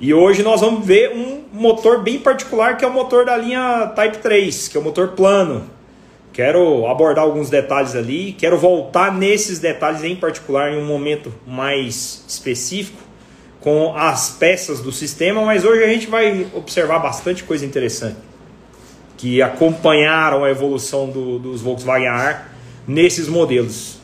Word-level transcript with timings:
E 0.00 0.14
hoje 0.14 0.42
nós 0.42 0.62
vamos 0.62 0.86
ver 0.86 1.12
um 1.14 1.42
motor 1.52 2.02
bem 2.02 2.18
particular 2.18 2.78
que 2.78 2.84
é 2.84 2.88
o 2.88 2.92
motor 2.92 3.26
da 3.26 3.36
linha 3.36 3.92
Type 3.94 4.16
3, 4.16 4.68
que 4.68 4.76
é 4.78 4.80
o 4.80 4.82
motor 4.82 5.08
plano. 5.08 5.64
Quero 6.32 6.86
abordar 6.86 7.24
alguns 7.24 7.50
detalhes 7.50 7.94
ali, 7.94 8.32
quero 8.32 8.56
voltar 8.56 9.14
nesses 9.14 9.58
detalhes 9.58 10.02
em 10.02 10.16
particular 10.16 10.72
em 10.72 10.78
um 10.78 10.86
momento 10.86 11.30
mais 11.46 12.24
específico 12.26 12.96
com 13.60 13.94
as 13.94 14.30
peças 14.30 14.80
do 14.80 14.90
sistema, 14.90 15.44
mas 15.44 15.66
hoje 15.66 15.84
a 15.84 15.88
gente 15.88 16.06
vai 16.06 16.46
observar 16.54 16.98
bastante 17.00 17.44
coisa 17.44 17.66
interessante 17.66 18.16
que 19.18 19.42
acompanharam 19.42 20.44
a 20.44 20.50
evolução 20.50 21.10
do, 21.10 21.38
dos 21.38 21.60
Volkswagen 21.60 22.08
AR 22.08 22.52
nesses 22.88 23.28
modelos. 23.28 23.98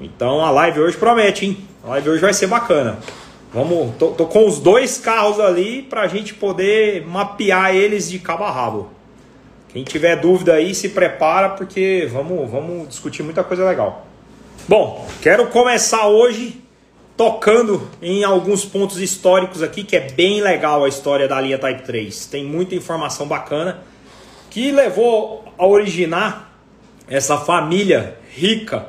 Então 0.00 0.44
a 0.44 0.50
live 0.50 0.80
hoje 0.80 0.96
promete, 0.96 1.46
hein? 1.46 1.58
A 1.84 1.90
live 1.90 2.10
hoje 2.10 2.20
vai 2.20 2.34
ser 2.34 2.48
bacana. 2.48 2.98
Vamos, 3.52 3.94
tô, 3.96 4.08
tô 4.08 4.26
com 4.26 4.46
os 4.46 4.58
dois 4.58 4.98
carros 4.98 5.40
ali 5.40 5.82
para 5.82 6.02
a 6.02 6.08
gente 6.08 6.34
poder 6.34 7.06
mapear 7.06 7.74
eles 7.74 8.10
de 8.10 8.18
cabo 8.18 8.44
a 8.44 8.50
rabo. 8.50 8.90
Quem 9.68 9.84
tiver 9.84 10.16
dúvida 10.16 10.54
aí, 10.54 10.74
se 10.74 10.90
prepara 10.90 11.50
porque 11.50 12.08
vamos, 12.10 12.50
vamos 12.50 12.88
discutir 12.88 13.22
muita 13.22 13.44
coisa 13.44 13.68
legal. 13.68 14.06
Bom, 14.68 15.06
quero 15.22 15.46
começar 15.48 16.06
hoje 16.06 16.60
tocando 17.16 17.88
em 18.02 18.24
alguns 18.24 18.64
pontos 18.64 18.98
históricos 19.00 19.62
aqui, 19.62 19.84
que 19.84 19.96
é 19.96 20.00
bem 20.00 20.40
legal 20.40 20.84
a 20.84 20.88
história 20.88 21.26
da 21.26 21.40
linha 21.40 21.58
Type 21.58 21.82
3. 21.82 22.26
Tem 22.26 22.44
muita 22.44 22.74
informação 22.74 23.26
bacana 23.26 23.82
que 24.50 24.70
levou 24.70 25.44
a 25.56 25.66
originar 25.66 26.58
essa 27.08 27.38
família 27.38 28.16
rica 28.34 28.88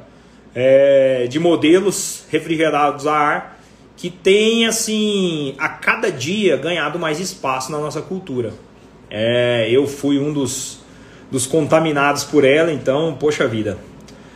é, 0.53 1.27
de 1.29 1.39
modelos 1.39 2.25
refrigerados 2.29 3.05
a 3.05 3.13
ar 3.13 3.56
que 3.97 4.11
tem 4.11 4.67
assim 4.67 5.55
a 5.57 5.67
cada 5.67 6.11
dia 6.11 6.55
ganhado 6.55 6.99
mais 6.99 7.19
espaço 7.19 7.71
na 7.71 7.79
nossa 7.79 7.99
cultura. 8.01 8.53
É, 9.09 9.67
eu 9.71 9.87
fui 9.87 10.19
um 10.19 10.31
dos, 10.31 10.79
dos 11.31 11.47
contaminados 11.47 12.23
por 12.23 12.45
ela, 12.45 12.71
então, 12.71 13.17
poxa 13.19 13.47
vida. 13.47 13.77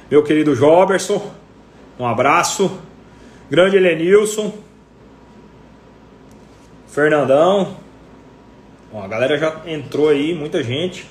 Meu 0.10 0.24
querido 0.24 0.56
Joberson, 0.56 1.32
um 2.00 2.06
abraço. 2.06 2.80
Grande 3.52 3.78
Elenilson. 3.78 4.52
Fernandão. 6.88 7.78
A 8.94 9.08
galera 9.08 9.38
já 9.38 9.62
entrou 9.68 10.10
aí, 10.10 10.34
muita 10.34 10.64
gente. 10.64 11.06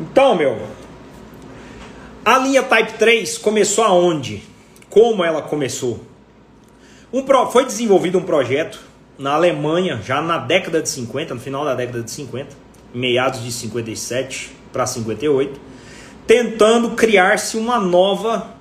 Então, 0.00 0.36
meu, 0.36 0.56
a 2.34 2.38
linha 2.38 2.62
Type 2.62 2.92
3 2.98 3.38
começou 3.38 3.84
aonde? 3.84 4.42
Como 4.90 5.24
ela 5.24 5.40
começou? 5.40 6.00
Um 7.12 7.22
pro, 7.22 7.50
foi 7.50 7.64
desenvolvido 7.64 8.18
um 8.18 8.22
projeto 8.22 8.80
na 9.18 9.32
Alemanha 9.32 10.00
já 10.04 10.20
na 10.20 10.36
década 10.36 10.82
de 10.82 10.88
50, 10.90 11.34
no 11.34 11.40
final 11.40 11.64
da 11.64 11.74
década 11.74 12.02
de 12.02 12.10
50, 12.10 12.54
meados 12.92 13.42
de 13.42 13.50
57 13.50 14.50
para 14.72 14.86
58, 14.86 15.58
tentando 16.26 16.90
criar-se 16.90 17.56
uma 17.56 17.80
nova 17.80 18.54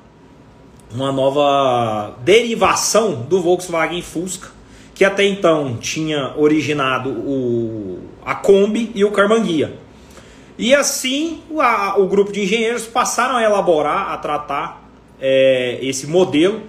uma 0.89 1.11
nova 1.11 2.15
derivação 2.23 3.23
do 3.23 3.41
Volkswagen 3.41 4.01
Fusca, 4.01 4.47
que 4.95 5.03
até 5.03 5.25
então 5.25 5.75
tinha 5.75 6.33
originado 6.37 7.09
o, 7.09 7.99
a 8.25 8.33
Kombi 8.33 8.91
e 8.95 9.03
o 9.03 9.11
Carmanguia. 9.11 9.77
E 10.57 10.73
assim 10.73 11.41
a, 11.59 11.99
o 11.99 12.07
grupo 12.07 12.31
de 12.31 12.41
engenheiros 12.41 12.85
passaram 12.85 13.35
a 13.35 13.43
elaborar, 13.43 14.11
a 14.11 14.17
tratar 14.17 14.89
é, 15.21 15.77
esse 15.81 16.07
modelo, 16.07 16.63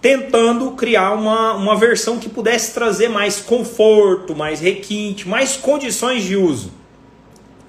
tentando 0.00 0.70
criar 0.72 1.12
uma, 1.12 1.54
uma 1.54 1.76
versão 1.76 2.18
que 2.18 2.28
pudesse 2.28 2.72
trazer 2.72 3.08
mais 3.08 3.40
conforto, 3.40 4.34
mais 4.34 4.60
requinte, 4.60 5.28
mais 5.28 5.56
condições 5.56 6.22
de 6.24 6.36
uso 6.36 6.72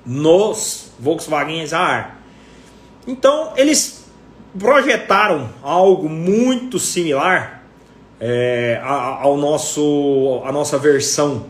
nos 0.05 0.91
Volkswagen 0.99 1.65
ar. 1.73 2.21
Então 3.05 3.53
eles 3.57 4.05
projetaram 4.57 5.49
algo 5.61 6.07
muito 6.07 6.79
similar 6.79 7.63
é, 8.19 8.79
ao 8.83 9.37
nosso, 9.37 10.41
a 10.45 10.51
nossa 10.51 10.77
versão, 10.77 11.45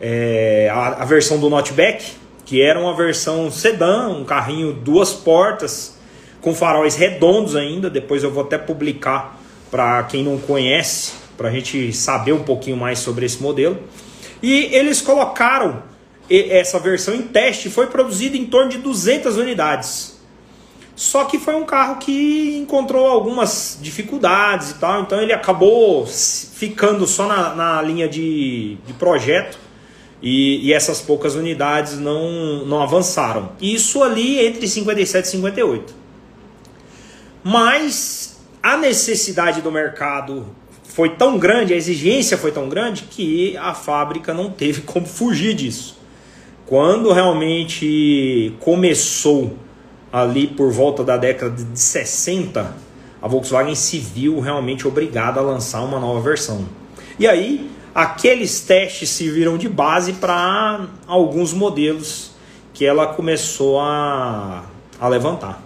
é, 0.00 0.68
a, 0.72 1.02
a 1.02 1.04
versão 1.04 1.38
do 1.38 1.48
Notback 1.48 2.12
que 2.48 2.62
era 2.62 2.80
uma 2.80 2.96
versão 2.96 3.50
sedã, 3.50 4.08
um 4.08 4.24
carrinho 4.24 4.72
duas 4.72 5.12
portas, 5.12 5.98
com 6.40 6.54
faróis 6.54 6.96
redondos 6.96 7.54
ainda. 7.54 7.90
Depois 7.90 8.24
eu 8.24 8.30
vou 8.30 8.42
até 8.42 8.56
publicar 8.56 9.38
para 9.70 10.02
quem 10.04 10.24
não 10.24 10.38
conhece, 10.38 11.12
para 11.36 11.50
a 11.50 11.52
gente 11.52 11.92
saber 11.92 12.32
um 12.32 12.42
pouquinho 12.42 12.78
mais 12.78 13.00
sobre 13.00 13.26
esse 13.26 13.42
modelo. 13.42 13.78
E 14.42 14.74
eles 14.74 15.02
colocaram 15.02 15.82
essa 16.30 16.78
versão 16.78 17.14
em 17.14 17.20
teste, 17.20 17.68
foi 17.68 17.88
produzido 17.88 18.34
em 18.34 18.46
torno 18.46 18.70
de 18.70 18.78
200 18.78 19.36
unidades. 19.36 20.18
Só 20.96 21.26
que 21.26 21.38
foi 21.38 21.54
um 21.54 21.66
carro 21.66 21.96
que 21.96 22.56
encontrou 22.56 23.08
algumas 23.08 23.78
dificuldades 23.82 24.70
e 24.70 24.74
tal, 24.76 25.02
então 25.02 25.20
ele 25.20 25.34
acabou 25.34 26.06
ficando 26.06 27.06
só 27.06 27.26
na, 27.26 27.54
na 27.54 27.82
linha 27.82 28.08
de, 28.08 28.78
de 28.86 28.94
projeto 28.94 29.67
e, 30.22 30.66
e, 30.66 30.72
essas 30.72 31.00
poucas 31.00 31.34
unidades 31.34 31.98
não, 31.98 32.64
não 32.64 32.82
avançaram. 32.82 33.50
Isso 33.60 34.02
ali 34.02 34.44
entre 34.44 34.66
57 34.66 35.24
e 35.24 35.28
58. 35.28 35.94
Mas 37.44 38.38
a 38.62 38.76
necessidade 38.76 39.62
do 39.62 39.70
mercado 39.70 40.46
foi 40.82 41.10
tão 41.10 41.38
grande, 41.38 41.72
a 41.72 41.76
exigência 41.76 42.36
foi 42.36 42.50
tão 42.50 42.68
grande, 42.68 43.04
que 43.04 43.56
a 43.56 43.72
fábrica 43.72 44.34
não 44.34 44.50
teve 44.50 44.82
como 44.86 45.06
fugir 45.06 45.54
disso. 45.54 45.96
Quando 46.66 47.12
realmente 47.12 48.52
começou 48.60 49.56
ali 50.12 50.46
por 50.46 50.70
volta 50.70 51.04
da 51.04 51.16
década 51.16 51.62
de 51.62 51.78
60, 51.78 52.76
a 53.22 53.28
Volkswagen 53.28 53.74
se 53.74 53.98
viu 53.98 54.40
realmente 54.40 54.86
obrigada 54.86 55.40
a 55.40 55.42
lançar 55.42 55.82
uma 55.82 55.98
nova 55.98 56.20
versão. 56.20 56.66
E 57.18 57.26
aí 57.26 57.70
aqueles 57.98 58.60
testes 58.60 59.10
serviram 59.10 59.58
de 59.58 59.68
base 59.68 60.12
para 60.12 60.86
alguns 61.04 61.52
modelos 61.52 62.30
que 62.72 62.86
ela 62.86 63.08
começou 63.08 63.80
a, 63.80 64.66
a 65.00 65.08
levantar. 65.08 65.60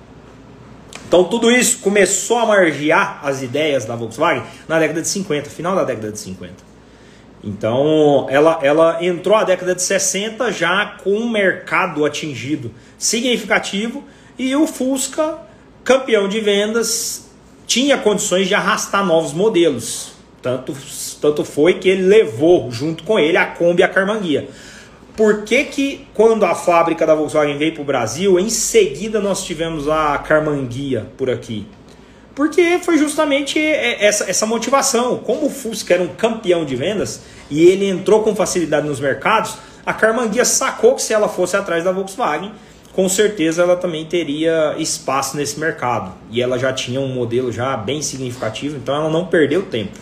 Então 1.06 1.25
tudo 1.25 1.50
isso 1.50 1.81
começou 1.81 2.38
a 2.38 2.47
margear 2.47 3.20
as 3.22 3.43
ideias 3.43 3.84
da 3.84 3.94
Volkswagen 3.94 4.44
na 4.66 4.78
década 4.78 5.03
de 5.03 5.09
50, 5.09 5.50
final 5.50 5.76
da 5.76 5.84
década 5.84 6.10
de 6.10 6.19
50. 6.19 6.54
Então 7.44 8.26
ela, 8.31 8.59
ela 8.62 9.04
entrou 9.04 9.37
a 9.37 9.44
década 9.44 9.75
de 9.75 9.82
60 9.82 10.50
já 10.53 10.87
com 11.04 11.10
um 11.10 11.28
mercado 11.28 12.03
atingido 12.03 12.72
significativo 12.97 14.04
e 14.38 14.56
o 14.56 14.66
Fusca, 14.66 15.37
campeão 15.84 16.26
de 16.31 16.41
vendas, 16.41 17.31
tinha 17.66 17.99
condições 17.99 18.49
de 18.49 18.54
arrastar 18.54 19.04
novos 19.04 19.34
modelos. 19.34 20.12
Tanto, 20.43 20.77
tanto 21.21 21.44
foi 21.44 21.75
que 21.75 21.89
ele 21.89 22.03
levou 22.03 22.71
junto 22.71 23.05
com 23.05 23.19
ele 23.19 23.37
a 23.37 23.47
Kombi 23.47 23.81
e 23.81 23.85
a 23.85 23.89
Carmanguia. 23.89 24.49
Por 25.17 25.43
que, 25.43 25.65
que 25.65 26.06
quando 26.15 26.44
a 26.44 26.55
fábrica 26.55 27.06
da 27.06 27.15
Volkswagen 27.15 27.59
veio 27.59 27.73
para 27.73 27.83
o 27.83 27.85
Brasil, 27.85 28.41
em 28.41 28.50
seguida 28.50 29.21
nós 29.21 29.44
tivemos 29.44 29.89
a 29.89 30.19
Carmanguia 30.19 31.06
por 31.17 31.31
aqui? 31.31 31.67
Porque 32.35 32.79
foi 32.83 32.97
justamente 32.97 33.59
essa, 33.62 34.29
essa 34.29 34.47
motivação. 34.47 35.19
Como 35.19 35.47
o 35.47 35.50
Fusca 35.50 35.94
era 35.94 36.03
um 36.03 36.09
campeão 36.09 36.65
de 36.65 36.75
vendas 36.75 37.21
e 37.50 37.62
ele 37.62 37.87
entrou 37.88 38.23
com 38.23 38.35
facilidade 38.35 38.87
nos 38.87 38.99
mercados, 39.00 39.59
a 39.85 39.93
Carmanguia 39.93 40.45
sacou 40.45 40.95
que 40.95 41.03
se 41.03 41.12
ela 41.12 41.29
fosse 41.29 41.56
atrás 41.56 41.85
da 41.85 41.93
Volkswagen, 41.93 42.53
com 42.93 43.09
certeza 43.09 43.62
ela 43.62 43.77
também 43.77 44.05
teria 44.06 44.75
espaço 44.79 45.37
nesse 45.37 45.61
mercado. 45.61 46.12
E 46.31 46.41
ela 46.41 46.59
já 46.59 46.73
tinha 46.73 47.00
um 47.00 47.09
modelo 47.09 47.53
já 47.53 47.77
bem 47.77 48.00
significativo, 48.00 48.77
então 48.77 48.95
ela 48.95 49.11
não 49.11 49.27
perdeu 49.27 49.62
tempo. 49.62 49.99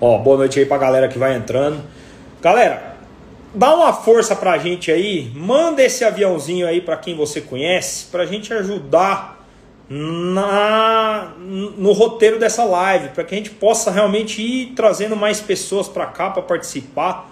Ó, 0.00 0.16
boa 0.18 0.36
noite 0.36 0.60
aí 0.60 0.64
pra 0.64 0.78
galera 0.78 1.08
que 1.08 1.18
vai 1.18 1.34
entrando. 1.34 1.82
Galera, 2.40 2.96
dá 3.52 3.74
uma 3.74 3.92
força 3.92 4.36
pra 4.36 4.56
gente 4.56 4.92
aí, 4.92 5.32
manda 5.34 5.82
esse 5.82 6.04
aviãozinho 6.04 6.68
aí 6.68 6.80
para 6.80 6.96
quem 6.96 7.16
você 7.16 7.40
conhece, 7.40 8.06
pra 8.06 8.24
gente 8.24 8.52
ajudar 8.54 9.44
na 9.90 11.32
no 11.40 11.92
roteiro 11.92 12.38
dessa 12.38 12.62
live, 12.62 13.08
para 13.08 13.24
que 13.24 13.34
a 13.34 13.38
gente 13.38 13.50
possa 13.50 13.90
realmente 13.90 14.40
ir 14.40 14.66
trazendo 14.76 15.16
mais 15.16 15.40
pessoas 15.40 15.88
para 15.88 16.06
cá 16.06 16.30
para 16.30 16.42
participar, 16.42 17.28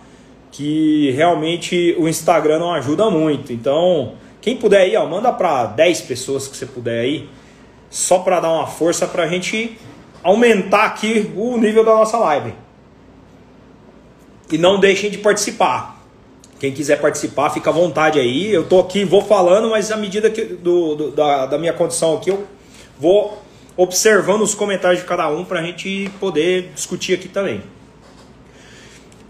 que 0.51 1.13
realmente 1.13 1.95
o 1.99 2.09
Instagram 2.09 2.59
não 2.59 2.73
ajuda 2.73 3.09
muito. 3.11 3.53
Então, 3.53 4.15
quem 4.41 4.57
puder 4.57 4.81
aí, 4.81 4.97
ó, 4.97 5.07
manda 5.07 5.33
para 5.33 5.67
10 5.67 6.01
pessoas 6.01 6.49
que 6.49 6.57
você 6.57 6.67
puder 6.67 7.03
aí, 7.03 7.29
só 7.89 8.19
para 8.19 8.41
dar 8.41 8.51
uma 8.51 8.67
força 8.67 9.07
pra 9.07 9.29
gente 9.29 9.79
aumentar 10.27 10.87
aqui 10.87 11.33
o 11.37 11.57
nível 11.57 11.85
da 11.85 11.95
nossa 11.95 12.19
live. 12.19 12.53
E 14.51 14.59
não 14.59 14.81
deixem 14.81 15.09
de 15.09 15.19
participar. 15.19 16.05
Quem 16.59 16.73
quiser 16.73 17.01
participar, 17.01 17.51
fica 17.51 17.71
à 17.71 17.73
vontade 17.73 18.19
aí. 18.19 18.53
Eu 18.53 18.65
tô 18.65 18.81
aqui, 18.81 19.05
vou 19.05 19.23
falando, 19.23 19.71
mas 19.71 19.93
à 19.93 19.97
medida 19.97 20.29
que 20.29 20.45
do, 20.45 20.97
do 20.97 21.11
da, 21.13 21.47
da 21.47 21.59
minha 21.59 21.73
condição 21.73 22.17
aqui, 22.17 22.31
eu 22.31 22.45
vou 22.99 23.41
observando 23.77 24.43
os 24.43 24.53
comentários 24.55 25.01
de 25.01 25.07
cada 25.07 25.29
um 25.29 25.45
para 25.45 25.61
a 25.61 25.63
gente 25.63 26.11
poder 26.19 26.73
discutir 26.75 27.15
aqui 27.15 27.29
também. 27.29 27.63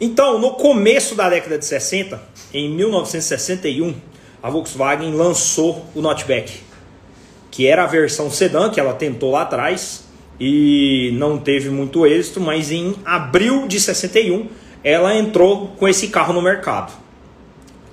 Então, 0.00 0.38
no 0.38 0.52
começo 0.52 1.14
da 1.14 1.28
década 1.28 1.58
de 1.58 1.64
60, 1.64 2.22
em 2.54 2.70
1961, 2.70 3.94
a 4.42 4.48
Volkswagen 4.48 5.12
lançou 5.12 5.84
o 5.94 6.00
Notback, 6.00 6.60
que 7.50 7.66
era 7.66 7.84
a 7.84 7.86
versão 7.86 8.30
sedã 8.30 8.70
que 8.70 8.80
ela 8.80 8.94
tentou 8.94 9.32
lá 9.32 9.42
atrás 9.42 10.05
e 10.38 11.10
não 11.14 11.38
teve 11.38 11.70
muito 11.70 12.06
êxito, 12.06 12.40
mas 12.40 12.70
em 12.70 12.94
abril 13.04 13.66
de 13.66 13.80
61 13.80 14.48
ela 14.84 15.16
entrou 15.16 15.68
com 15.78 15.88
esse 15.88 16.08
carro 16.08 16.32
no 16.32 16.42
mercado. 16.42 16.92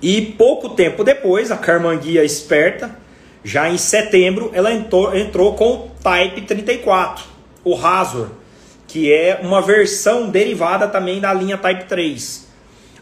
E 0.01 0.21
pouco 0.21 0.69
tempo 0.69 1.03
depois, 1.03 1.49
a 1.49 1.57
Carmanguia 1.57 2.23
esperta, 2.23 2.97
já 3.43 3.69
em 3.69 3.77
setembro, 3.77 4.51
ela 4.53 4.71
entrou, 4.71 5.15
entrou 5.15 5.53
com 5.53 5.73
o 5.73 5.91
Type 6.03 6.41
34, 6.41 7.23
o 7.63 7.73
Razor, 7.73 8.27
que 8.87 9.11
é 9.11 9.39
uma 9.41 9.61
versão 9.61 10.29
derivada 10.29 10.87
também 10.87 11.19
da 11.19 11.33
linha 11.33 11.57
Type 11.57 11.85
3. 11.85 12.47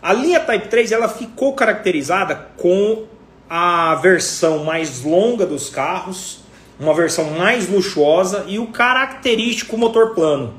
A 0.02 0.14
linha 0.14 0.40
Type 0.40 0.68
3 0.68 0.92
ela 0.92 1.10
ficou 1.10 1.54
caracterizada 1.54 2.36
com 2.58 3.06
a 3.50 3.96
versão 3.96 4.64
mais 4.64 5.04
longa 5.04 5.46
dos 5.46 5.70
carros, 5.70 6.41
uma 6.82 6.96
versão 6.96 7.30
mais 7.32 7.70
luxuosa 7.70 8.46
e 8.48 8.58
o 8.58 8.68
característico 8.68 9.78
motor 9.78 10.16
plano. 10.16 10.56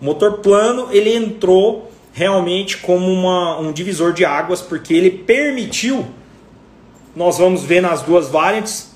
O 0.00 0.04
motor 0.04 0.38
plano 0.38 0.88
ele 0.90 1.14
entrou 1.14 1.92
realmente 2.12 2.78
como 2.78 3.06
uma, 3.12 3.58
um 3.60 3.70
divisor 3.70 4.14
de 4.14 4.24
águas 4.24 4.62
porque 4.62 4.94
ele 4.94 5.10
permitiu, 5.10 6.06
nós 7.14 7.36
vamos 7.36 7.62
ver 7.62 7.82
nas 7.82 8.00
duas 8.00 8.28
variantes, 8.28 8.92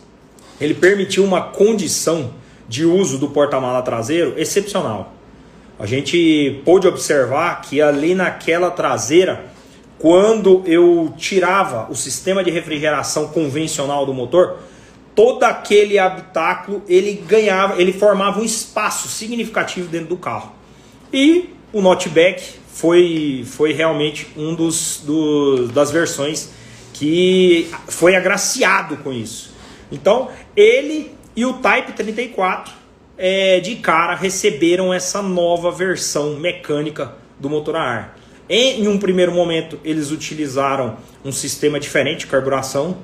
ele 0.59 0.73
permitiu 0.73 1.25
uma 1.25 1.43
condição 1.43 2.33
de 2.67 2.87
uso 2.87 3.19
do 3.19 3.29
porta-mala 3.29 3.83
traseiro 3.83 4.35
excepcional. 4.39 5.13
A 5.79 5.85
gente 5.85 6.63
pôde 6.65 6.89
observar 6.89 7.61
que 7.61 7.83
ali 7.83 8.15
naquela 8.15 8.71
traseira, 8.71 9.45
quando 9.99 10.63
eu 10.65 11.13
tirava 11.19 11.91
o 11.91 11.95
sistema 11.95 12.43
de 12.43 12.51
refrigeração 12.51 13.29
convencional 13.29 14.07
do 14.07 14.15
motor, 14.15 14.59
todo 15.15 15.45
aquele 15.45 15.99
habitáculo 15.99 16.83
ele 16.89 17.23
ganhava, 17.27 17.81
ele 17.81 17.93
formava 17.93 18.41
um 18.41 18.45
espaço 18.45 19.09
significativo 19.09 19.89
dentro 19.89 20.09
do 20.09 20.17
carro. 20.17 20.53
E 21.13 21.51
o 21.73 21.81
Notback 21.81 22.43
foi, 22.69 23.45
foi 23.47 23.73
realmente 23.73 24.29
um 24.37 24.55
dos, 24.55 25.03
dos 25.05 25.71
das 25.71 25.91
versões 25.91 26.51
que 26.93 27.71
foi 27.89 28.17
agraciado 28.17 28.97
com 28.99 29.13
isso. 29.13 29.53
Então 29.91 30.31
ele 30.57 31.13
e 31.35 31.45
o 31.45 31.55
Type 31.55 31.93
34 31.93 32.73
é, 33.17 33.61
de 33.61 33.77
cara 33.77 34.15
receberam 34.15 34.93
essa 34.93 35.23
nova 35.23 35.71
versão 35.71 36.37
mecânica 36.37 37.15
do 37.39 37.49
motor 37.49 37.77
a 37.77 37.83
ar. 37.83 38.19
Em 38.49 38.87
um 38.89 38.99
primeiro 38.99 39.33
momento 39.33 39.79
eles 39.85 40.11
utilizaram 40.11 40.97
um 41.25 41.33
sistema 41.33 41.79
diferente 41.79 42.21
de 42.21 42.27
carburação 42.27 42.99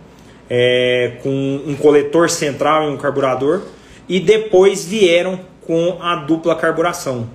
é, 0.49 1.19
com 1.23 1.63
um 1.67 1.75
coletor 1.77 2.31
central 2.31 2.89
e 2.89 2.95
um 2.95 2.97
carburador, 2.97 3.63
e 4.09 4.19
depois 4.19 4.85
vieram 4.85 5.41
com 5.61 5.99
a 6.01 6.17
dupla 6.17 6.57
carburação. 6.57 7.29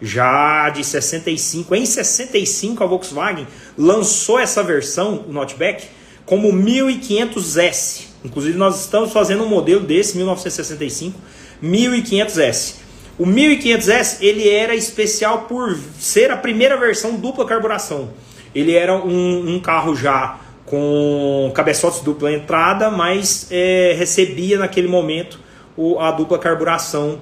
Já 0.00 0.70
de 0.70 0.82
65, 0.82 1.74
em 1.74 1.84
65 1.84 2.82
a 2.82 2.86
Volkswagen 2.86 3.46
lançou 3.76 4.38
essa 4.38 4.62
versão, 4.62 5.24
o 5.28 5.32
Notback, 5.32 5.86
como 6.24 6.50
1500S. 6.52 8.04
Inclusive 8.24 8.56
nós 8.56 8.80
estamos 8.80 9.12
fazendo 9.12 9.42
um 9.42 9.48
modelo 9.48 9.80
desse 9.80 10.16
1965, 10.16 11.18
1500S. 11.62 12.76
O 13.18 13.26
1500S 13.26 14.18
ele 14.20 14.48
era 14.48 14.74
especial 14.74 15.42
por 15.42 15.78
ser 15.98 16.30
a 16.30 16.36
primeira 16.36 16.76
versão 16.76 17.16
dupla 17.16 17.44
carburação. 17.44 18.10
Ele 18.54 18.72
era 18.72 18.96
um, 18.96 19.56
um 19.56 19.60
carro 19.60 19.94
já 19.94 20.40
com 20.70 21.50
cabeçotes 21.52 22.00
dupla 22.00 22.32
entrada, 22.32 22.92
mas 22.92 23.48
é, 23.50 23.92
recebia 23.98 24.56
naquele 24.56 24.86
momento 24.86 25.40
o, 25.76 25.98
a 25.98 26.12
dupla 26.12 26.38
carburação 26.38 27.18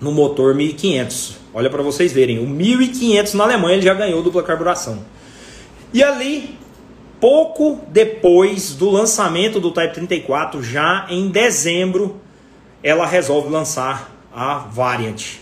no 0.00 0.10
motor 0.10 0.56
1500. 0.56 1.36
Olha 1.54 1.70
para 1.70 1.84
vocês 1.84 2.12
verem, 2.12 2.40
o 2.40 2.48
1500 2.48 3.34
na 3.34 3.44
Alemanha 3.44 3.76
ele 3.76 3.82
já 3.82 3.94
ganhou 3.94 4.20
dupla 4.24 4.42
carburação. 4.42 5.04
E 5.92 6.02
ali, 6.02 6.58
pouco 7.20 7.78
depois 7.86 8.74
do 8.74 8.90
lançamento 8.90 9.60
do 9.60 9.70
Type 9.70 9.94
34, 9.94 10.60
já 10.60 11.06
em 11.08 11.28
dezembro, 11.28 12.16
ela 12.82 13.06
resolve 13.06 13.50
lançar 13.50 14.10
a 14.34 14.58
Variant. 14.58 15.36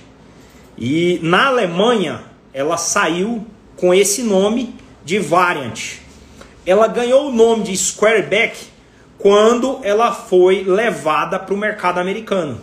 E 0.76 1.19
na 1.23 1.46
Alemanha, 1.46 2.20
ela 2.52 2.76
saiu 2.76 3.46
com 3.75 3.94
esse 3.94 4.23
nome 4.23 4.75
de 5.02 5.19
Variant 5.19 6.01
ela 6.67 6.87
ganhou 6.87 7.29
o 7.29 7.32
nome 7.32 7.64
de 7.64 7.76
Squareback 7.76 8.56
quando 9.19 9.79
ela 9.82 10.12
foi 10.12 10.64
levada 10.64 11.38
para 11.38 11.55
o 11.55 11.59
mercado 11.59 11.99
americano. 11.99 12.61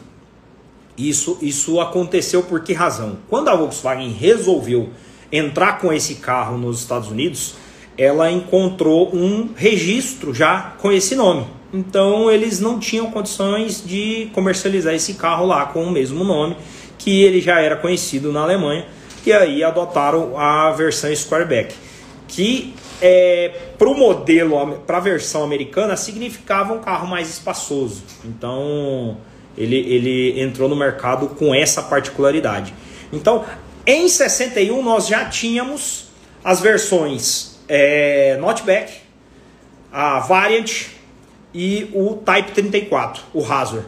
Isso, 0.97 1.37
isso 1.41 1.79
aconteceu 1.79 2.43
por 2.43 2.61
que 2.61 2.73
razão? 2.73 3.17
Quando 3.29 3.47
a 3.49 3.55
Volkswagen 3.55 4.11
resolveu 4.11 4.89
entrar 5.31 5.79
com 5.79 5.93
esse 5.93 6.15
carro 6.15 6.57
nos 6.57 6.81
Estados 6.81 7.09
Unidos, 7.09 7.55
ela 7.97 8.29
encontrou 8.31 9.13
um 9.15 9.49
registro 9.55 10.33
já 10.33 10.73
com 10.79 10.91
esse 10.91 11.15
nome. 11.15 11.45
Então 11.73 12.29
eles 12.31 12.59
não 12.59 12.79
tinham 12.79 13.11
condições 13.11 13.83
de 13.85 14.29
comercializar 14.33 14.93
esse 14.93 15.13
carro 15.13 15.45
lá 15.45 15.67
com 15.67 15.83
o 15.83 15.91
mesmo 15.91 16.23
nome, 16.23 16.57
que 16.97 17.23
ele 17.23 17.39
já 17.39 17.61
era 17.61 17.75
conhecido 17.75 18.31
na 18.31 18.41
Alemanha, 18.41 18.85
e 19.25 19.31
aí 19.31 19.63
adotaram 19.63 20.37
a 20.37 20.71
versão 20.71 21.15
Squareback, 21.15 21.75
que 22.27 22.73
é, 23.01 23.51
para 23.77 23.87
o 23.87 23.95
modelo, 23.95 24.79
para 24.85 24.97
a 24.97 24.99
versão 24.99 25.43
americana, 25.43 25.95
significava 25.95 26.73
um 26.73 26.79
carro 26.79 27.07
mais 27.07 27.29
espaçoso. 27.29 28.03
Então, 28.25 29.17
ele, 29.57 29.77
ele 29.77 30.41
entrou 30.41 30.69
no 30.69 30.75
mercado 30.75 31.27
com 31.29 31.53
essa 31.53 31.81
particularidade. 31.81 32.73
Então, 33.11 33.45
em 33.85 34.07
61, 34.07 34.81
nós 34.83 35.07
já 35.07 35.25
tínhamos 35.25 36.09
as 36.43 36.59
versões 36.59 37.59
é, 37.67 38.37
Notback, 38.37 38.93
a 39.91 40.19
Variant 40.19 40.87
e 41.53 41.89
o 41.93 42.15
Type 42.15 42.51
34, 42.51 43.23
o 43.33 43.41
Razor. 43.41 43.83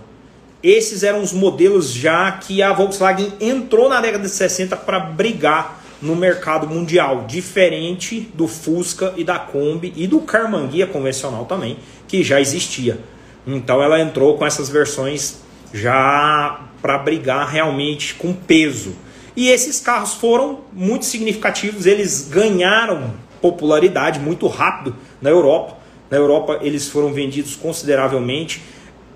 Esses 0.64 1.04
eram 1.04 1.22
os 1.22 1.34
modelos 1.34 1.92
já 1.92 2.32
que 2.34 2.62
a 2.62 2.72
Volkswagen 2.72 3.34
entrou 3.40 3.90
na 3.90 4.00
década 4.00 4.26
de 4.26 4.30
60 4.30 4.78
para 4.78 5.00
brigar 5.00 5.81
no 6.02 6.16
mercado 6.16 6.68
mundial, 6.68 7.26
diferente 7.28 8.32
do 8.34 8.48
Fusca 8.48 9.14
e 9.16 9.24
da 9.24 9.38
Kombi 9.38 9.94
e 9.96 10.08
do 10.08 10.22
Carmanguia 10.22 10.88
convencional 10.88 11.46
também, 11.46 11.78
que 12.08 12.24
já 12.24 12.42
existia. 12.42 13.00
Então 13.46 13.82
ela 13.82 14.00
entrou 14.00 14.38
com 14.38 14.46
essas 14.46 14.70
versões 14.70 15.42
já 15.74 16.62
para 16.82 16.98
brigar 16.98 17.48
realmente 17.48 18.16
com 18.16 18.34
peso. 18.34 18.96
E 19.36 19.50
esses 19.50 19.80
carros 19.80 20.14
foram 20.14 20.62
muito 20.74 21.06
significativos, 21.06 21.86
eles 21.86 22.28
ganharam 22.30 23.14
popularidade 23.42 24.20
muito 24.20 24.48
rápido 24.48 24.96
na 25.22 25.30
Europa. 25.30 25.78
Na 26.10 26.18
Europa 26.18 26.60
eles 26.62 26.88
foram 26.90 27.14
vendidos 27.14 27.56
consideravelmente 27.56 28.62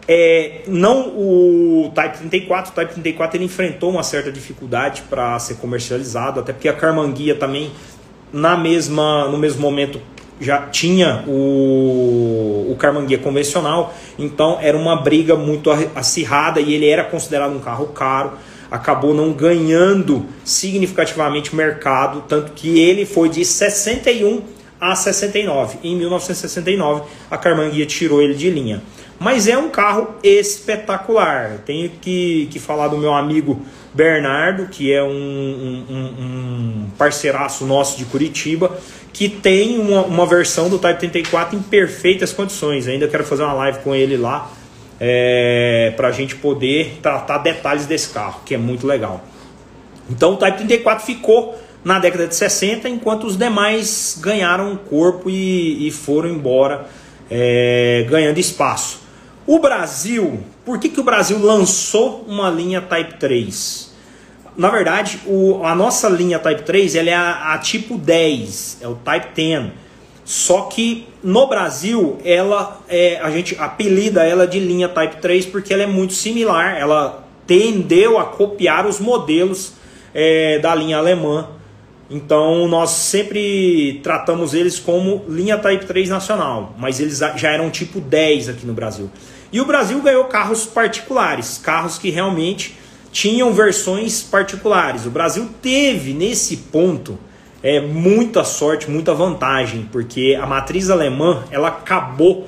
é, 0.08 0.62
não 0.68 1.10
o 1.10 1.92
Type 1.96 2.18
34, 2.20 2.72
o 2.72 2.76
Type 2.76 2.94
34 2.94 3.38
ele 3.38 3.46
enfrentou 3.46 3.90
uma 3.90 4.04
certa 4.04 4.32
dificuldade 4.32 5.04
para 5.10 5.38
ser 5.40 5.56
comercializado, 5.56 6.40
até 6.40 6.54
porque 6.54 6.70
a 6.70 6.74
Carmanguia 6.74 7.36
também 7.36 7.72
na 8.32 8.56
mesma, 8.56 9.28
no 9.30 9.38
mesmo 9.38 9.62
momento 9.62 10.00
já 10.40 10.64
tinha 10.64 11.24
o, 11.28 12.68
o 12.70 12.76
Carmanguia 12.78 13.18
convencional, 13.18 13.94
então 14.20 14.60
era 14.62 14.78
uma 14.78 14.96
briga 14.96 15.36
muito 15.36 15.72
acirrada 15.96 16.60
e 16.60 16.74
ele 16.74 16.88
era 16.88 17.04
considerado 17.04 17.56
um 17.56 17.60
carro 17.60 17.88
caro, 17.88 18.34
acabou 18.70 19.14
não 19.14 19.32
ganhando 19.32 20.26
significativamente 20.44 21.56
mercado, 21.56 22.24
tanto 22.28 22.52
que 22.52 22.80
ele 22.80 23.06
foi 23.06 23.30
de 23.30 23.46
61 23.46 24.42
a 24.80 24.94
69. 24.96 25.80
Em 25.84 25.96
1969 25.96 27.04
a 27.32 27.38
Carmanguia 27.38 27.86
tirou 27.86 28.22
ele 28.22 28.34
de 28.34 28.50
linha. 28.50 28.84
Mas 29.20 29.48
é 29.48 29.58
um 29.58 29.70
carro 29.70 30.16
espetacular. 30.24 31.60
tenho 31.66 31.90
que, 31.90 32.48
que 32.52 32.60
falar 32.60 32.90
do 32.90 32.98
meu 32.98 33.14
amigo 33.14 33.62
Bernardo, 33.94 34.68
que 34.68 34.92
é 34.92 35.02
um, 35.02 35.08
um, 35.08 36.04
um 36.20 36.90
parceiraço 36.98 37.66
nosso 37.66 37.98
de 37.98 38.06
Curitiba, 38.06 38.78
que 39.14 39.30
tem 39.30 39.80
uma, 39.80 40.02
uma, 40.02 40.26
versão 40.26 40.70
do 40.70 40.78
Type 40.78 41.00
34 41.00 41.58
em 41.58 41.62
perfeitas 41.62 42.34
condições. 42.34 42.88
Ainda 42.88 43.08
quero 43.08 43.24
fazer 43.24 43.44
uma 43.44 43.54
live 43.54 43.80
com 43.80 43.96
ele 43.96 44.18
lá 44.18 44.52
é, 45.00 45.94
para 45.96 46.10
a 46.10 46.12
gente 46.12 46.36
poder 46.36 47.00
tratar 47.02 47.38
detalhes 47.38 47.86
desse 47.86 48.10
carro, 48.10 48.42
que 48.46 48.54
é 48.54 48.58
muito 48.58 48.86
legal. 48.86 49.24
Então 50.10 50.34
o 50.34 50.38
Type 50.38 50.58
34 50.58 51.06
ficou 51.06 51.58
na 51.86 52.00
década 52.00 52.28
de 52.28 52.36
60, 52.36 52.90
enquanto 52.90 53.26
os 53.26 53.38
demais 53.38 54.18
ganharam 54.20 54.76
corpo 54.76 55.30
e, 55.30 55.88
e 55.88 55.92
foram 55.92 56.30
embora 56.30 56.86
é, 57.30 58.06
ganhando 58.10 58.40
espaço. 58.40 59.05
O 59.48 59.60
Brasil 59.60 60.44
por 60.66 60.80
que, 60.80 60.90
que 60.90 61.00
o 61.00 61.04
Brasil 61.04 61.38
lançou 61.38 62.25
uma 62.28 62.50
linha 62.50 62.82
Type 62.82 63.20
3? 63.20 63.94
Na 64.58 64.70
verdade, 64.70 65.20
o, 65.28 65.64
a 65.64 65.75
nossa 65.75 66.10
linha 66.10 66.40
Type 66.40 66.64
3 66.64 66.96
ela 66.96 67.10
é 67.10 67.14
a, 67.14 67.54
a 67.54 67.58
tipo 67.60 68.00
10, 68.00 68.80
é 68.82 68.88
o 68.88 68.96
Type 68.96 69.28
10. 69.36 69.66
Só 70.24 70.64
que 70.64 71.08
no 71.24 71.46
Brasil, 71.46 72.18
ela 72.25 72.82
é, 72.90 73.20
a 73.22 73.30
gente 73.30 73.56
apelida 73.60 74.24
ela 74.24 74.48
de 74.48 74.60
linha 74.60 74.90
Type 74.90 75.18
3 75.18 75.46
porque 75.46 75.72
ela 75.72 75.84
é 75.84 75.88
muito 75.88 76.14
similar, 76.14 76.78
ela 76.80 77.24
tendeu 77.46 78.18
a 78.18 78.25
copiar 78.25 78.88
os 78.88 79.00
modelos 79.00 79.74
é, 80.16 80.58
da 80.58 80.74
linha 80.74 80.98
alemã. 80.98 81.50
Então 82.10 82.68
nós 82.68 82.90
sempre 82.90 84.00
tratamos 84.02 84.56
eles 84.56 84.80
como 84.80 85.24
linha 85.30 85.60
Type 85.60 85.86
3 85.86 86.10
nacional, 86.10 86.74
mas 86.75 87.00
eles 87.00 87.20
já 87.20 87.52
eram 87.52 87.70
tipo 87.70 88.00
10 88.00 88.50
aqui 88.50 88.66
no 88.66 88.74
Brasil. 88.74 89.12
E 89.52 89.62
o 89.62 89.66
Brasil 89.66 90.02
ganhou 90.02 90.25
carros 90.25 90.66
particulares, 90.66 91.58
carros 91.58 91.98
que 91.98 92.10
realmente 92.10 92.78
tinham 93.12 93.54
versões 93.54 94.22
particulares. 94.22 95.06
O 95.06 95.10
Brasil 95.10 95.50
teve 95.62 96.14
nesse 96.14 96.58
ponto 96.58 97.18
é, 97.64 97.80
muita 97.80 98.44
sorte, 98.44 98.92
muita 98.92 99.14
vantagem, 99.14 99.88
porque 99.92 100.38
a 100.40 100.46
matriz 100.46 100.90
alemã 100.90 101.44
ela 101.50 101.70
acabou 101.70 102.48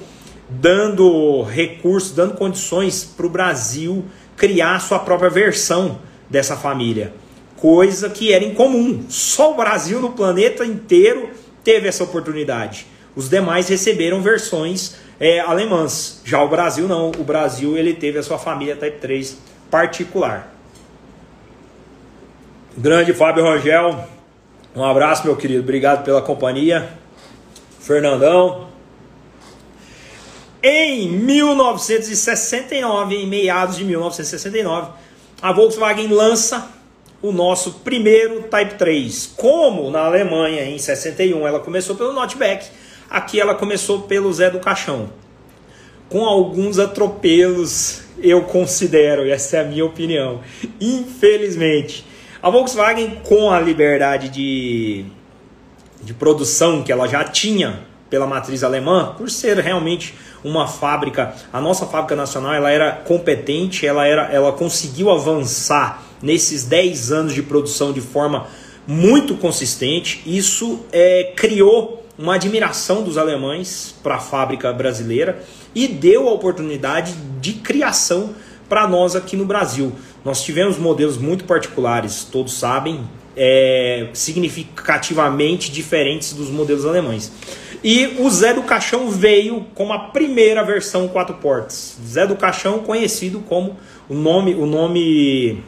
dando 0.49 1.41
recursos, 1.43 2.11
dando 2.11 2.35
condições 2.35 3.03
para 3.03 3.25
o 3.25 3.29
Brasil 3.29 4.05
criar 4.35 4.79
sua 4.79 4.99
própria 4.99 5.29
versão 5.29 5.99
dessa 6.29 6.55
família, 6.55 7.13
coisa 7.55 8.09
que 8.09 8.31
era 8.31 8.43
incomum. 8.43 9.05
Só 9.09 9.53
o 9.53 9.57
Brasil 9.57 9.99
no 9.99 10.11
planeta 10.11 10.65
inteiro 10.65 11.29
teve 11.63 11.87
essa 11.87 12.03
oportunidade. 12.03 12.85
Os 13.15 13.29
demais 13.29 13.67
receberam 13.67 14.21
versões 14.21 14.95
é, 15.19 15.39
alemãs. 15.39 16.21
Já 16.23 16.43
o 16.43 16.47
Brasil 16.47 16.87
não. 16.87 17.09
O 17.11 17.23
Brasil 17.23 17.75
ele 17.77 17.93
teve 17.93 18.17
a 18.19 18.23
sua 18.23 18.37
família 18.37 18.75
Type 18.75 18.99
3 18.99 19.37
particular. 19.69 20.53
Grande 22.77 23.13
Fábio 23.13 23.43
Rangel, 23.43 24.05
um 24.75 24.83
abraço, 24.83 25.25
meu 25.25 25.35
querido. 25.35 25.61
Obrigado 25.61 26.03
pela 26.03 26.21
companhia. 26.21 26.87
Fernandão. 27.79 28.67
Em 30.61 31.09
1969, 31.09 33.15
em 33.15 33.25
meados 33.25 33.77
de 33.77 33.83
1969, 33.83 34.91
a 35.41 35.51
Volkswagen 35.51 36.09
lança 36.09 36.69
o 37.21 37.31
nosso 37.31 37.79
primeiro 37.79 38.43
Type 38.43 38.75
3. 38.75 39.33
Como 39.35 39.89
na 39.89 40.01
Alemanha 40.01 40.63
em 40.63 40.77
61 40.77 41.47
ela 41.47 41.59
começou 41.59 41.95
pelo 41.95 42.13
Notback, 42.13 42.67
aqui 43.09 43.39
ela 43.39 43.55
começou 43.55 44.01
pelo 44.01 44.31
Zé 44.31 44.49
do 44.49 44.59
Caixão. 44.59 45.09
Com 46.09 46.25
alguns 46.25 46.79
atropelos, 46.79 48.01
eu 48.19 48.43
considero, 48.43 49.29
essa 49.29 49.57
é 49.57 49.61
a 49.61 49.63
minha 49.65 49.85
opinião. 49.85 50.41
Infelizmente, 50.79 52.05
a 52.41 52.49
Volkswagen, 52.49 53.21
com 53.23 53.51
a 53.51 53.59
liberdade 53.59 54.29
de, 54.29 55.05
de 56.01 56.13
produção 56.13 56.83
que 56.83 56.91
ela 56.91 57.07
já 57.07 57.23
tinha 57.23 57.81
pela 58.09 58.25
matriz 58.25 58.63
alemã, 58.63 59.13
por 59.17 59.29
ser 59.29 59.57
realmente 59.57 60.15
uma 60.43 60.67
fábrica, 60.67 61.35
a 61.51 61.59
nossa 61.59 61.85
fábrica 61.85 62.15
nacional, 62.15 62.53
ela 62.53 62.71
era 62.71 62.91
competente, 62.91 63.85
ela, 63.85 64.07
era, 64.07 64.31
ela 64.31 64.51
conseguiu 64.53 65.09
avançar 65.09 66.03
nesses 66.21 66.63
10 66.63 67.11
anos 67.11 67.33
de 67.33 67.43
produção 67.43 67.91
de 67.91 68.01
forma 68.01 68.47
muito 68.87 69.35
consistente. 69.35 70.21
Isso 70.25 70.85
é, 70.91 71.33
criou 71.35 72.06
uma 72.17 72.35
admiração 72.35 73.03
dos 73.03 73.17
alemães 73.17 73.93
para 74.01 74.15
a 74.15 74.19
fábrica 74.19 74.73
brasileira 74.73 75.43
e 75.75 75.87
deu 75.87 76.27
a 76.27 76.31
oportunidade 76.31 77.13
de 77.39 77.53
criação 77.53 78.33
para 78.67 78.87
nós 78.87 79.15
aqui 79.15 79.37
no 79.37 79.45
Brasil. 79.45 79.91
Nós 80.25 80.43
tivemos 80.43 80.77
modelos 80.77 81.17
muito 81.17 81.45
particulares, 81.45 82.23
todos 82.29 82.53
sabem, 82.53 83.07
é, 83.35 84.07
significativamente 84.13 85.71
diferentes 85.71 86.33
dos 86.33 86.49
modelos 86.49 86.85
alemães. 86.85 87.31
E 87.83 88.17
o 88.19 88.29
Zé 88.29 88.53
do 88.55 88.63
Caixão 88.63 89.09
veio 89.09 89.65
como 89.75 89.93
a 89.93 89.99
primeira 89.99 90.63
versão 90.63 91.07
quatro 91.07 91.35
portas. 91.35 91.97
Zé 92.03 92.25
do 92.25 92.35
Caixão 92.35 92.79
conhecido 92.79 93.39
como 93.41 93.77
o 94.09 94.15
nome, 94.15 94.55
o 94.55 94.65
nome, 94.65 95.63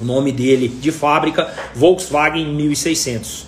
o 0.00 0.04
nome 0.04 0.30
dele 0.30 0.68
de 0.68 0.92
fábrica 0.92 1.50
Volkswagen 1.74 2.52
1600, 2.52 3.46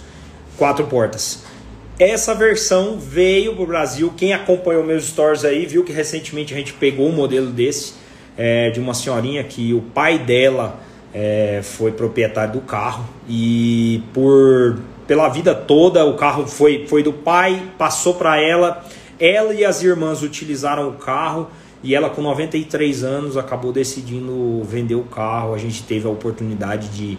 quatro 0.57 0.87
portas. 0.87 1.52
Essa 1.99 2.35
versão 2.35 2.99
veio 2.99 3.55
para 3.55 3.63
o 3.63 3.67
Brasil. 3.67 4.13
Quem 4.17 4.33
acompanhou 4.33 4.83
meus 4.83 5.05
stories 5.05 5.45
aí 5.45 5.67
viu 5.67 5.85
que 5.85 5.93
recentemente 5.93 6.55
a 6.55 6.57
gente 6.57 6.73
pegou 6.73 7.09
um 7.09 7.13
modelo 7.13 7.51
desse 7.51 7.95
é, 8.37 8.71
de 8.71 8.81
uma 8.81 8.95
senhorinha 8.95 9.45
que 9.45 9.75
o 9.75 9.81
pai 9.81 10.19
dela 10.19 10.81
é, 11.13 11.61
foi 11.63 11.93
proprietário 11.93 12.55
do 12.55 12.61
carro 12.61 13.07
e 13.29 14.03
por 14.13 14.79
pela 15.07 15.29
vida 15.29 15.55
toda 15.55 16.05
o 16.07 16.15
carro 16.15 16.47
foi, 16.47 16.87
foi 16.87 17.03
do 17.03 17.13
pai, 17.13 17.71
passou 17.77 18.15
para 18.15 18.41
ela, 18.41 18.85
ela 19.21 19.53
e 19.53 19.65
as 19.65 19.83
irmãs 19.83 20.23
utilizaram 20.23 20.89
o 20.89 20.93
carro 20.93 21.51
e 21.83 21.95
ela 21.95 22.09
com 22.09 22.23
93 22.23 23.05
anos 23.05 23.37
acabou 23.37 23.73
decidindo 23.73 24.63
vender 24.65 24.95
o 24.95 25.03
carro. 25.03 25.53
A 25.53 25.59
gente 25.59 25.83
teve 25.83 26.07
a 26.07 26.11
oportunidade 26.11 26.89
de, 26.89 27.19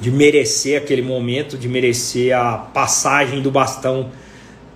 de 0.00 0.10
merecer 0.10 0.80
aquele 0.80 1.02
momento, 1.02 1.56
de 1.56 1.68
merecer 1.68 2.36
a 2.36 2.56
passagem 2.56 3.42
do 3.42 3.50
bastão 3.50 4.10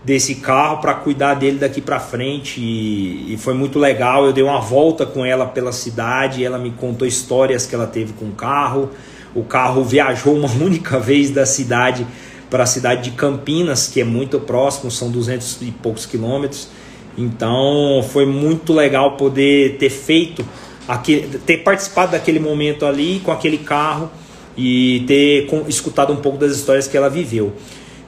desse 0.04 0.36
carro 0.36 0.78
para 0.80 0.94
cuidar 0.94 1.34
dele 1.34 1.58
daqui 1.58 1.80
para 1.80 2.00
frente 2.00 2.60
e, 2.60 3.32
e, 3.32 3.36
foi 3.36 3.54
muito 3.54 3.78
legal. 3.78 4.26
Eu 4.26 4.32
dei 4.32 4.42
uma 4.42 4.60
volta 4.60 5.06
com 5.06 5.24
ela 5.24 5.46
pela 5.46 5.72
cidade, 5.72 6.44
ela 6.44 6.58
me 6.58 6.72
contou 6.72 7.06
histórias 7.06 7.66
que 7.66 7.74
ela 7.74 7.86
teve 7.86 8.12
com 8.14 8.26
o 8.26 8.32
carro. 8.32 8.90
O 9.34 9.44
carro 9.44 9.84
viajou 9.84 10.34
uma 10.36 10.50
única 10.62 10.98
vez 10.98 11.30
da 11.30 11.46
cidade 11.46 12.06
para 12.50 12.64
a 12.64 12.66
cidade 12.66 13.10
de 13.10 13.16
Campinas, 13.16 13.86
que 13.86 14.00
é 14.00 14.04
muito 14.04 14.38
próximo, 14.40 14.90
são 14.90 15.10
200 15.10 15.62
e 15.62 15.70
poucos 15.70 16.04
quilômetros. 16.04 16.68
Então 17.16 18.04
foi 18.10 18.26
muito 18.26 18.72
legal 18.72 19.16
poder 19.16 19.76
ter 19.78 19.90
feito 19.90 20.44
aquele, 20.88 21.38
ter 21.38 21.58
participado 21.58 22.12
daquele 22.12 22.40
momento 22.40 22.84
ali 22.84 23.20
com 23.24 23.30
aquele 23.30 23.58
carro 23.58 24.10
e 24.56 25.04
ter 25.06 25.49
escutado 25.68 26.12
um 26.12 26.16
pouco 26.16 26.38
das 26.38 26.52
histórias 26.52 26.87
que 26.87 26.97
ela 26.97 27.09
viveu. 27.09 27.52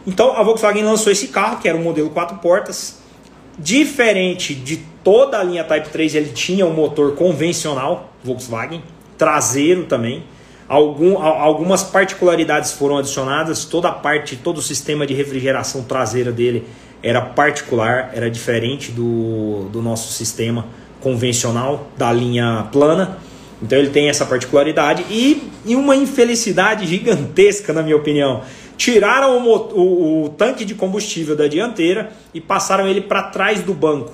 Então 0.06 0.36
a 0.36 0.42
Volkswagen 0.42 0.82
lançou 0.84 1.10
esse 1.12 1.28
carro, 1.28 1.60
que 1.60 1.68
era 1.68 1.76
um 1.76 1.82
modelo 1.82 2.10
quatro 2.10 2.38
portas. 2.38 2.98
Diferente 3.58 4.54
de 4.54 4.78
toda 5.02 5.38
a 5.38 5.42
linha 5.42 5.64
Type 5.64 5.88
3, 5.88 6.14
ele 6.14 6.30
tinha 6.30 6.66
um 6.66 6.72
motor 6.72 7.14
convencional 7.14 8.12
Volkswagen, 8.22 8.82
traseiro 9.16 9.84
também. 9.84 10.24
Algum, 10.66 11.18
algumas 11.18 11.82
particularidades 11.82 12.72
foram 12.72 12.96
adicionadas, 12.96 13.64
toda 13.64 13.88
a 13.88 13.92
parte, 13.92 14.34
todo 14.34 14.58
o 14.58 14.62
sistema 14.62 15.06
de 15.06 15.12
refrigeração 15.12 15.82
traseira 15.82 16.32
dele 16.32 16.66
era 17.02 17.20
particular, 17.20 18.10
era 18.14 18.30
diferente 18.30 18.90
do, 18.90 19.68
do 19.70 19.82
nosso 19.82 20.10
sistema 20.12 20.64
convencional 21.00 21.88
da 21.98 22.10
linha 22.10 22.66
plana. 22.72 23.18
Então 23.62 23.78
ele 23.78 23.90
tem 23.90 24.08
essa 24.08 24.26
particularidade 24.26 25.04
e, 25.08 25.50
e 25.64 25.76
uma 25.76 25.96
infelicidade 25.96 26.86
gigantesca, 26.86 27.72
na 27.72 27.82
minha 27.82 27.96
opinião 27.96 28.42
tiraram 28.76 29.46
o, 29.46 29.56
o, 29.56 30.24
o 30.24 30.28
tanque 30.30 30.64
de 30.64 30.74
combustível 30.74 31.36
da 31.36 31.46
dianteira 31.46 32.12
e 32.32 32.40
passaram 32.40 32.86
ele 32.86 33.00
para 33.00 33.24
trás 33.24 33.62
do 33.62 33.72
banco. 33.72 34.12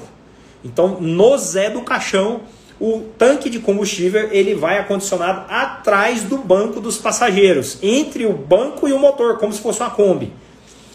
Então, 0.65 0.99
no 1.01 1.37
Zé 1.39 1.71
do 1.71 1.81
caixão, 1.83 2.43
o 2.79 3.01
tanque 3.19 3.49
de 3.51 3.59
combustível 3.59 4.29
ele 4.31 4.55
vai 4.55 4.79
acondicionado 4.79 5.51
atrás 5.51 6.23
do 6.23 6.39
banco 6.39 6.81
dos 6.81 6.99
passageiros, 6.99 7.79
entre 7.83 8.27
o 8.27 8.33
banco 8.33 8.89
e 8.89 8.93
o 8.93 8.99
motor, 8.99 9.39
como 9.39 9.53
se 9.53 9.61
fosse 9.61 9.81
uma 9.81 9.91
Kombi. 9.91 10.33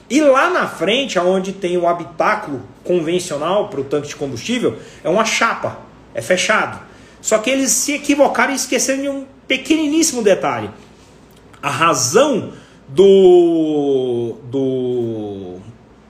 E 0.08 0.22
lá 0.22 0.52
na 0.52 0.68
frente, 0.68 1.18
onde 1.18 1.52
tem 1.52 1.78
o 1.78 1.88
habitáculo 1.88 2.62
convencional 2.84 3.70
para 3.70 3.82
o 3.82 3.84
tanque 3.84 4.08
de 4.08 4.16
combustível, 4.16 4.78
é 5.04 5.10
uma 5.10 5.26
chapa, 5.26 5.80
é 6.14 6.22
fechado. 6.22 6.80
Só 7.26 7.40
que 7.40 7.50
eles 7.50 7.72
se 7.72 7.92
equivocaram 7.94 8.54
e 8.54 8.56
esqueceram 8.56 9.02
de 9.02 9.10
um 9.10 9.26
pequeniníssimo 9.48 10.22
detalhe. 10.22 10.70
A 11.60 11.72
razão 11.72 12.54
do, 12.88 14.36
do 14.44 15.56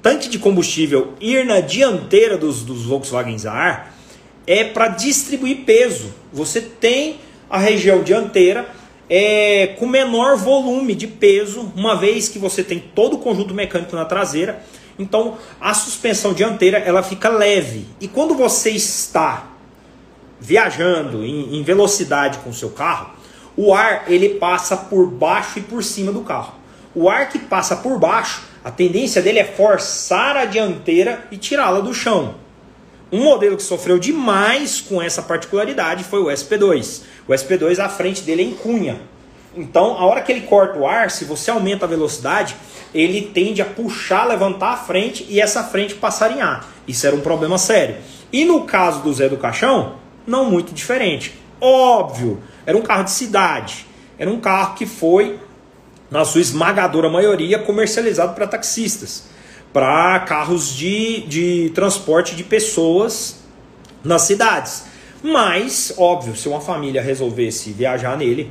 tanque 0.02 0.28
de 0.28 0.38
combustível 0.38 1.14
ir 1.22 1.46
na 1.46 1.62
dianteira 1.62 2.38
dos, 2.38 2.64
dos 2.64 2.84
Volkswagen 2.84 3.38
ar 3.48 3.96
é 4.46 4.66
para 4.66 4.90
distribuir 4.90 5.60
peso. 5.60 6.14
Você 6.34 6.60
tem 6.60 7.16
a 7.50 7.60
região 7.60 8.04
dianteira 8.04 8.68
é, 9.10 9.68
com 9.80 9.88
menor 9.88 10.36
volume 10.36 10.94
de 10.94 11.08
peso, 11.08 11.72
uma 11.78 11.96
vez 11.96 12.28
que 12.28 12.38
você 12.38 12.62
tem 12.62 12.78
todo 12.94 13.14
o 13.14 13.20
conjunto 13.20 13.54
mecânico 13.54 13.96
na 13.96 14.04
traseira. 14.04 14.62
Então 15.00 15.38
a 15.62 15.74
suspensão 15.74 16.34
dianteira 16.34 16.78
ela 16.78 17.02
fica 17.02 17.30
leve. 17.30 17.86
E 18.02 18.08
quando 18.10 18.36
você 18.36 18.72
está 18.72 19.55
viajando 20.40 21.24
em, 21.24 21.58
em 21.58 21.64
velocidade 21.64 22.40
com 22.40 22.50
o 22.50 22.54
seu 22.54 22.70
carro, 22.70 23.12
o 23.58 23.74
ar 23.74 24.06
ele 24.08 24.30
passa 24.36 24.76
por 24.76 25.08
baixo 25.08 25.60
e 25.60 25.62
por 25.62 25.84
cima 25.84 26.12
do 26.12 26.22
carro. 26.22 26.54
O 26.94 27.10
ar 27.10 27.30
que 27.30 27.40
passa 27.40 27.76
por 27.76 28.00
baixo, 28.00 28.44
a 28.64 28.72
tendência 28.72 29.22
dele 29.22 29.40
é 29.40 29.46
forçar 29.46 30.36
a 30.36 30.46
dianteira 30.46 31.26
e 31.32 31.38
tirá-la 31.38 31.80
do 31.80 31.94
chão. 31.94 32.36
Um 33.12 33.24
modelo 33.24 33.56
que 33.56 33.64
sofreu 33.64 34.00
demais 34.00 34.82
com 34.82 35.02
essa 35.02 35.22
particularidade 35.22 36.04
foi 36.04 36.20
o 36.20 36.26
SP2. 36.26 37.04
O 37.28 37.32
SP2, 37.32 37.80
a 37.80 37.88
frente 37.88 38.24
dele 38.24 38.42
é 38.42 38.46
em 38.46 38.54
cunha. 38.54 39.00
Então, 39.56 39.98
a 39.98 40.06
hora 40.06 40.22
que 40.22 40.32
ele 40.32 40.42
corta 40.42 40.78
o 40.78 40.86
ar, 40.86 41.10
se 41.10 41.24
você 41.24 41.50
aumenta 41.50 41.86
a 41.86 41.88
velocidade, 41.88 42.56
ele 42.94 43.22
tende 43.34 43.62
a 43.62 43.66
puxar, 43.66 44.26
levantar 44.26 44.74
a 44.74 44.78
frente 44.78 45.26
e 45.30 45.40
essa 45.40 45.64
frente 45.64 45.96
passar 45.96 46.32
em 46.32 46.42
ar. 46.42 46.68
Isso 46.88 47.08
era 47.08 47.16
um 47.16 47.22
problema 47.22 47.58
sério. 47.58 47.96
E 48.34 48.44
no 48.44 48.66
caso 48.66 49.02
do 49.02 49.14
Zé 49.14 49.30
do 49.30 49.38
Caixão, 49.38 49.96
não 50.26 50.50
muito 50.50 50.74
diferente. 50.74 51.34
Óbvio, 51.60 52.42
era 52.66 52.78
um 52.78 52.82
carro 52.82 53.04
de 53.04 53.12
cidade. 53.12 53.86
Era 54.18 54.30
um 54.30 54.40
carro 54.40 54.76
que 54.76 54.86
foi, 54.86 55.40
na 56.10 56.24
sua 56.26 56.42
esmagadora 56.42 57.10
maioria, 57.10 57.60
comercializado 57.60 58.34
para 58.34 58.48
taxistas 58.48 59.36
para 59.76 60.22
carros 60.22 60.74
de, 60.74 61.20
de 61.28 61.70
transporte 61.76 62.34
de 62.34 62.46
pessoas 62.46 63.40
nas 64.06 64.22
cidades. 64.22 64.86
Mas, 65.22 65.94
óbvio, 65.98 66.34
se 66.34 66.48
uma 66.48 66.62
família 66.62 67.02
resolvesse 67.02 67.74
viajar 67.74 68.18
nele, 68.18 68.50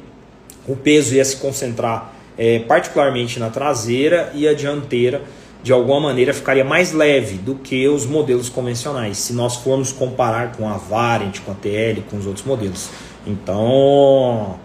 o 0.69 0.77
peso 0.77 1.15
ia 1.15 1.25
se 1.25 1.39
concentrar 1.39 2.13
é, 2.37 2.59
particularmente 2.59 3.41
na 3.41 3.49
traseira 3.49 4.33
e 4.35 4.47
a 4.47 4.53
dianteira, 4.53 5.23
de 5.65 5.73
alguma 5.73 5.99
maneira, 5.99 6.35
ficaria 6.35 6.63
mais 6.63 6.93
leve 6.93 7.39
do 7.39 7.55
que 7.55 7.89
os 7.89 8.05
modelos 8.05 8.51
convencionais, 8.51 9.17
se 9.17 9.33
nós 9.33 9.57
formos 9.57 9.93
comparar 9.93 10.53
com 10.53 10.69
a 10.69 10.77
Variant, 10.77 11.41
com 11.41 11.53
a 11.53 11.55
TL, 11.55 12.03
com 12.11 12.19
os 12.19 12.27
outros 12.27 12.45
modelos. 12.45 12.91
Então, 13.27 14.61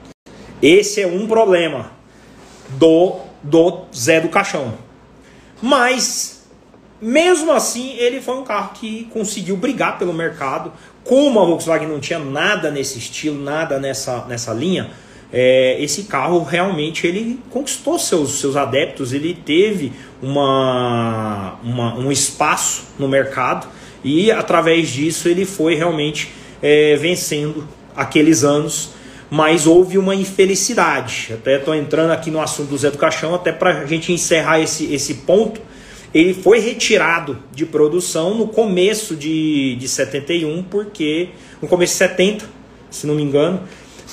esse 0.62 1.02
é 1.02 1.08
um 1.08 1.26
problema 1.26 1.94
do, 2.72 3.16
do 3.42 3.86
Zé 3.96 4.20
do 4.20 4.28
Caixão. 4.28 4.74
Mas 5.62 6.46
mesmo 7.02 7.54
assim, 7.54 7.94
ele 7.94 8.20
foi 8.20 8.36
um 8.36 8.44
carro 8.44 8.74
que 8.74 9.06
conseguiu 9.06 9.56
brigar 9.56 9.98
pelo 9.98 10.14
mercado. 10.14 10.74
Como 11.06 11.40
a 11.40 11.46
Volkswagen 11.46 11.88
não 11.88 12.02
tinha 12.02 12.20
nada 12.20 12.70
nesse 12.70 12.98
estilo, 12.98 13.42
nada 13.42 13.80
nessa, 13.80 14.26
nessa 14.26 14.52
linha, 14.52 14.92
é, 15.32 15.78
esse 15.82 16.04
carro 16.04 16.44
realmente 16.44 17.06
ele 17.06 17.40
conquistou 17.50 18.00
seus, 18.00 18.40
seus 18.40 18.56
adeptos, 18.56 19.14
ele 19.14 19.34
teve 19.34 19.92
uma, 20.22 21.60
uma, 21.64 21.96
um 21.98 22.12
espaço 22.12 22.84
no 22.98 23.08
mercado 23.08 23.68
e 24.04 24.32
através 24.32 24.90
disso 24.90 25.28
ele 25.28 25.46
foi 25.46 25.76
realmente 25.76 26.32
é, 26.62 26.96
vencendo 26.96 27.68
aqueles 27.96 28.44
anos. 28.44 28.98
Mas 29.32 29.68
houve 29.68 29.96
uma 30.00 30.16
infelicidade. 30.16 31.30
Até 31.32 31.58
estou 31.58 31.76
entrando 31.76 32.10
aqui 32.10 32.32
no 32.32 32.42
assunto 32.42 32.70
do 32.70 32.78
Zé 32.80 32.90
do 32.90 32.98
Caixão, 32.98 33.36
até 33.36 33.52
para 33.52 33.82
a 33.82 33.86
gente 33.86 34.12
encerrar 34.12 34.60
esse, 34.60 34.92
esse 34.92 35.14
ponto 35.14 35.62
ele 36.14 36.34
foi 36.34 36.60
retirado 36.60 37.38
de 37.54 37.66
produção 37.66 38.34
no 38.34 38.48
começo 38.48 39.16
de, 39.16 39.76
de 39.76 39.88
71, 39.88 40.64
porque. 40.64 41.30
No 41.62 41.68
começo 41.68 41.92
de 41.94 41.98
70, 41.98 42.46
se 42.90 43.06
não 43.06 43.16
me 43.16 43.22
engano, 43.22 43.62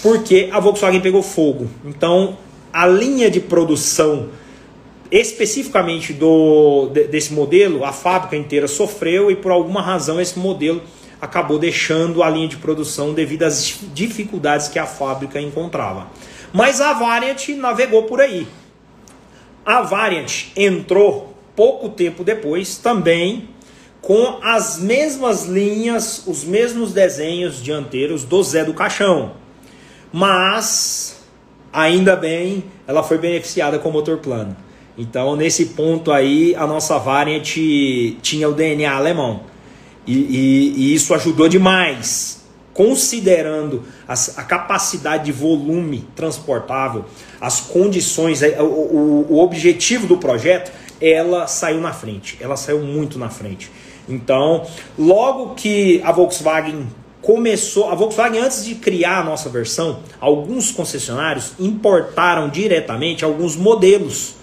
porque 0.02 0.48
a 0.52 0.60
Volkswagen 0.60 1.00
pegou 1.00 1.22
fogo. 1.22 1.68
Então, 1.84 2.36
a 2.72 2.86
linha 2.86 3.30
de 3.30 3.40
produção 3.40 4.28
especificamente 5.10 6.12
do, 6.12 6.88
desse 6.88 7.32
modelo, 7.32 7.84
a 7.84 7.92
fábrica 7.92 8.36
inteira 8.36 8.66
sofreu 8.66 9.30
e 9.30 9.36
por 9.36 9.52
alguma 9.52 9.80
razão 9.80 10.20
esse 10.20 10.38
modelo 10.38 10.82
acabou 11.20 11.58
deixando 11.58 12.22
a 12.22 12.28
linha 12.28 12.48
de 12.48 12.56
produção 12.56 13.14
devido 13.14 13.44
às 13.44 13.78
dificuldades 13.94 14.68
que 14.68 14.78
a 14.78 14.86
fábrica 14.86 15.40
encontrava. 15.40 16.08
Mas 16.52 16.80
a 16.80 16.92
Variant 16.92 17.48
navegou 17.50 18.04
por 18.04 18.20
aí. 18.20 18.46
A 19.64 19.82
Variant 19.82 20.46
entrou 20.56 21.34
pouco 21.54 21.88
tempo 21.88 22.22
depois, 22.22 22.76
também 22.76 23.48
com 24.00 24.38
as 24.42 24.78
mesmas 24.78 25.46
linhas, 25.46 26.22
os 26.26 26.44
mesmos 26.44 26.92
desenhos 26.92 27.60
dianteiros 27.60 28.22
do 28.22 28.40
Zé 28.42 28.62
do 28.62 28.72
Caixão. 28.72 29.32
Mas, 30.16 31.18
ainda 31.70 32.16
bem, 32.16 32.64
ela 32.86 33.02
foi 33.02 33.18
beneficiada 33.18 33.78
com 33.78 33.90
o 33.90 33.92
motor 33.92 34.16
plano. 34.16 34.56
Então, 34.96 35.36
nesse 35.36 35.66
ponto 35.66 36.10
aí, 36.10 36.54
a 36.54 36.66
nossa 36.66 36.98
Variant 36.98 37.54
tinha 38.22 38.48
o 38.48 38.54
DNA 38.54 38.90
alemão. 38.90 39.42
E, 40.06 40.14
e, 40.14 40.74
e 40.74 40.94
isso 40.94 41.12
ajudou 41.12 41.50
demais, 41.50 42.46
considerando 42.72 43.82
as, 44.08 44.38
a 44.38 44.42
capacidade 44.42 45.26
de 45.26 45.32
volume 45.32 46.08
transportável, 46.16 47.04
as 47.38 47.60
condições, 47.60 48.40
o, 48.40 48.64
o, 48.64 49.26
o 49.34 49.38
objetivo 49.40 50.06
do 50.06 50.16
projeto 50.16 50.72
ela 50.98 51.46
saiu 51.46 51.82
na 51.82 51.92
frente, 51.92 52.38
ela 52.40 52.56
saiu 52.56 52.80
muito 52.80 53.18
na 53.18 53.28
frente. 53.28 53.70
Então, 54.08 54.66
logo 54.98 55.54
que 55.54 56.00
a 56.02 56.10
Volkswagen 56.10 56.86
começou, 57.26 57.90
a 57.90 57.94
Volkswagen 57.96 58.40
antes 58.40 58.64
de 58.64 58.76
criar 58.76 59.18
a 59.18 59.24
nossa 59.24 59.48
versão, 59.48 59.98
alguns 60.20 60.70
concessionários 60.70 61.54
importaram 61.58 62.48
diretamente 62.48 63.24
alguns 63.24 63.56
modelos 63.56 64.36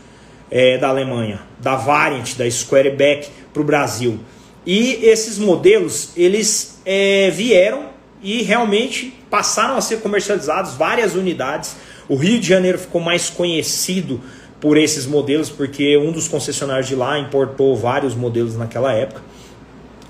é, 0.52 0.78
da 0.78 0.89
Alemanha, 0.89 1.39
da 1.62 1.78
Variant, 1.78 2.36
da 2.36 2.50
Squareback 2.52 3.30
para 3.54 3.62
o 3.62 3.63
Brasil. 3.63 4.19
E 4.65 4.96
esses 5.02 5.38
modelos 5.38 6.12
eles 6.17 6.82
é, 6.86 7.30
vieram 7.30 7.86
e 8.22 8.41
realmente 8.41 9.17
passaram 9.30 9.78
a 9.78 9.82
ser 9.82 10.02
comercializados 10.02 10.74
várias 10.74 11.15
unidades. 11.15 11.78
O 12.10 12.17
Rio 12.17 12.38
de 12.38 12.46
Janeiro 12.50 12.78
ficou 12.78 13.00
mais 13.00 13.30
conhecido 13.30 14.19
por 14.60 14.76
esses 14.76 15.06
modelos, 15.06 15.50
porque 15.50 15.98
um 15.98 16.12
dos 16.12 16.28
concessionários 16.28 16.89
de 16.89 16.96
lá 16.96 17.17
importou 17.17 17.78
vários 17.78 18.13
modelos 18.13 18.58
naquela 18.58 18.91
época. 18.91 19.22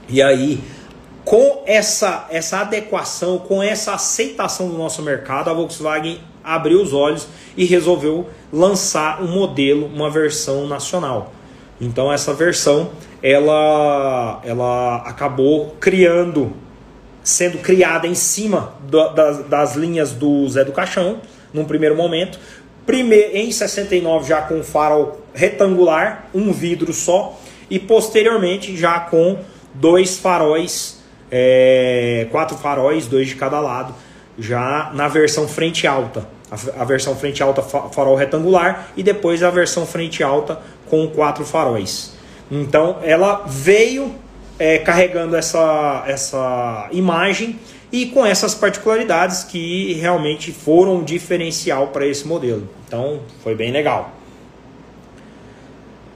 E 0.10 0.24
aí, 0.24 0.60
com 1.26 1.64
essa, 1.66 2.28
essa 2.30 2.60
adequação, 2.60 3.38
com 3.40 3.62
essa 3.62 3.94
aceitação 3.94 4.70
do 4.70 4.78
nosso 4.78 5.02
mercado, 5.02 5.50
a 5.50 5.54
Volkswagen 5.54 6.20
abriu 6.44 6.82
os 6.82 6.94
olhos 6.94 7.28
e 7.56 7.66
resolveu 7.66 8.28
lançar 8.52 9.22
um 9.22 9.28
modelo, 9.28 9.86
uma 9.88 10.10
versão 10.10 10.68
nacional. 10.68 11.34
Então 11.80 12.12
essa 12.12 12.34
versão 12.34 12.92
ela, 13.22 14.42
ela 14.44 14.98
acabou 14.98 15.76
criando, 15.80 16.54
sendo 17.24 17.60
criada 17.60 18.06
em 18.06 18.16
cima 18.16 18.74
das, 19.16 19.46
das 19.46 19.76
linhas 19.76 20.12
do 20.12 20.48
Zé 20.50 20.66
do 20.66 20.74
Caixão, 20.74 21.22
num 21.54 21.66
primeiro 21.66 21.96
momento, 21.96 22.40
Primeiro, 22.86 23.36
em 23.36 23.50
69 23.52 24.28
já 24.28 24.42
com 24.42 24.62
farol 24.62 25.22
retangular, 25.34 26.28
um 26.34 26.52
vidro 26.52 26.92
só, 26.92 27.40
e 27.70 27.80
posteriormente 27.80 28.76
já 28.76 29.00
com 29.00 29.38
dois 29.74 30.18
faróis, 30.18 31.02
é, 31.36 32.28
quatro 32.30 32.56
faróis, 32.56 33.08
dois 33.08 33.30
de 33.30 33.36
cada 33.36 33.60
lado, 33.60 33.96
já 34.38 34.92
na 34.94 35.08
versão 35.08 35.48
frente 35.48 35.88
alta. 35.88 36.28
A, 36.52 36.84
a 36.84 36.86
versão 36.86 37.16
frente 37.16 37.42
alta 37.42 37.64
farol 37.64 38.16
retangular 38.16 38.90
e 38.96 39.02
depois 39.02 39.42
a 39.42 39.50
versão 39.50 39.84
frente 39.84 40.22
alta 40.22 40.62
com 40.88 41.08
quatro 41.08 41.44
faróis. 41.44 42.14
Então 42.52 43.00
ela 43.02 43.46
veio 43.48 44.14
é, 44.60 44.78
carregando 44.78 45.36
essa, 45.36 46.04
essa 46.06 46.88
imagem 46.92 47.60
e 47.92 48.06
com 48.06 48.24
essas 48.24 48.54
particularidades 48.54 49.44
que 49.44 49.94
realmente 49.94 50.52
foram 50.52 51.04
diferencial 51.04 51.88
para 51.88 52.06
esse 52.06 52.28
modelo. 52.28 52.70
Então 52.88 53.22
foi 53.44 53.56
bem 53.56 53.72
legal. 53.72 54.12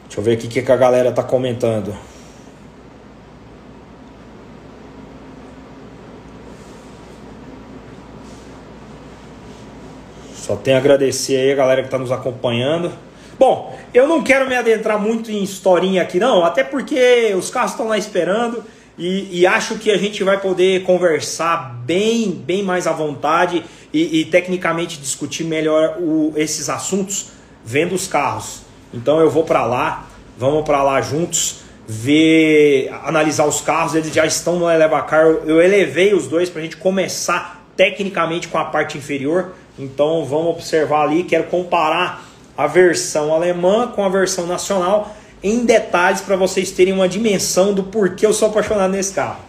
Deixa 0.03 0.19
eu 0.19 0.23
ver 0.23 0.33
aqui 0.33 0.45
o 0.45 0.63
que 0.63 0.71
a 0.71 0.75
galera 0.75 1.09
está 1.09 1.23
comentando. 1.23 1.95
Só 10.37 10.55
tenho 10.55 10.77
a 10.77 10.79
agradecer 10.79 11.35
aí 11.35 11.51
a 11.51 11.55
galera 11.55 11.81
que 11.81 11.87
está 11.87 11.97
nos 11.97 12.11
acompanhando. 12.11 12.91
Bom, 13.37 13.77
eu 13.93 14.07
não 14.07 14.23
quero 14.23 14.47
me 14.47 14.55
adentrar 14.55 14.99
muito 14.99 15.31
em 15.31 15.43
historinha 15.43 16.01
aqui 16.01 16.19
não, 16.19 16.43
até 16.43 16.63
porque 16.63 17.33
os 17.37 17.49
carros 17.49 17.71
estão 17.71 17.87
lá 17.87 17.97
esperando. 17.97 18.63
E, 18.97 19.41
e, 19.41 19.45
acho 19.45 19.75
que 19.75 19.91
a 19.91 19.97
gente 19.97 20.23
vai 20.23 20.39
poder 20.41 20.81
conversar 20.81 21.75
bem, 21.85 22.31
bem 22.31 22.63
mais 22.63 22.87
à 22.87 22.91
vontade 22.91 23.63
e, 23.93 24.21
e 24.21 24.25
tecnicamente 24.25 24.97
discutir 24.97 25.43
melhor 25.43 25.97
o, 25.99 26.33
esses 26.35 26.67
assuntos 26.67 27.27
vendo 27.63 27.93
os 27.93 28.07
carros. 28.07 28.61
Então 28.91 29.19
eu 29.19 29.29
vou 29.29 29.43
para 29.43 29.63
lá, 29.67 30.07
vamos 30.35 30.65
para 30.65 30.81
lá 30.81 30.99
juntos, 30.99 31.59
ver, 31.87 32.89
analisar 33.03 33.45
os 33.45 33.61
carros. 33.61 33.93
Eles 33.93 34.11
já 34.11 34.25
estão 34.25 34.57
no 34.57 34.67
Elevacar. 34.67 35.25
Eu 35.45 35.61
elevei 35.61 36.15
os 36.15 36.27
dois 36.27 36.49
para 36.49 36.61
a 36.61 36.63
gente 36.63 36.77
começar 36.77 37.65
tecnicamente 37.75 38.47
com 38.47 38.57
a 38.57 38.65
parte 38.65 38.97
inferior. 38.97 39.53
Então 39.77 40.25
vamos 40.25 40.51
observar 40.51 41.03
ali. 41.03 41.23
Quero 41.23 41.45
comparar 41.45 42.25
a 42.57 42.65
versão 42.65 43.33
alemã 43.33 43.87
com 43.87 44.03
a 44.03 44.09
versão 44.09 44.47
nacional 44.47 45.15
em 45.43 45.65
detalhes 45.65 46.21
para 46.21 46.35
vocês 46.35 46.71
terem 46.71 46.93
uma 46.93 47.07
dimensão 47.07 47.73
do 47.73 47.83
porquê 47.83 48.25
eu 48.25 48.33
sou 48.33 48.49
apaixonado 48.49 48.91
nesse 48.91 49.13
carro. 49.13 49.39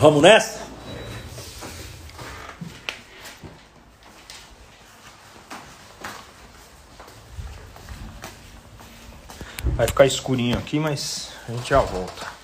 Vamos 0.00 0.22
nessa? 0.22 0.60
Vai 9.76 9.86
ficar 9.86 10.06
escurinho 10.06 10.58
aqui, 10.58 10.78
mas 10.78 11.30
A 11.48 11.52
gente 11.52 11.70
já 11.70 11.80
volta. 11.80 12.39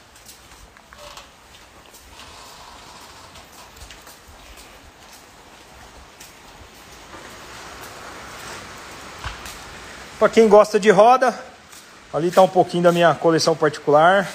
Para 10.18 10.31
quem 10.31 10.48
gosta 10.48 10.81
de 10.81 10.88
roda, 10.88 11.38
ali 12.11 12.29
está 12.29 12.40
um 12.40 12.48
pouquinho 12.48 12.85
da 12.85 12.90
minha 12.90 13.14
coleção 13.14 13.55
particular. 13.55 14.26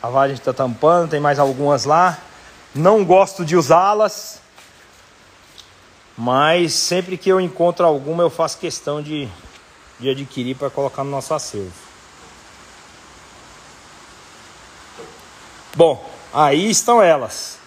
A 0.00 0.08
Vale 0.08 0.34
está 0.34 0.52
tampando, 0.52 1.10
tem 1.10 1.18
mais 1.18 1.40
algumas 1.40 1.84
lá. 1.84 2.16
Não 2.72 3.04
gosto 3.04 3.44
de 3.44 3.56
usá-las, 3.56 4.40
mas 6.16 6.72
sempre 6.72 7.18
que 7.18 7.28
eu 7.28 7.40
encontro 7.40 7.84
alguma 7.84 8.22
eu 8.22 8.30
faço 8.30 8.58
questão 8.58 9.02
de, 9.02 9.28
de 9.98 10.08
adquirir 10.08 10.54
para 10.54 10.70
colocar 10.70 11.02
no 11.02 11.10
nosso 11.10 11.34
acervo. 11.34 11.72
Bom, 15.74 16.08
aí 16.32 16.70
estão 16.70 17.02
elas. 17.02 17.58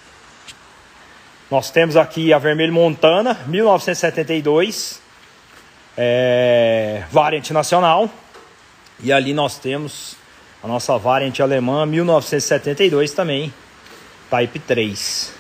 Nós 1.51 1.69
temos 1.69 1.97
aqui 1.97 2.32
a 2.32 2.39
Vermelho 2.39 2.71
Montana, 2.71 3.38
1972, 3.45 5.01
é, 6.01 7.03
variante 7.12 7.51
nacional. 7.51 8.09
E 9.03 9.12
ali 9.12 9.33
nós 9.33 9.57
temos 9.57 10.15
a 10.63 10.67
nossa 10.67 10.97
variante 10.97 11.41
alemã 11.41 11.85
1972 11.85 13.12
também, 13.12 13.53
Type 14.29 14.59
3. 14.59 15.33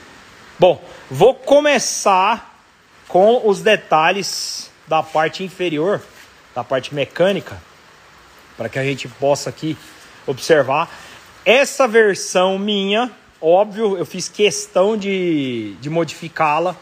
Bom, 0.59 0.83
vou 1.09 1.33
começar 1.33 2.61
com 3.07 3.47
os 3.47 3.61
detalhes 3.61 4.69
da 4.85 5.01
parte 5.01 5.43
inferior, 5.43 6.01
da 6.53 6.63
parte 6.63 6.93
mecânica, 6.93 7.61
para 8.57 8.67
que 8.67 8.77
a 8.77 8.83
gente 8.83 9.07
possa 9.07 9.49
aqui 9.49 9.77
observar. 10.27 10.89
Essa 11.45 11.87
versão 11.87 12.59
minha, 12.59 13.09
óbvio, 13.41 13.97
eu 13.97 14.05
fiz 14.05 14.27
questão 14.27 14.97
de, 14.97 15.75
de 15.79 15.89
modificá-la. 15.89 16.75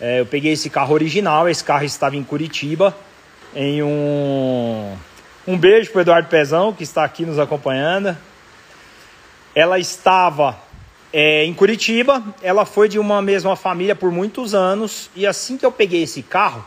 É, 0.00 0.20
eu 0.20 0.26
peguei 0.26 0.52
esse 0.52 0.68
carro 0.68 0.94
original, 0.94 1.48
esse 1.48 1.62
carro 1.62 1.84
estava 1.84 2.16
em 2.16 2.24
Curitiba, 2.24 2.96
em 3.54 3.82
um 3.82 4.96
um 5.46 5.56
beijo 5.58 5.90
para 5.90 6.02
Eduardo 6.02 6.28
Pezão, 6.28 6.72
que 6.72 6.84
está 6.84 7.04
aqui 7.04 7.24
nos 7.24 7.38
acompanhando. 7.38 8.16
Ela 9.54 9.78
estava 9.78 10.56
é, 11.12 11.44
em 11.44 11.52
Curitiba, 11.52 12.22
ela 12.42 12.64
foi 12.64 12.88
de 12.88 12.98
uma 12.98 13.20
mesma 13.20 13.56
família 13.56 13.96
por 13.96 14.12
muitos 14.12 14.54
anos, 14.54 15.10
e 15.16 15.26
assim 15.26 15.56
que 15.56 15.66
eu 15.66 15.72
peguei 15.72 16.02
esse 16.02 16.22
carro, 16.22 16.64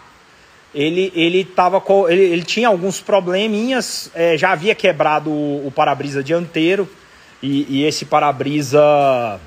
ele, 0.75 1.13
ele, 1.15 1.45
tava 1.45 1.79
com, 1.79 2.09
ele, 2.09 2.23
ele 2.23 2.43
tinha 2.43 2.67
alguns 2.67 2.99
probleminhas, 2.99 4.11
é, 4.13 4.37
já 4.37 4.51
havia 4.51 4.75
quebrado 4.75 5.29
o, 5.29 5.67
o 5.67 5.71
para-brisa 5.71 6.23
dianteiro, 6.23 6.89
e, 7.41 7.65
e 7.69 7.85
esse 7.85 8.05
para-brisa 8.05 9.39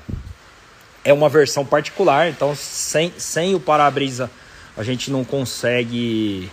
é 1.03 1.13
uma 1.13 1.29
versão 1.29 1.65
particular, 1.65 2.29
então 2.29 2.55
sem, 2.55 3.13
sem 3.17 3.53
o 3.53 3.59
para-brisa 3.59 4.31
a 4.75 4.83
gente 4.83 5.11
não 5.11 5.23
consegue 5.23 6.49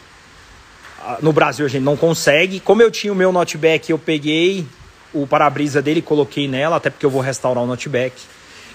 no 1.21 1.33
Brasil 1.33 1.67
a 1.67 1.69
gente 1.69 1.83
não 1.83 1.97
consegue. 1.97 2.61
Como 2.61 2.83
eu 2.83 2.90
tinha 2.90 3.12
o 3.12 3.17
meu 3.17 3.33
notebook, 3.33 3.90
eu 3.90 3.99
peguei 3.99 4.67
o 5.12 5.27
para-brisa 5.27 5.81
dele 5.81 6.01
e 6.01 6.03
coloquei 6.03 6.49
nela, 6.49 6.77
até 6.77 6.90
porque 6.90 7.07
eu 7.07 7.11
vou 7.11 7.21
restaurar 7.21 7.62
o 7.62 7.67
notebook. 7.67 8.14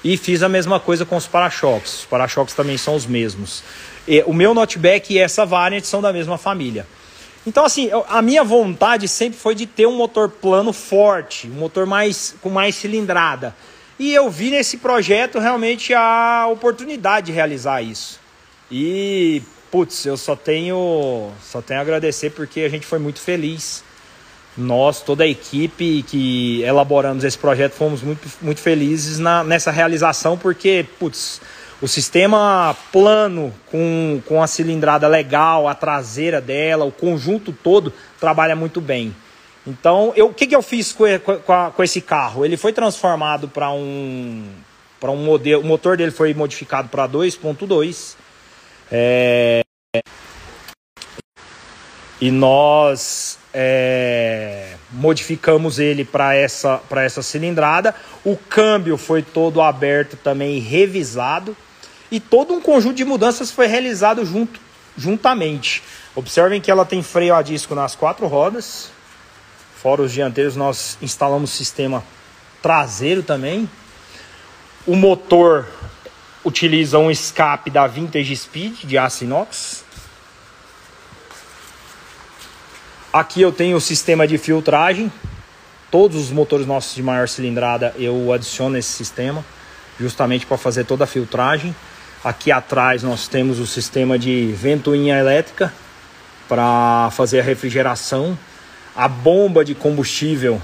E 0.04 0.16
fiz 0.16 0.42
a 0.42 0.48
mesma 0.48 0.80
coisa 0.80 1.06
com 1.06 1.18
os 1.18 1.28
para-choques. 1.28 2.00
Os 2.00 2.06
para-choques 2.06 2.56
também 2.56 2.78
são 2.78 2.96
os 2.96 3.06
mesmos. 3.06 3.64
E, 4.08 4.24
o 4.26 4.34
meu 4.34 4.54
notebook 4.54 5.14
e 5.14 5.20
essa 5.20 5.46
variant 5.46 5.84
são 5.84 6.02
da 6.02 6.14
mesma 6.14 6.38
família. 6.38 6.88
Então, 7.46 7.66
assim, 7.66 7.90
a 8.08 8.22
minha 8.22 8.44
vontade 8.44 9.08
sempre 9.08 9.38
foi 9.38 9.56
de 9.56 9.66
ter 9.66 9.88
um 9.88 9.96
motor 9.96 10.30
plano 10.30 10.72
forte, 10.72 11.48
um 11.48 11.60
motor 11.60 11.86
mais 11.86 12.36
com 12.42 12.50
mais 12.50 12.76
cilindrada. 12.76 13.56
E 13.98 14.14
eu 14.14 14.30
vi 14.30 14.50
nesse 14.50 14.78
projeto 14.78 15.40
realmente 15.40 15.94
a 15.94 16.48
oportunidade 16.50 17.28
de 17.28 17.32
realizar 17.34 17.82
isso. 17.82 18.20
E 18.72 19.42
putz, 19.72 20.06
eu 20.06 20.18
só 20.18 20.36
tenho, 20.36 21.32
só 21.42 21.62
tenho 21.62 21.80
a 21.80 21.84
agradecer 21.84 22.32
porque 22.32 22.62
a 22.62 22.70
gente 22.70 22.86
foi 22.86 23.00
muito 23.00 23.20
feliz. 23.20 23.84
Nós, 24.58 25.02
toda 25.02 25.24
a 25.24 25.28
equipe 25.28 26.04
que 26.04 26.62
elaboramos 26.64 27.24
esse 27.24 27.38
projeto, 27.38 27.74
fomos 27.74 28.02
muito, 28.02 28.28
muito 28.42 28.60
felizes 28.60 29.20
na, 29.20 29.44
nessa 29.44 29.72
realização, 29.72 30.38
porque, 30.38 30.86
putz, 30.98 31.40
o 31.82 31.88
sistema 31.88 32.76
plano, 32.92 33.54
com, 33.72 34.22
com 34.26 34.44
a 34.44 34.48
cilindrada 34.48 35.08
legal, 35.08 35.68
a 35.68 35.74
traseira 35.74 36.42
dela, 36.42 36.84
o 36.84 36.92
conjunto 36.92 37.54
todo, 37.54 37.94
trabalha 38.20 38.56
muito 38.56 38.82
bem. 38.82 39.16
Então, 39.66 40.12
eu, 40.16 40.28
o 40.28 40.34
que, 40.34 40.48
que 40.48 40.56
eu 40.56 40.62
fiz 40.62 40.92
com, 40.92 41.06
com, 41.46 41.72
com 41.72 41.84
esse 41.84 42.02
carro? 42.02 42.44
Ele 42.44 42.58
foi 42.58 42.74
transformado 42.74 43.48
para 43.48 43.72
um, 43.72 44.44
para 45.00 45.12
um 45.12 45.24
modelo, 45.24 45.62
o 45.62 45.66
motor 45.66 45.96
dele 45.96 46.12
foi 46.12 46.34
modificado 46.34 46.90
para 46.90 47.08
2.2 47.08 48.16
é... 48.92 49.62
E 52.22 52.32
nós 52.32 53.40
é... 53.54 54.76
modificamos 54.92 55.80
ele 55.80 56.04
para 56.04 56.36
essa, 56.36 56.82
essa 56.98 57.22
cilindrada. 57.22 57.96
O 58.24 58.36
câmbio 58.36 58.98
foi 58.98 59.22
todo 59.22 59.62
aberto 59.62 60.18
também 60.18 60.60
revisado. 60.60 61.56
E 62.12 62.20
todo 62.20 62.54
um 62.54 62.62
conjunto 62.62 62.96
de 62.96 63.06
mudanças 63.06 63.52
foi 63.52 63.68
realizado 63.68 64.26
junto, 64.26 64.60
juntamente. 64.98 65.84
Observem 66.16 66.60
que 66.60 66.72
ela 66.72 66.86
tem 66.86 67.04
freio 67.04 67.36
a 67.36 67.42
disco 67.42 67.76
nas 67.76 67.96
quatro 67.96 68.28
rodas. 68.28 68.92
Fora 69.76 70.02
os 70.02 70.12
dianteiros, 70.12 70.56
nós 70.56 70.98
instalamos 71.02 71.52
sistema 71.52 72.04
traseiro 72.62 73.24
também. 73.24 73.70
O 74.86 74.96
motor 74.96 75.68
utiliza 76.44 76.98
um 76.98 77.12
escape 77.12 77.70
da 77.70 77.86
Vintage 77.88 78.36
Speed 78.36 78.84
de 78.84 78.98
aço 78.98 79.24
inox. 79.24 79.84
Aqui 83.12 83.42
eu 83.42 83.52
tenho 83.52 83.78
o 83.78 83.82
sistema 83.82 84.28
de 84.28 84.38
filtragem. 84.38 85.12
Todos 85.92 86.18
os 86.18 86.32
motores 86.32 86.68
nossos 86.68 86.94
de 86.96 87.02
maior 87.02 87.28
cilindrada 87.28 87.94
eu 87.98 88.32
adiciono 88.32 88.78
esse 88.78 88.92
sistema, 88.92 89.44
justamente 90.00 90.46
para 90.46 90.58
fazer 90.58 90.86
toda 90.86 91.04
a 91.04 91.08
filtragem. 91.08 91.76
Aqui 92.24 92.52
atrás 92.52 93.02
nós 93.02 93.28
temos 93.28 93.60
o 93.60 93.66
sistema 93.66 94.20
de 94.20 94.54
ventoinha 94.54 95.18
elétrica 95.18 95.74
para 96.48 97.10
fazer 97.12 97.40
a 97.40 97.44
refrigeração. 97.44 98.38
A 98.96 99.08
bomba 99.08 99.66
de 99.66 99.74
combustível 99.74 100.62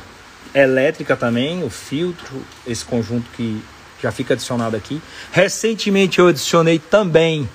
elétrica 0.54 1.16
também, 1.16 1.64
o 1.64 1.70
filtro, 1.70 2.44
esse 2.68 2.86
conjunto 2.86 3.30
que 3.32 3.62
já 4.02 4.12
fica 4.12 4.34
adicionado 4.34 4.76
aqui. 4.76 5.02
Recentemente 5.32 6.20
eu 6.20 6.28
adicionei 6.28 6.80
também 6.80 7.50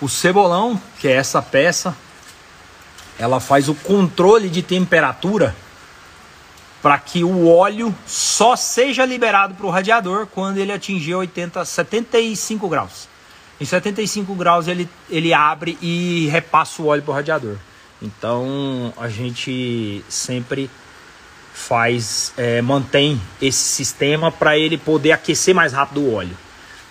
o 0.00 0.08
cebolão, 0.08 0.80
que 0.98 1.08
é 1.08 1.12
essa 1.12 1.40
peça. 1.40 1.96
Ela 3.18 3.40
faz 3.40 3.68
o 3.68 3.74
controle 3.74 4.48
de 4.48 4.62
temperatura 4.62 5.54
para 6.82 6.98
que 6.98 7.24
o 7.24 7.48
óleo 7.48 7.94
só 8.06 8.56
seja 8.56 9.06
liberado 9.06 9.54
para 9.54 9.66
o 9.66 9.70
radiador 9.70 10.26
quando 10.26 10.58
ele 10.58 10.70
atingir 10.70 11.14
80, 11.14 11.64
75 11.64 12.68
graus. 12.68 13.08
Em 13.58 13.64
75 13.64 14.34
graus 14.34 14.68
ele, 14.68 14.88
ele 15.08 15.32
abre 15.32 15.78
e 15.80 16.28
repassa 16.30 16.82
o 16.82 16.86
óleo 16.86 17.02
para 17.02 17.12
o 17.12 17.14
radiador. 17.14 17.56
Então 18.02 18.92
a 18.98 19.08
gente 19.08 20.04
sempre 20.10 20.68
faz 21.54 22.32
é, 22.36 22.60
mantém 22.60 23.18
esse 23.40 23.62
sistema 23.62 24.30
para 24.30 24.58
ele 24.58 24.76
poder 24.76 25.12
aquecer 25.12 25.54
mais 25.54 25.72
rápido 25.72 26.00
o 26.00 26.14
óleo. 26.14 26.36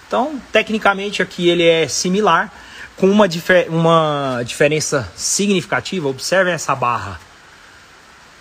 Então, 0.08 0.41
tecnicamente 0.52 1.21
aqui 1.21 1.49
ele 1.49 1.63
é 1.63 1.88
similar, 1.88 2.52
com 2.95 3.08
uma, 3.10 3.28
difer 3.28 3.67
uma 3.69 4.41
diferença 4.45 5.12
significativa. 5.15 6.08
Observem 6.08 6.54
essa 6.54 6.73
barra. 6.73 7.19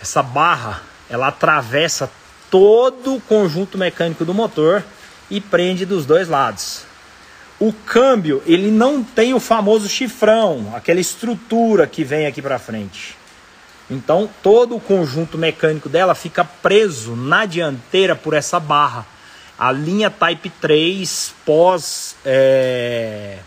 Essa 0.00 0.22
barra 0.22 0.82
ela 1.10 1.26
atravessa 1.26 2.08
todo 2.50 3.16
o 3.16 3.20
conjunto 3.20 3.76
mecânico 3.76 4.24
do 4.24 4.32
motor 4.32 4.84
e 5.28 5.40
prende 5.40 5.84
dos 5.84 6.06
dois 6.06 6.28
lados. 6.28 6.84
O 7.58 7.72
câmbio 7.72 8.42
ele 8.46 8.70
não 8.70 9.02
tem 9.02 9.34
o 9.34 9.40
famoso 9.40 9.88
chifrão, 9.88 10.72
aquela 10.74 11.00
estrutura 11.00 11.86
que 11.86 12.04
vem 12.04 12.26
aqui 12.26 12.40
para 12.40 12.58
frente. 12.58 13.16
Então 13.90 14.28
todo 14.42 14.76
o 14.76 14.80
conjunto 14.80 15.36
mecânico 15.36 15.88
dela 15.88 16.14
fica 16.14 16.44
preso 16.44 17.14
na 17.14 17.44
dianteira 17.44 18.14
por 18.14 18.34
essa 18.34 18.58
barra. 18.58 19.06
A 19.58 19.70
linha 19.70 20.10
Type 20.10 20.50
3 20.60 21.34
pós 21.44 22.16
é, 22.24 23.38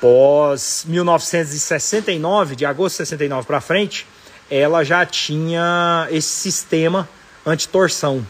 pós 0.00 0.84
1969, 0.86 2.56
de 2.56 2.66
agosto 2.66 2.94
de 2.94 3.08
69 3.08 3.46
para 3.46 3.60
frente, 3.60 4.06
ela 4.50 4.84
já 4.84 5.04
tinha 5.04 6.06
esse 6.10 6.28
sistema 6.28 7.08
anti-torção, 7.44 8.24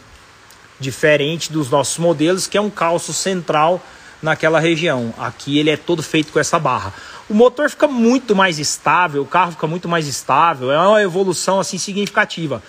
diferente 0.79 1.51
dos 1.51 1.69
nossos 1.69 1.97
modelos, 1.97 2.47
que 2.47 2.57
é 2.57 2.61
um 2.61 2.69
calço 2.69 3.13
central 3.13 3.81
naquela 4.21 4.59
região. 4.59 5.13
Aqui 5.17 5.59
ele 5.59 5.69
é 5.69 5.77
todo 5.77 6.01
feito 6.01 6.31
com 6.31 6.39
essa 6.39 6.57
barra 6.57 6.93
o 7.29 7.33
motor 7.33 7.69
fica 7.69 7.87
muito 7.87 8.35
mais 8.35 8.59
estável, 8.59 9.21
o 9.21 9.25
carro 9.25 9.51
fica 9.51 9.67
muito 9.67 9.87
mais 9.87 10.07
estável, 10.07 10.71
é 10.71 10.79
uma 10.79 11.01
evolução 11.01 11.59
assim 11.59 11.77
significativa. 11.77 12.63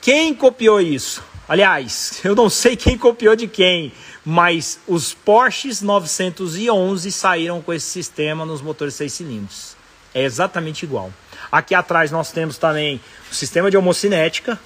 Quem 0.00 0.34
copiou 0.34 0.80
isso? 0.80 1.22
Aliás, 1.48 2.20
eu 2.24 2.34
não 2.34 2.48
sei 2.48 2.76
quem 2.76 2.96
copiou 2.96 3.36
de 3.36 3.46
quem, 3.46 3.92
mas 4.24 4.78
os 4.86 5.12
Porsches 5.12 5.82
911 5.82 7.12
saíram 7.12 7.60
com 7.60 7.72
esse 7.72 7.86
sistema 7.86 8.46
nos 8.46 8.62
motores 8.62 8.94
6 8.94 9.12
cilindros. 9.12 9.76
É 10.14 10.22
exatamente 10.22 10.84
igual. 10.84 11.12
Aqui 11.50 11.74
atrás 11.74 12.10
nós 12.10 12.30
temos 12.30 12.56
também 12.56 13.00
o 13.30 13.34
sistema 13.34 13.70
de 13.70 13.76
homocinética. 13.76 14.58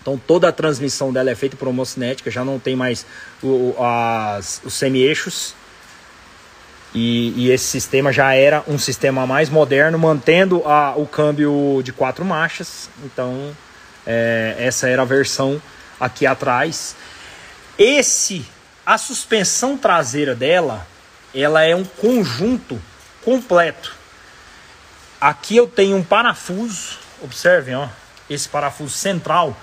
Então 0.00 0.16
toda 0.16 0.48
a 0.48 0.52
transmissão 0.52 1.12
dela 1.12 1.30
é 1.30 1.34
feita 1.34 1.56
por 1.56 1.68
homocinética, 1.68 2.30
já 2.30 2.42
não 2.42 2.58
tem 2.58 2.74
mais 2.74 3.04
o, 3.42 3.74
as, 3.78 4.62
os 4.64 4.72
semi-eixos. 4.72 5.54
E, 6.94 7.32
e, 7.36 7.50
esse 7.50 7.64
sistema 7.64 8.12
já 8.12 8.34
era 8.34 8.64
um 8.66 8.76
sistema 8.76 9.26
mais 9.26 9.48
moderno, 9.48 9.98
mantendo 9.98 10.62
a, 10.66 10.94
o 10.96 11.06
câmbio 11.06 11.80
de 11.84 11.92
quatro 11.92 12.24
marchas. 12.24 12.90
Então 13.04 13.56
é, 14.06 14.56
essa 14.58 14.88
era 14.88 15.02
a 15.02 15.04
versão 15.04 15.62
aqui 16.00 16.26
atrás. 16.26 16.96
Esse, 17.78 18.44
a 18.84 18.98
suspensão 18.98 19.76
traseira 19.78 20.34
dela, 20.34 20.86
ela 21.34 21.62
é 21.62 21.74
um 21.76 21.84
conjunto 21.84 22.80
completo. 23.24 23.94
Aqui 25.20 25.56
eu 25.56 25.66
tenho 25.66 25.96
um 25.96 26.02
parafuso, 26.02 26.98
observem, 27.22 27.74
ó, 27.76 27.88
esse 28.28 28.48
parafuso 28.48 28.96
central, 28.96 29.56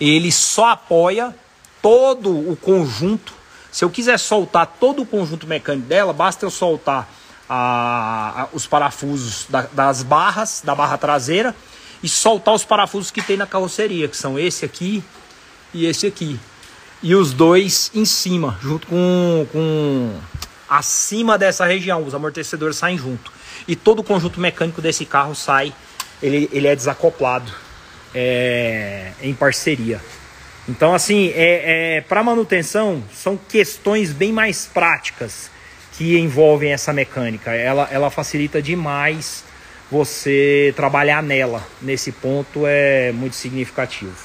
ele 0.00 0.32
só 0.32 0.70
apoia 0.70 1.34
todo 1.80 2.30
o 2.50 2.56
conjunto. 2.56 3.32
Se 3.72 3.84
eu 3.86 3.90
quiser 3.90 4.18
soltar 4.18 4.66
todo 4.78 5.00
o 5.00 5.06
conjunto 5.06 5.46
mecânico 5.46 5.88
dela, 5.88 6.12
basta 6.12 6.44
eu 6.44 6.50
soltar 6.50 7.08
a, 7.48 8.42
a, 8.42 8.48
os 8.52 8.66
parafusos 8.66 9.46
da, 9.48 9.62
das 9.72 10.02
barras, 10.02 10.60
da 10.62 10.74
barra 10.74 10.98
traseira, 10.98 11.56
e 12.02 12.08
soltar 12.08 12.54
os 12.54 12.64
parafusos 12.64 13.10
que 13.10 13.22
tem 13.22 13.36
na 13.36 13.46
carroceria, 13.46 14.08
que 14.08 14.16
são 14.16 14.38
esse 14.38 14.64
aqui 14.64 15.02
e 15.72 15.86
esse 15.86 16.06
aqui. 16.06 16.38
E 17.02 17.14
os 17.14 17.32
dois 17.32 17.90
em 17.94 18.04
cima, 18.04 18.58
junto 18.60 18.86
com, 18.86 19.46
com 19.50 20.20
acima 20.68 21.38
dessa 21.38 21.64
região, 21.64 22.04
os 22.04 22.14
amortecedores 22.14 22.76
saem 22.76 22.98
junto. 22.98 23.32
E 23.66 23.74
todo 23.74 24.00
o 24.00 24.04
conjunto 24.04 24.38
mecânico 24.38 24.82
desse 24.82 25.06
carro 25.06 25.34
sai, 25.34 25.72
ele, 26.22 26.48
ele 26.52 26.66
é 26.66 26.76
desacoplado 26.76 27.50
é, 28.14 29.12
em 29.22 29.32
parceria. 29.32 30.00
Então, 30.68 30.94
assim, 30.94 31.32
é, 31.34 31.96
é 31.96 32.00
para 32.02 32.22
manutenção, 32.22 33.02
são 33.12 33.36
questões 33.36 34.12
bem 34.12 34.32
mais 34.32 34.66
práticas 34.66 35.50
que 35.92 36.18
envolvem 36.18 36.72
essa 36.72 36.92
mecânica. 36.92 37.52
Ela, 37.52 37.88
ela 37.90 38.10
facilita 38.10 38.62
demais 38.62 39.44
você 39.90 40.72
trabalhar 40.74 41.22
nela. 41.22 41.62
Nesse 41.80 42.12
ponto 42.12 42.64
é 42.66 43.12
muito 43.12 43.36
significativo. 43.36 44.16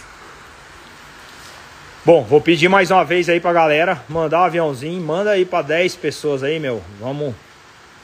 Bom, 2.06 2.24
vou 2.24 2.40
pedir 2.40 2.70
mais 2.70 2.90
uma 2.90 3.04
vez 3.04 3.28
aí 3.28 3.40
pra 3.40 3.52
galera 3.52 4.02
mandar 4.08 4.42
um 4.42 4.46
aviãozinho, 4.46 5.02
manda 5.02 5.32
aí 5.32 5.44
para 5.44 5.62
10 5.62 5.98
pessoas 5.98 6.42
aí, 6.42 6.58
meu. 6.58 6.82
Vamos 7.02 7.36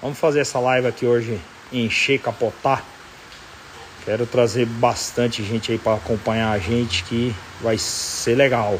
vamos 0.02 0.19
fazer 0.19 0.41
essa 0.41 0.60
live 0.60 0.88
aqui 0.88 1.06
hoje 1.06 1.39
encher, 1.72 2.19
capotar. 2.19 2.84
Quero 4.06 4.26
trazer 4.26 4.66
bastante 4.66 5.44
gente 5.44 5.72
aí 5.72 5.78
para 5.78 5.96
acompanhar 5.96 6.52
a 6.52 6.60
gente 6.60 7.04
que 7.04 7.34
vai 7.62 7.78
ser 7.78 8.36
legal. 8.36 8.78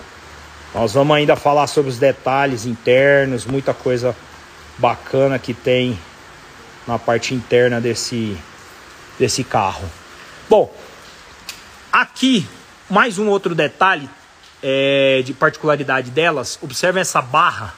Nós 0.76 0.94
vamos 0.94 1.16
ainda 1.16 1.36
falar 1.36 1.68
sobre 1.68 1.90
os 1.90 1.98
detalhes 1.98 2.66
internos, 2.66 3.46
muita 3.46 3.74
coisa 3.74 4.16
bacana 4.78 5.40
que 5.40 5.54
tem 5.54 5.98
na 6.86 7.00
parte 7.00 7.34
interna 7.34 7.80
desse 7.80 8.38
desse 9.18 9.44
carro. 9.44 9.90
Bom, 10.50 10.74
aqui 11.92 12.46
mais 12.90 13.18
um 13.18 13.28
outro 13.30 13.56
detalhe 13.56 14.10
é, 14.62 15.22
de 15.26 15.34
particularidade 15.34 16.12
delas, 16.12 16.60
observem 16.62 17.02
essa 17.02 17.22
barra. 17.22 17.74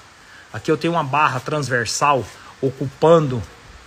Aqui 0.52 0.72
eu 0.72 0.78
tenho 0.78 0.94
uma 0.94 1.04
barra 1.04 1.40
transversal 1.40 2.26
ocupando 2.62 3.42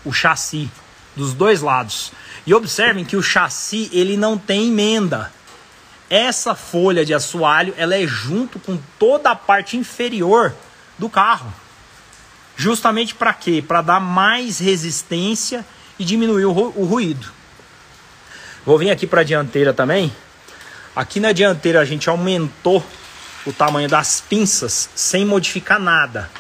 o 0.05 0.13
chassi 0.13 0.71
dos 1.17 1.35
dois 1.35 1.61
lados. 1.61 2.13
E 2.49 2.55
observem 2.55 3.05
que 3.05 3.15
o 3.15 3.23
chassi 3.23 3.91
ele 3.93 4.17
não 4.17 4.39
tem 4.39 4.69
emenda. 4.69 5.31
Essa 6.09 6.55
folha 6.55 7.05
de 7.05 7.13
assoalho 7.13 7.75
ela 7.77 7.95
é 7.95 8.07
junto 8.07 8.59
com 8.59 8.79
toda 8.99 9.33
a 9.33 9.37
parte 9.37 9.77
inferior 9.77 10.55
do 10.97 11.11
carro. 11.11 11.53
Justamente 12.57 13.15
para 13.15 13.35
quê? 13.35 13.63
Para 13.69 13.83
dar 13.83 14.01
mais 14.01 14.59
resistência 14.61 15.63
e 15.99 16.07
diminuir 16.07 16.47
o, 16.47 16.53
ru 16.53 16.73
o 16.75 16.87
ruído. 16.87 17.31
Vou 18.65 18.79
vir 18.79 18.91
aqui 18.93 19.07
para 19.07 19.21
a 19.21 19.25
dianteira 19.25 19.75
também. 19.75 20.11
Aqui 20.97 21.21
na 21.21 21.33
dianteira 21.33 21.81
a 21.81 21.85
gente 21.85 22.09
aumentou 22.09 22.83
o 23.45 23.53
tamanho 23.53 23.91
das 23.91 24.23
pinças 24.23 24.89
sem 24.95 25.23
modificar 25.23 25.79
nada. 25.79 26.31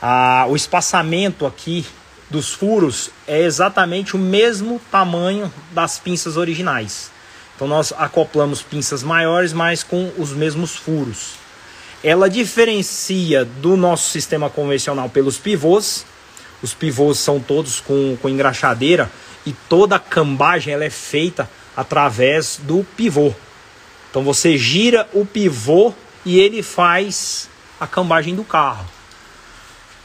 Ah, 0.00 0.46
o 0.48 0.56
espaçamento 0.56 1.44
aqui 1.44 1.84
dos 2.30 2.52
furos 2.52 3.10
é 3.26 3.42
exatamente 3.42 4.16
o 4.16 4.18
mesmo 4.18 4.80
tamanho 4.90 5.52
das 5.72 5.98
pinças 5.98 6.36
originais. 6.36 7.10
Então 7.54 7.68
nós 7.68 7.92
acoplamos 7.96 8.62
pinças 8.62 9.02
maiores, 9.02 9.52
mas 9.52 9.82
com 9.82 10.12
os 10.18 10.32
mesmos 10.32 10.74
furos. 10.74 11.34
Ela 12.02 12.28
diferencia 12.28 13.44
do 13.44 13.76
nosso 13.76 14.10
sistema 14.10 14.50
convencional 14.50 15.08
pelos 15.08 15.38
pivôs. 15.38 16.04
Os 16.62 16.74
pivôs 16.74 17.18
são 17.18 17.40
todos 17.40 17.80
com, 17.80 18.16
com 18.20 18.28
engraxadeira 18.28 19.10
e 19.46 19.52
toda 19.68 19.96
a 19.96 20.00
cambagem 20.00 20.74
ela 20.74 20.84
é 20.84 20.90
feita 20.90 21.48
através 21.76 22.58
do 22.62 22.84
pivô. 22.96 23.32
Então 24.10 24.22
você 24.22 24.56
gira 24.56 25.08
o 25.12 25.24
pivô 25.24 25.92
e 26.24 26.38
ele 26.38 26.62
faz 26.62 27.48
a 27.78 27.86
cambagem 27.86 28.34
do 28.34 28.44
carro. 28.44 28.84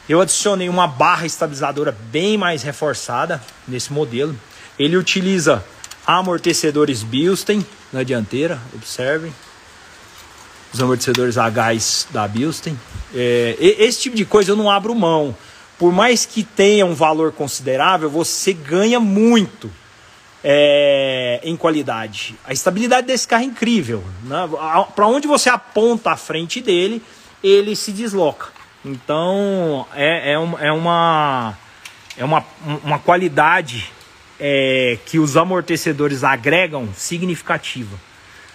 Eu 0.09 0.19
adicionei 0.19 0.67
uma 0.67 0.87
barra 0.87 1.27
estabilizadora 1.27 1.95
bem 2.11 2.35
mais 2.35 2.63
reforçada 2.63 3.39
nesse 3.67 3.93
modelo. 3.93 4.35
Ele 4.79 4.97
utiliza 4.97 5.63
amortecedores 6.03 7.03
Bilstein 7.03 7.63
na 7.93 8.01
dianteira, 8.01 8.59
observem. 8.73 9.31
Os 10.73 10.81
amortecedores 10.81 11.37
a 11.37 11.47
gás 11.47 12.07
da 12.09 12.27
Bilstein. 12.27 12.75
É, 13.13 13.55
esse 13.59 14.01
tipo 14.01 14.15
de 14.15 14.25
coisa 14.25 14.51
eu 14.51 14.55
não 14.55 14.67
abro 14.67 14.95
mão. 14.95 15.37
Por 15.77 15.93
mais 15.93 16.25
que 16.25 16.43
tenha 16.43 16.87
um 16.87 16.95
valor 16.95 17.31
considerável, 17.31 18.09
você 18.09 18.51
ganha 18.51 18.99
muito 18.99 19.69
é, 20.43 21.39
em 21.43 21.55
qualidade. 21.55 22.35
A 22.43 22.51
estabilidade 22.51 23.05
desse 23.05 23.27
carro 23.27 23.43
é 23.43 23.45
incrível. 23.45 24.03
Né? 24.23 24.49
Para 24.95 25.05
onde 25.05 25.27
você 25.27 25.49
aponta 25.49 26.09
a 26.09 26.17
frente 26.17 26.61
dele, 26.61 26.99
ele 27.43 27.75
se 27.75 27.91
desloca. 27.91 28.58
Então 28.83 29.85
é, 29.93 30.31
é, 30.31 30.33
é 30.33 30.71
uma, 30.71 31.57
é 32.17 32.23
uma, 32.23 32.45
uma 32.83 32.99
qualidade 32.99 33.91
é, 34.39 34.97
que 35.05 35.19
os 35.19 35.35
amortecedores 35.35 36.23
agregam 36.23 36.89
significativa. 36.95 37.99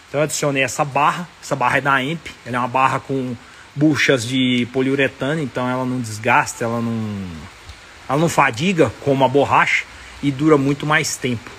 Então 0.09 0.21
eu 0.21 0.25
adicionei 0.25 0.63
essa 0.63 0.85
barra, 0.85 1.29
essa 1.43 1.55
barra 1.55 1.79
é 1.79 1.81
da 1.81 2.03
EMP, 2.03 2.31
ela 2.47 2.57
é 2.57 2.59
uma 2.59 2.69
barra 2.69 3.01
com 3.01 3.37
buchas 3.75 4.27
de 4.27 4.67
poliuretano, 4.73 5.43
então 5.43 5.69
ela 5.69 5.85
não 5.85 6.01
desgasta, 6.01 6.65
ela 6.65 6.81
não, 6.81 7.27
ela 8.09 8.19
não 8.19 8.29
fadiga 8.29 8.93
como 9.01 9.25
a 9.25 9.29
borracha 9.29 9.85
e 10.23 10.31
dura 10.31 10.57
muito 10.57 10.87
mais 10.87 11.17
tempo. 11.17 11.51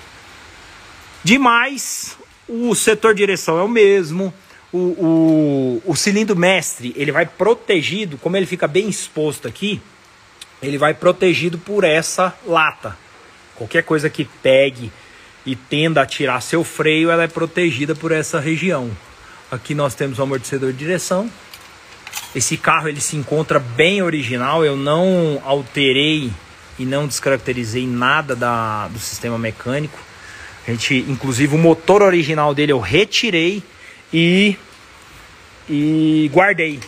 Demais, 1.23 2.17
o 2.47 2.73
setor 2.75 3.13
direção 3.13 3.59
é 3.59 3.63
o 3.63 3.67
mesmo. 3.67 4.33
O, 4.75 5.81
o, 5.85 5.91
o 5.91 5.95
cilindro 5.95 6.35
mestre, 6.35 6.93
ele 6.97 7.09
vai 7.09 7.25
protegido, 7.25 8.17
como 8.17 8.35
ele 8.35 8.45
fica 8.45 8.67
bem 8.67 8.89
exposto 8.89 9.47
aqui, 9.47 9.81
ele 10.61 10.77
vai 10.77 10.93
protegido 10.93 11.57
por 11.57 11.85
essa 11.85 12.37
lata. 12.45 12.97
Qualquer 13.55 13.83
coisa 13.83 14.09
que 14.09 14.25
pegue 14.43 14.91
e 15.45 15.55
tenda 15.55 16.01
a 16.01 16.05
tirar 16.05 16.41
seu 16.41 16.61
freio, 16.61 17.09
ela 17.09 17.23
é 17.23 17.27
protegida 17.27 17.95
por 17.95 18.11
essa 18.11 18.37
região. 18.37 18.91
Aqui 19.49 19.73
nós 19.73 19.95
temos 19.95 20.19
o 20.19 20.23
amortecedor 20.23 20.73
de 20.73 20.79
direção. 20.79 21.31
Esse 22.35 22.57
carro 22.57 22.89
ele 22.89 22.99
se 22.99 23.15
encontra 23.15 23.59
bem 23.59 24.01
original, 24.01 24.65
eu 24.65 24.75
não 24.75 25.41
alterei 25.45 26.33
e 26.77 26.83
não 26.83 27.07
descaracterizei 27.07 27.87
nada 27.87 28.35
da, 28.35 28.89
do 28.89 28.99
sistema 28.99 29.37
mecânico. 29.37 29.97
A 30.67 30.71
gente, 30.71 31.05
inclusive, 31.07 31.55
o 31.55 31.57
motor 31.57 32.01
original 32.01 32.53
dele 32.53 32.73
eu 32.73 32.79
retirei 32.81 33.63
e, 34.11 34.57
e 35.69 36.29
guardei. 36.33 36.79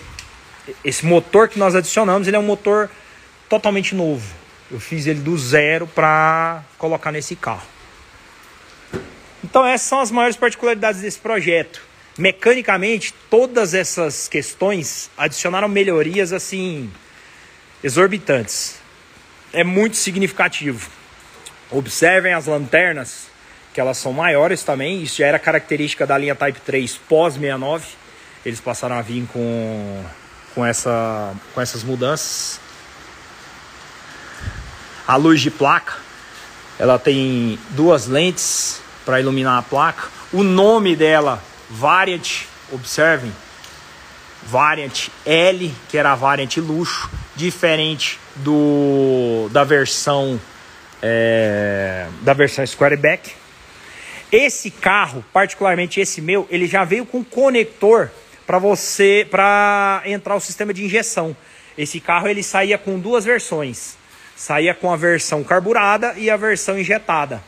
Esse 0.83 1.05
motor 1.05 1.47
que 1.47 1.57
nós 1.57 1.75
adicionamos, 1.75 2.27
ele 2.27 2.35
é 2.35 2.39
um 2.39 2.43
motor 2.43 2.89
totalmente 3.49 3.95
novo. 3.95 4.25
Eu 4.69 4.79
fiz 4.79 5.07
ele 5.07 5.21
do 5.21 5.37
zero 5.37 5.87
para 5.87 6.63
colocar 6.77 7.11
nesse 7.11 7.35
carro. 7.35 7.67
Então 9.43 9.65
essas 9.65 9.87
são 9.87 9.99
as 9.99 10.11
maiores 10.11 10.35
particularidades 10.35 11.01
desse 11.01 11.19
projeto. 11.19 11.81
Mecanicamente, 12.17 13.13
todas 13.29 13.73
essas 13.73 14.27
questões 14.27 15.09
adicionaram 15.17 15.69
melhorias 15.69 16.33
assim 16.33 16.91
exorbitantes. 17.83 18.79
É 19.53 19.63
muito 19.63 19.95
significativo. 19.95 20.89
Observem 21.69 22.33
as 22.33 22.47
lanternas 22.47 23.27
que 23.77 23.81
elas 23.81 23.99
são 23.99 24.11
maiores 24.11 24.63
também. 24.63 25.03
Isso 25.03 25.19
já 25.19 25.27
era 25.27 25.37
característica 25.37 26.03
da 26.07 26.17
linha 26.17 26.33
Type 26.33 26.59
3 26.61 26.99
pós 27.07 27.35
69. 27.35 27.85
Eles 28.43 28.59
passaram 28.59 28.95
a 28.97 29.03
vir 29.03 29.27
com, 29.31 30.03
com, 30.55 30.65
essa, 30.65 31.31
com 31.53 31.61
essas 31.61 31.83
mudanças. 31.83 32.59
A 35.07 35.15
luz 35.15 35.41
de 35.41 35.51
placa, 35.51 35.93
ela 36.79 36.97
tem 36.97 37.59
duas 37.69 38.07
lentes 38.07 38.81
para 39.05 39.21
iluminar 39.21 39.59
a 39.59 39.61
placa. 39.61 40.07
O 40.33 40.41
nome 40.41 40.95
dela, 40.95 41.39
Variant, 41.69 42.45
observem, 42.71 43.31
Variant 44.41 45.09
L, 45.23 45.71
que 45.87 45.99
era 45.99 46.13
a 46.13 46.15
Variant 46.15 46.57
luxo, 46.57 47.11
diferente 47.35 48.19
do 48.37 49.47
da 49.51 49.63
versão 49.63 50.41
é, 50.99 52.07
da 52.23 52.33
versão 52.33 52.65
Squareback. 52.65 53.45
Esse 54.31 54.69
carro, 54.69 55.23
particularmente 55.31 55.99
esse 55.99 56.21
meu, 56.21 56.47
ele 56.49 56.67
já 56.67 56.83
veio 56.83 57.05
com 57.05 57.23
conector 57.23 58.11
para 58.45 58.59
você 58.59 59.25
para 59.29 60.01
entrar 60.05 60.35
o 60.35 60.39
sistema 60.39 60.73
de 60.73 60.83
injeção. 60.83 61.35
Esse 61.77 61.99
carro 61.99 62.27
ele 62.27 62.43
saía 62.43 62.77
com 62.77 62.99
duas 62.99 63.23
versões. 63.23 63.97
Saía 64.35 64.73
com 64.73 64.91
a 64.91 64.97
versão 64.97 65.43
carburada 65.43 66.13
e 66.17 66.29
a 66.29 66.37
versão 66.37 66.77
injetada. 66.77 67.41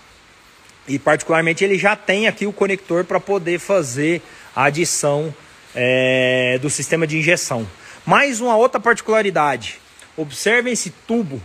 E 0.87 0.97
particularmente 0.97 1.63
ele 1.63 1.77
já 1.77 1.95
tem 1.95 2.27
aqui 2.27 2.47
o 2.47 2.53
conector 2.53 3.03
para 3.03 3.19
poder 3.19 3.59
fazer 3.59 4.21
a 4.55 4.65
adição 4.65 5.33
é, 5.75 6.57
do 6.61 6.69
sistema 6.69 7.05
de 7.05 7.17
injeção. 7.17 7.67
Mais 8.05 8.39
uma 8.39 8.55
outra 8.55 8.79
particularidade. 8.79 9.79
Observem 10.17 10.73
esse 10.73 10.89
tubo. 10.89 11.41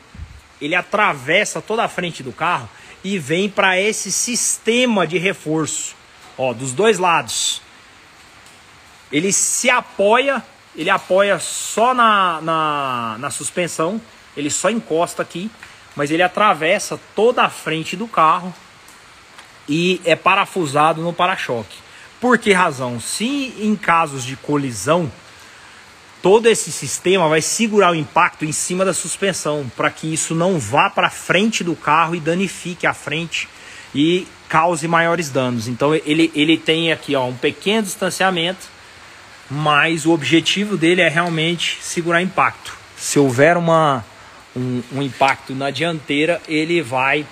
Ele 0.60 0.74
atravessa 0.74 1.60
toda 1.60 1.82
a 1.84 1.88
frente 1.88 2.22
do 2.22 2.32
carro 2.32 2.68
e 3.04 3.18
vem 3.18 3.50
para 3.50 3.78
esse 3.78 4.10
sistema 4.10 5.06
de 5.06 5.18
reforço. 5.18 5.94
Ó, 6.38 6.54
dos 6.54 6.72
dois 6.72 6.98
lados. 6.98 7.60
Ele 9.12 9.32
se 9.32 9.68
apoia, 9.68 10.42
ele 10.74 10.90
apoia 10.90 11.38
só 11.38 11.92
na, 11.94 12.40
na, 12.40 13.16
na 13.18 13.30
suspensão, 13.30 14.00
ele 14.34 14.50
só 14.50 14.70
encosta 14.70 15.22
aqui, 15.22 15.50
mas 15.94 16.10
ele 16.10 16.22
atravessa 16.22 16.98
toda 17.14 17.44
a 17.44 17.50
frente 17.50 17.94
do 17.94 18.08
carro 18.08 18.52
e 19.68 20.00
é 20.04 20.16
parafusado 20.16 21.00
no 21.00 21.12
para-choque. 21.12 21.76
Por 22.20 22.38
que 22.38 22.52
razão? 22.52 22.98
Se 22.98 23.54
em 23.58 23.76
casos 23.76 24.24
de 24.24 24.34
colisão, 24.34 25.12
todo 26.24 26.46
esse 26.46 26.72
sistema 26.72 27.28
vai 27.28 27.42
segurar 27.42 27.92
o 27.92 27.94
impacto 27.94 28.46
em 28.46 28.50
cima 28.50 28.82
da 28.82 28.94
suspensão, 28.94 29.70
para 29.76 29.90
que 29.90 30.10
isso 30.10 30.34
não 30.34 30.58
vá 30.58 30.88
para 30.88 31.10
frente 31.10 31.62
do 31.62 31.76
carro 31.76 32.14
e 32.14 32.20
danifique 32.20 32.86
a 32.86 32.94
frente 32.94 33.46
e 33.94 34.26
cause 34.48 34.88
maiores 34.88 35.28
danos. 35.28 35.68
Então 35.68 35.94
ele, 35.94 36.32
ele 36.34 36.56
tem 36.56 36.90
aqui 36.90 37.14
ó, 37.14 37.26
um 37.26 37.36
pequeno 37.36 37.82
distanciamento, 37.82 38.66
mas 39.50 40.06
o 40.06 40.12
objetivo 40.12 40.78
dele 40.78 41.02
é 41.02 41.10
realmente 41.10 41.76
segurar 41.82 42.22
impacto. 42.22 42.74
Se 42.96 43.18
houver 43.18 43.58
uma, 43.58 44.02
um, 44.56 44.82
um 44.94 45.02
impacto 45.02 45.54
na 45.54 45.70
dianteira, 45.70 46.40
ele 46.48 46.80
vai 46.80 47.26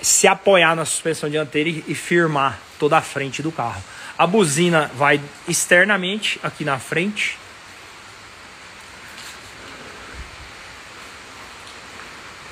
se 0.00 0.28
apoiar 0.28 0.76
na 0.76 0.84
suspensão 0.84 1.28
dianteira 1.28 1.68
e, 1.68 1.84
e 1.88 1.96
firmar 1.96 2.60
toda 2.78 2.96
a 2.96 3.02
frente 3.02 3.42
do 3.42 3.50
carro. 3.50 3.82
A 4.16 4.24
buzina 4.24 4.88
vai 4.94 5.20
externamente 5.48 6.38
aqui 6.44 6.64
na 6.64 6.78
frente. 6.78 7.41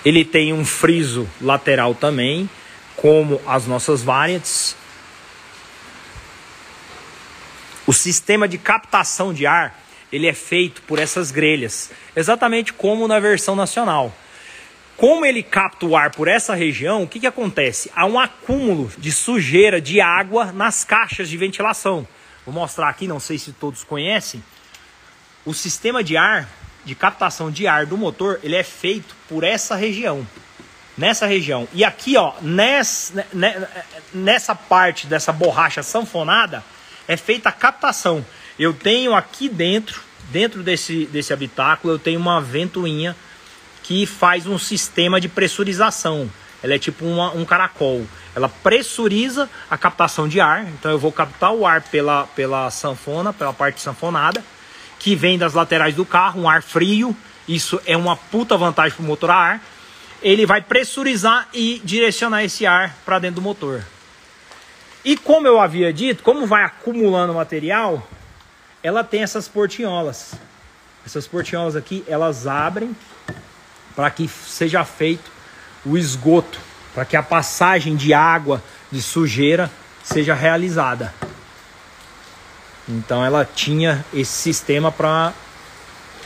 Ele 0.05 0.25
tem 0.25 0.53
um 0.53 0.65
friso 0.65 1.29
lateral 1.41 1.95
também, 1.95 2.49
como 2.97 3.41
as 3.47 3.67
nossas 3.67 4.03
variantes. 4.03 4.77
O 7.87 7.93
sistema 7.93 8.47
de 8.47 8.57
captação 8.57 9.33
de 9.33 9.47
ar, 9.47 9.79
ele 10.13 10.27
é 10.27 10.33
feito 10.33 10.83
por 10.83 10.99
essas 10.99 11.31
grelhas, 11.31 11.91
exatamente 12.15 12.73
como 12.73 13.07
na 13.09 13.19
versão 13.19 13.57
nacional. 13.57 14.15
Como 14.97 15.25
ele 15.25 15.43
capta 15.43 15.87
o 15.87 15.97
ar 15.97 16.11
por 16.11 16.29
essa 16.29 16.55
região, 16.55 17.03
o 17.03 17.09
que, 17.09 17.21
que 17.21 17.27
acontece? 17.27 17.91
Há 17.97 18.05
um 18.05 18.19
acúmulo 18.19 18.93
de 18.99 19.11
sujeira, 19.11 19.81
de 19.81 19.99
água 19.99 20.53
nas 20.53 20.85
caixas 20.85 21.29
de 21.29 21.39
ventilação. 21.39 22.07
Vou 22.45 22.55
mostrar 22.55 22.89
aqui, 22.89 23.07
não 23.09 23.19
sei 23.19 23.39
se 23.39 23.53
todos 23.53 23.83
conhecem. 23.83 24.45
O 25.45 25.55
sistema 25.55 26.05
de 26.05 26.19
ar, 26.19 26.47
de 26.91 26.97
captação 26.97 27.53
de 27.53 27.69
ar 27.69 27.87
do 27.87 27.97
motor, 27.97 28.41
ele 28.43 28.57
é 28.57 28.65
feito 28.65 29.15
por 29.29 29.45
essa 29.45 29.77
região. 29.77 30.27
Nessa 30.99 31.25
região. 31.25 31.69
E 31.73 31.85
aqui, 31.85 32.17
ó, 32.17 32.33
nessa, 32.43 33.25
nessa 34.13 34.57
parte 34.57 35.07
dessa 35.07 35.33
borracha 35.33 35.85
sanfonada, 35.85 36.65
é 37.07 37.17
feita 37.17 37.49
a 37.49 37.53
captação. 37.53 38.27
Eu 38.59 38.75
tenho 38.75 39.15
aqui 39.15 39.49
dentro, 39.49 40.03
dentro 40.33 40.65
desse, 40.65 41.07
desse 41.07 41.33
habitáculo, 41.33 41.95
eu 41.95 41.99
tenho 41.99 42.19
uma 42.19 42.41
ventoinha 42.41 43.15
que 43.85 44.05
faz 44.05 44.49
um 44.49 44.59
sistema 44.59 45.21
de 45.21 45.29
pressurização. 45.29 46.29
Ela 46.61 46.75
é 46.75 46.79
tipo 46.79 47.05
uma, 47.05 47.31
um 47.31 47.45
caracol. 47.45 48.05
Ela 48.35 48.49
pressuriza 48.49 49.49
a 49.71 49.79
captação 49.79 50.27
de 50.27 50.41
ar. 50.41 50.67
Então 50.67 50.91
eu 50.91 50.99
vou 50.99 51.13
captar 51.13 51.53
o 51.53 51.65
ar 51.65 51.83
pela, 51.83 52.27
pela 52.35 52.69
sanfona, 52.69 53.33
pela 53.33 53.53
parte 53.53 53.81
sanfonada, 53.81 54.45
que 55.01 55.17
vem 55.17 55.39
das 55.39 55.55
laterais 55.55 55.95
do 55.95 56.05
carro, 56.05 56.43
um 56.43 56.49
ar 56.49 56.63
frio. 56.63 57.17
Isso 57.49 57.81
é 57.85 57.97
uma 57.97 58.15
puta 58.15 58.57
vantagem 58.57 58.95
para 58.95 59.03
o 59.03 59.07
motor 59.07 59.31
a 59.31 59.35
ar. 59.35 59.61
Ele 60.23 60.47
vai 60.47 60.61
pressurizar 60.61 61.49
e 61.53 61.81
direcionar 61.83 62.45
esse 62.45 62.67
ar 62.67 62.95
para 63.05 63.19
dentro 63.19 63.37
do 63.37 63.43
motor. 63.43 63.83
E 65.03 65.17
como 65.17 65.47
eu 65.47 65.59
havia 65.59 65.91
dito, 65.93 66.23
como 66.23 66.47
vai 66.47 66.63
acumulando 66.63 67.33
material, 67.33 68.07
ela 68.83 69.03
tem 69.03 69.23
essas 69.23 69.49
portinholas. 69.49 70.35
Essas 71.05 71.27
portinholas 71.27 71.75
aqui, 71.75 72.05
elas 72.07 72.47
abrem 72.47 72.95
para 73.97 74.11
que 74.11 74.29
seja 74.29 74.85
feito 74.85 75.31
o 75.87 75.97
esgoto, 75.97 76.59
para 76.93 77.07
que 77.07 77.17
a 77.17 77.23
passagem 77.23 77.97
de 77.97 78.13
água, 78.13 78.63
de 78.93 79.01
sujeira, 79.01 79.71
seja 80.05 80.35
realizada. 80.35 81.15
Então 82.91 83.25
ela 83.25 83.45
tinha 83.45 84.05
esse 84.13 84.33
sistema 84.33 84.91
para 84.91 85.33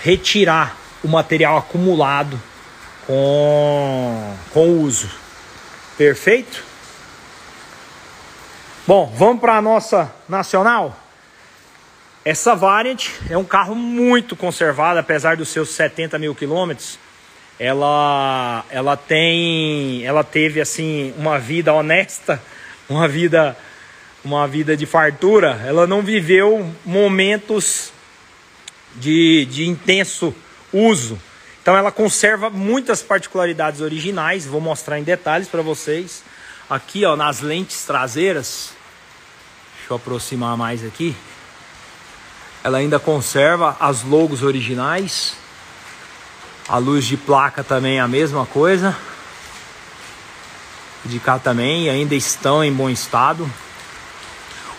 retirar 0.03 0.77
o 1.03 1.09
material 1.09 1.59
acumulado 1.59 2.41
com, 3.07 4.35
com 4.53 4.69
o 4.69 4.81
uso. 4.83 5.11
Perfeito? 5.97 6.65
Bom, 8.87 9.13
vamos 9.17 9.41
para 9.41 9.57
a 9.57 9.63
nossa 9.63 10.13
nacional. 10.29 10.99
Essa 12.25 12.55
Variant 12.55 13.09
é 13.29 13.37
um 13.37 13.45
carro 13.45 13.75
muito 13.75 14.35
conservado, 14.35 14.99
apesar 14.99 15.37
dos 15.37 15.51
seus 15.51 15.71
70 15.71 16.19
mil 16.19 16.35
quilômetros 16.35 16.99
ela 17.59 18.65
ela 18.69 18.97
tem 18.97 20.05
ela 20.05 20.25
teve 20.25 20.61
assim 20.61 21.15
uma 21.17 21.39
vida 21.39 21.73
honesta 21.73 22.43
uma 22.89 23.07
vida 23.07 23.57
uma 24.25 24.47
vida 24.47 24.77
de 24.77 24.87
fartura 24.87 25.61
ela 25.67 25.87
não 25.87 26.03
viveu 26.03 26.71
momentos 26.85 27.93
de, 28.97 29.47
de 29.47 29.69
intenso 29.69 30.35
uso 30.73 31.21
então 31.63 31.77
ela 31.77 31.91
conserva 31.93 32.51
muitas 32.51 33.03
particularidades 33.03 33.81
originais 33.81 34.47
vou 34.47 34.61
mostrar 34.61 34.99
em 34.99 35.03
detalhes 35.03 35.49
para 35.49 35.63
vocês 35.63 36.23
aqui 36.69 37.05
ó 37.05 37.17
nas 37.17 37.41
lentes 37.41 37.85
traseiras 37.85 38.73
deixa 39.77 39.93
eu 39.93 39.97
aproximar 39.97 40.57
mais 40.57 40.85
aqui 40.85 41.15
ela 42.63 42.79
ainda 42.79 42.99
conserva 42.99 43.77
as 43.79 44.03
logos 44.03 44.43
originais 44.43 45.37
a 46.67 46.79
luz 46.79 47.05
de 47.05 47.19
placa 47.19 47.63
também 47.63 47.99
é 47.99 48.01
a 48.01 48.09
mesma 48.09 48.47
coisa. 48.47 48.97
De 51.05 51.21
cá 51.21 51.39
também 51.39 51.91
ainda 51.91 52.15
estão 52.15 52.65
em 52.65 52.73
bom 52.73 52.89
estado. 52.89 53.51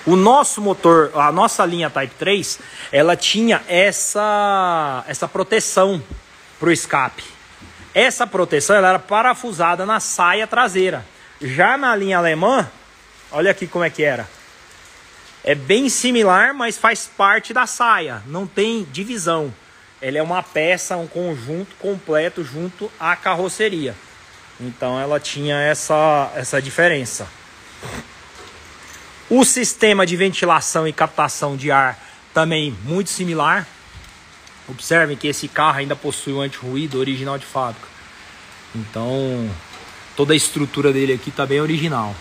O 0.06 0.16
nosso 0.16 0.62
motor, 0.62 1.12
a 1.16 1.32
nossa 1.32 1.66
linha 1.66 1.90
Type 1.90 2.14
3, 2.20 2.60
ela 2.92 3.16
tinha 3.16 3.64
essa 3.68 5.04
essa 5.08 5.28
proteção 5.28 6.02
para 6.60 6.70
o 6.70 6.72
escape. 6.72 7.24
Essa 7.94 8.28
proteção 8.28 8.76
ela 8.76 8.90
era 8.90 9.00
parafusada 9.00 9.86
na 9.86 10.00
saia 10.00 10.46
traseira. 10.46 11.06
Já 11.42 11.78
na 11.78 11.96
linha 11.96 12.18
alemã, 12.18 12.70
olha 13.32 13.52
aqui 13.52 13.66
como 13.66 13.84
é 13.84 13.90
que 13.90 14.04
era. 14.04 14.28
É 15.44 15.56
bem 15.56 15.90
similar, 15.90 16.54
mas 16.54 16.78
faz 16.78 17.08
parte 17.08 17.54
da 17.54 17.66
saia, 17.66 18.22
não 18.26 18.46
tem 18.46 18.84
divisão. 18.92 19.54
Ele 20.02 20.18
é 20.18 20.24
uma 20.24 20.44
peça, 20.44 20.98
um 20.98 21.08
conjunto 21.08 21.76
completo 21.78 22.44
junto 22.44 22.92
à 23.00 23.16
carroceria. 23.16 23.96
Então 24.60 25.00
ela 25.00 25.20
tinha 25.20 25.60
essa, 25.62 26.32
essa 26.36 26.62
diferença. 26.62 27.28
O 29.30 29.44
sistema 29.44 30.06
de 30.06 30.16
ventilação 30.16 30.88
e 30.88 30.94
captação 30.94 31.58
de 31.58 31.72
ar 31.72 32.00
também 32.34 32.78
muito 32.84 33.10
similar. 33.10 33.68
Observem 34.68 35.18
que 35.18 35.28
esse 35.28 35.48
carro 35.48 35.80
ainda 35.80 35.96
possui 35.96 36.34
o 36.34 36.42
anti-ruído 36.42 37.00
original 37.00 37.38
de 37.38 37.46
fábrica. 37.46 37.88
Então 38.76 39.50
toda 40.16 40.34
a 40.34 40.36
estrutura 40.36 40.94
dele 40.94 41.14
aqui 41.14 41.30
está 41.30 41.46
bem 41.46 41.60
original. 41.60 42.16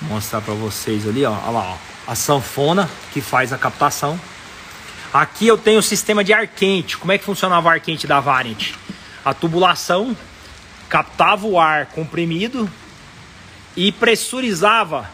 Vou 0.00 0.16
mostrar 0.16 0.40
para 0.40 0.54
vocês 0.54 1.06
ali, 1.08 1.24
ó, 1.24 1.32
olha 1.32 1.50
lá, 1.50 1.72
ó, 1.72 1.76
a 2.10 2.14
sanfona 2.14 2.90
que 3.12 3.20
faz 3.20 3.52
a 3.52 3.58
captação. 3.58 4.18
Aqui 5.12 5.46
eu 5.46 5.56
tenho 5.56 5.78
o 5.78 5.82
sistema 5.82 6.24
de 6.24 6.32
ar 6.32 6.48
quente. 6.48 6.96
Como 6.96 7.12
é 7.12 7.18
que 7.18 7.24
funcionava 7.24 7.68
o 7.68 7.70
ar 7.70 7.78
quente 7.78 8.06
da 8.06 8.18
Variant? 8.18 8.72
A 9.24 9.32
tubulação 9.32 10.16
captava 10.88 11.46
o 11.46 11.58
ar 11.58 11.86
comprimido 11.86 12.68
e 13.76 13.92
pressurizava 13.92 15.10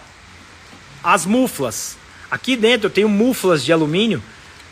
as 1.03 1.25
muflas. 1.27 1.97
Aqui 2.31 2.57
dentro 2.57 2.87
eu 2.87 2.91
tenho 2.91 3.09
muflas 3.09 3.65
de 3.65 3.73
alumínio 3.73 4.23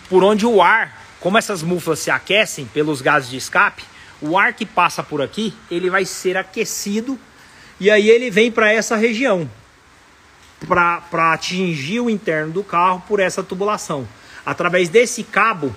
por 0.08 0.22
onde 0.22 0.46
o 0.46 0.62
ar, 0.62 1.04
como 1.20 1.38
essas 1.38 1.62
muflas 1.62 1.98
se 1.98 2.10
aquecem 2.10 2.66
pelos 2.66 3.00
gases 3.00 3.30
de 3.30 3.36
escape, 3.36 3.84
o 4.20 4.38
ar 4.38 4.52
que 4.52 4.66
passa 4.66 5.02
por 5.02 5.22
aqui, 5.22 5.54
ele 5.70 5.90
vai 5.90 6.04
ser 6.04 6.36
aquecido 6.36 7.18
e 7.78 7.90
aí 7.90 8.08
ele 8.08 8.30
vem 8.30 8.50
para 8.50 8.72
essa 8.72 8.96
região 8.96 9.48
para 10.66 11.32
atingir 11.32 12.00
o 12.00 12.10
interno 12.10 12.52
do 12.52 12.64
carro 12.64 13.02
por 13.06 13.20
essa 13.20 13.42
tubulação. 13.42 14.08
Através 14.44 14.88
desse 14.88 15.22
cabo, 15.22 15.74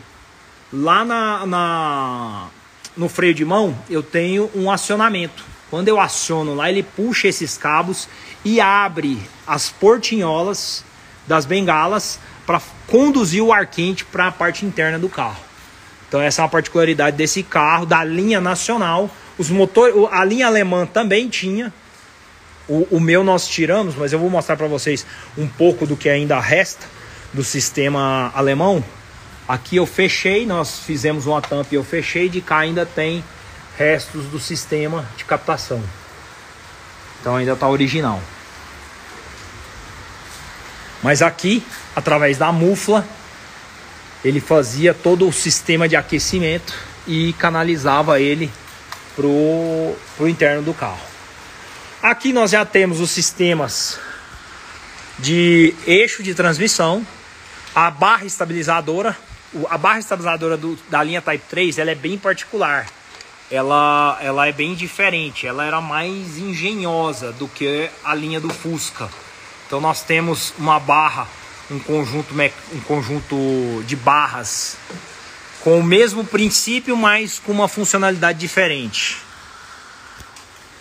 lá 0.72 1.06
na, 1.06 1.46
na, 1.46 2.48
no 2.96 3.08
freio 3.08 3.34
de 3.34 3.46
mão, 3.46 3.78
eu 3.90 4.02
tenho 4.02 4.50
um 4.56 4.72
acionamento. 4.72 5.51
Quando 5.72 5.88
eu 5.88 6.02
aciono 6.02 6.54
lá, 6.54 6.70
ele 6.70 6.84
puxa 6.84 7.30
esses 7.30 7.58
cabos 7.58 8.10
e 8.44 8.60
abre 8.60 9.18
as 9.48 9.70
portinholas 9.70 10.84
das 11.26 11.46
bengalas 11.46 12.20
para 12.46 12.62
conduzir 12.88 13.42
o 13.42 13.54
ar 13.54 13.66
quente 13.66 14.04
para 14.04 14.28
a 14.28 14.32
parte 14.34 14.66
interna 14.66 15.00
do 15.00 15.08
carro. 15.08 15.40
Então 16.10 16.20
essa 16.22 16.42
é 16.42 16.44
uma 16.44 16.50
particularidade 16.50 17.16
desse 17.16 17.42
carro, 17.42 17.86
da 17.86 18.04
linha 18.04 18.42
nacional. 18.42 19.10
Os 19.38 19.50
motores, 19.50 19.96
a 20.12 20.26
linha 20.26 20.48
alemã 20.48 20.86
também 20.86 21.30
tinha. 21.30 21.74
O, 22.68 22.86
o 22.98 23.00
meu 23.00 23.24
nós 23.24 23.48
tiramos, 23.48 23.96
mas 23.96 24.12
eu 24.12 24.20
vou 24.20 24.30
mostrar 24.30 24.58
para 24.58 24.68
vocês 24.68 25.06
um 25.38 25.48
pouco 25.48 25.88
do 25.88 25.96
que 25.96 26.10
ainda 26.10 26.38
resta 26.38 26.86
do 27.32 27.46
sistema 27.46 28.30
alemão. 28.36 28.84
Aqui 29.48 29.78
eu 29.78 29.86
fechei, 29.86 30.46
nós 30.46 30.80
fizemos 30.80 31.28
uma 31.28 31.42
tampa 31.42 31.70
e 31.72 31.76
eu 31.76 31.84
fechei. 31.84 32.28
De 32.28 32.42
cá 32.42 32.58
ainda 32.58 32.86
tem 32.86 33.24
restos 33.78 34.26
do 34.26 34.40
sistema 34.40 35.06
de 35.18 35.26
captação. 35.26 35.84
Então 37.20 37.36
ainda 37.36 37.54
está 37.54 37.68
original. 37.68 38.22
Mas 41.04 41.22
aqui, 41.22 41.64
através 41.96 42.38
da 42.38 42.52
mufla, 42.52 43.06
ele 44.24 44.40
fazia 44.40 44.94
todo 44.94 45.28
o 45.28 45.34
sistema 45.34 45.90
de 45.90 45.96
aquecimento 45.96 46.74
e 47.08 47.34
canalizava 47.34 48.20
ele 48.20 48.52
para 49.16 49.26
o 49.26 49.96
interno 50.28 50.62
do 50.62 50.74
carro. 50.74 51.02
Aqui 52.02 52.32
nós 52.32 52.52
já 52.52 52.66
temos 52.66 53.00
os 53.00 53.12
sistemas 53.12 54.00
de 55.20 55.76
eixo 55.86 56.24
de 56.24 56.34
transmissão, 56.34 57.06
a 57.76 57.90
barra 57.92 58.26
estabilizadora. 58.26 59.18
A 59.70 59.78
barra 59.78 60.00
estabilizadora 60.00 60.56
do, 60.56 60.78
da 60.90 61.04
linha 61.04 61.22
Type 61.22 61.44
3 61.50 61.78
ela 61.78 61.92
é 61.92 61.96
bem 61.96 62.18
particular. 62.18 62.88
Ela, 63.52 64.18
ela 64.22 64.48
é 64.48 64.52
bem 64.54 64.74
diferente, 64.74 65.46
ela 65.46 65.66
era 65.66 65.82
mais 65.82 66.38
engenhosa 66.38 67.34
do 67.34 67.48
que 67.48 67.90
a 68.04 68.16
linha 68.16 68.40
do 68.40 68.50
Fusca. 68.50 69.10
Então 69.68 69.82
nós 69.82 70.02
temos 70.02 70.54
uma 70.58 70.80
barra 70.80 71.28
um 71.72 71.80
conjunto, 71.80 72.34
um 72.74 72.80
conjunto 72.82 73.84
de 73.86 73.96
barras 73.96 74.78
com 75.62 75.80
o 75.80 75.84
mesmo 75.84 76.26
princípio, 76.26 76.98
mas 76.98 77.40
com 77.40 77.52
uma 77.52 77.68
funcionalidade 77.68 78.40
diferente. 78.40 79.22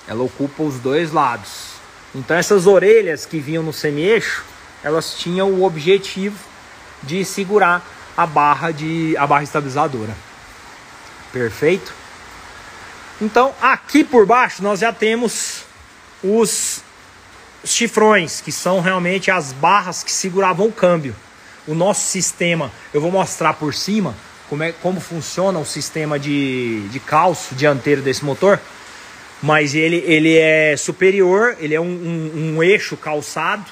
Ela 0.09 0.23
ocupa 0.23 0.63
os 0.63 0.79
dois 0.81 1.13
lados. 1.13 1.71
Então 2.15 2.37
essas 2.37 2.67
orelhas 2.67 3.25
que 3.25 3.39
vinham 3.39 3.63
no 3.63 3.73
semi-eixo, 3.73 4.45
elas 4.83 5.15
tinham 5.15 5.51
o 5.51 5.65
objetivo 5.65 6.37
de 7.03 7.25
segurar 7.25 7.85
a 8.17 8.27
barra 8.27 8.73
de 8.73 9.17
a 9.17 9.27
barra 9.27 9.45
estabilizadora. 9.45 10.17
Perfeito? 11.33 12.00
Então, 13.21 13.55
aqui 13.61 14.03
por 14.03 14.25
baixo 14.25 14.63
nós 14.63 14.81
já 14.81 14.93
temos 14.93 15.65
os 16.23 16.83
chifrões, 17.63 18.41
que 18.41 18.51
são 18.51 18.81
realmente 18.81 19.31
as 19.31 19.53
barras 19.53 20.03
que 20.03 20.11
seguravam 20.11 20.67
o 20.67 20.73
câmbio. 20.73 21.15
O 21.67 21.75
nosso 21.75 22.07
sistema, 22.07 22.73
eu 22.95 23.01
vou 23.01 23.11
mostrar 23.11 23.53
por 23.55 23.75
cima 23.75 24.15
como, 24.49 24.63
é, 24.63 24.73
como 24.73 25.01
funciona 25.01 25.59
o 25.59 25.67
sistema 25.67 26.19
de, 26.19 26.89
de 26.89 26.99
calço 26.99 27.55
dianteiro 27.55 28.01
desse 28.01 28.25
motor, 28.25 28.59
mas 29.43 29.75
ele, 29.75 30.03
ele 30.07 30.37
é 30.39 30.75
superior, 30.77 31.57
ele 31.61 31.75
é 31.75 31.81
um, 31.81 31.85
um, 31.85 32.57
um 32.57 32.63
eixo 32.63 32.97
calçado, 32.97 33.65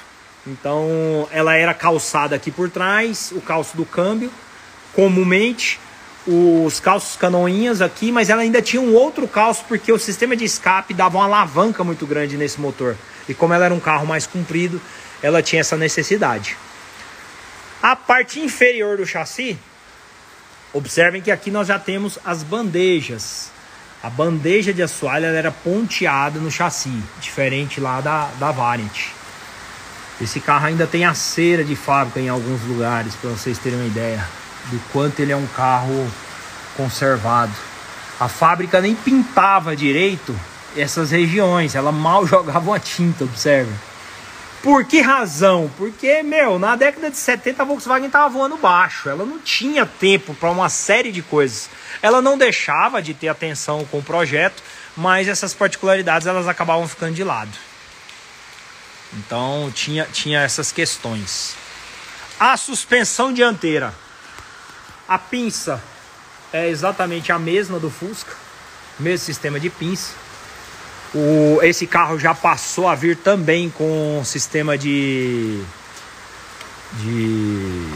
então 0.45 1.27
ela 1.31 1.55
era 1.55 1.73
calçada 1.73 2.35
aqui 2.35 2.51
por 2.51 2.69
trás, 2.69 3.31
o 3.35 3.41
calço 3.41 3.75
do 3.75 3.85
câmbio, 3.85 4.31
comumente 4.93 5.79
os 6.29 6.79
calços 6.79 7.17
canoinhas 7.17 7.81
aqui, 7.81 8.11
mas 8.11 8.29
ela 8.29 8.43
ainda 8.43 8.61
tinha 8.61 8.81
um 8.81 8.93
outro 8.93 9.27
calço 9.27 9.65
porque 9.67 9.91
o 9.91 9.97
sistema 9.97 10.35
de 10.35 10.45
escape 10.45 10.93
dava 10.93 11.17
uma 11.17 11.25
alavanca 11.25 11.83
muito 11.83 12.05
grande 12.05 12.37
nesse 12.37 12.61
motor. 12.61 12.95
E 13.27 13.33
como 13.33 13.53
ela 13.53 13.65
era 13.65 13.73
um 13.73 13.79
carro 13.79 14.05
mais 14.05 14.27
comprido, 14.27 14.79
ela 15.23 15.41
tinha 15.41 15.61
essa 15.61 15.75
necessidade. 15.75 16.55
A 17.81 17.95
parte 17.95 18.39
inferior 18.39 18.97
do 18.97 19.07
chassi, 19.07 19.57
observem 20.71 21.21
que 21.21 21.31
aqui 21.31 21.49
nós 21.49 21.67
já 21.67 21.79
temos 21.79 22.19
as 22.23 22.43
bandejas. 22.43 23.49
A 24.03 24.09
bandeja 24.09 24.71
de 24.71 24.83
assoalho 24.83 25.25
era 25.25 25.51
ponteada 25.51 26.39
no 26.39 26.51
chassi, 26.51 26.93
diferente 27.19 27.81
lá 27.81 28.01
da, 28.01 28.29
da 28.39 28.51
Variant. 28.51 29.09
Esse 30.21 30.39
carro 30.39 30.67
ainda 30.67 30.85
tem 30.85 31.05
a 31.05 31.13
cera 31.13 31.63
de 31.63 31.75
fábrica 31.75 32.19
em 32.19 32.29
alguns 32.29 32.61
lugares, 32.63 33.15
para 33.15 33.31
vocês 33.31 33.57
terem 33.57 33.79
uma 33.79 33.87
ideia 33.87 34.38
do 34.69 34.79
quanto 34.91 35.19
ele 35.19 35.31
é 35.31 35.35
um 35.35 35.47
carro 35.47 36.09
conservado. 36.75 37.53
A 38.19 38.27
fábrica 38.27 38.81
nem 38.81 38.95
pintava 38.95 39.75
direito 39.75 40.37
essas 40.75 41.11
regiões. 41.11 41.75
Ela 41.75 41.91
mal 41.91 42.25
jogava 42.27 42.69
uma 42.69 42.79
tinta, 42.79 43.23
observe. 43.23 43.71
Por 44.61 44.83
que 44.83 44.99
razão? 44.99 45.71
Porque, 45.77 46.21
meu, 46.21 46.59
na 46.59 46.75
década 46.75 47.09
de 47.09 47.15
70 47.15 47.61
a 47.61 47.65
Volkswagen 47.65 48.07
estava 48.07 48.27
voando 48.27 48.57
baixo. 48.57 49.07
Ela 49.07 49.25
não 49.25 49.39
tinha 49.39 49.85
tempo 49.85 50.33
para 50.33 50.51
uma 50.51 50.67
série 50.67 51.13
de 51.13 51.21
coisas. 51.21 51.69
Ela 52.01 52.21
não 52.21 52.37
deixava 52.37 53.01
de 53.01 53.13
ter 53.13 53.29
atenção 53.29 53.85
com 53.85 53.99
o 53.99 54.03
projeto, 54.03 54.61
mas 54.97 55.29
essas 55.29 55.53
particularidades 55.53 56.27
elas 56.27 56.47
acabavam 56.47 56.87
ficando 56.89 57.13
de 57.13 57.23
lado. 57.23 57.51
Então 59.13 59.71
tinha, 59.73 60.05
tinha 60.11 60.41
essas 60.41 60.73
questões. 60.73 61.55
A 62.37 62.57
suspensão 62.57 63.31
dianteira. 63.31 63.93
A 65.09 65.17
pinça 65.17 65.81
é 66.53 66.69
exatamente 66.69 67.31
a 67.31 67.39
mesma 67.39 67.79
do 67.79 67.89
Fusca, 67.89 68.31
mesmo 68.99 69.25
sistema 69.25 69.59
de 69.59 69.67
pinça. 69.67 70.13
O, 71.15 71.59
esse 71.63 71.87
carro 71.87 72.19
já 72.19 72.35
passou 72.35 72.87
a 72.87 72.93
vir 72.93 73.17
também 73.17 73.71
com 73.71 74.21
sistema 74.23 74.77
de. 74.77 75.63
de. 76.93 77.87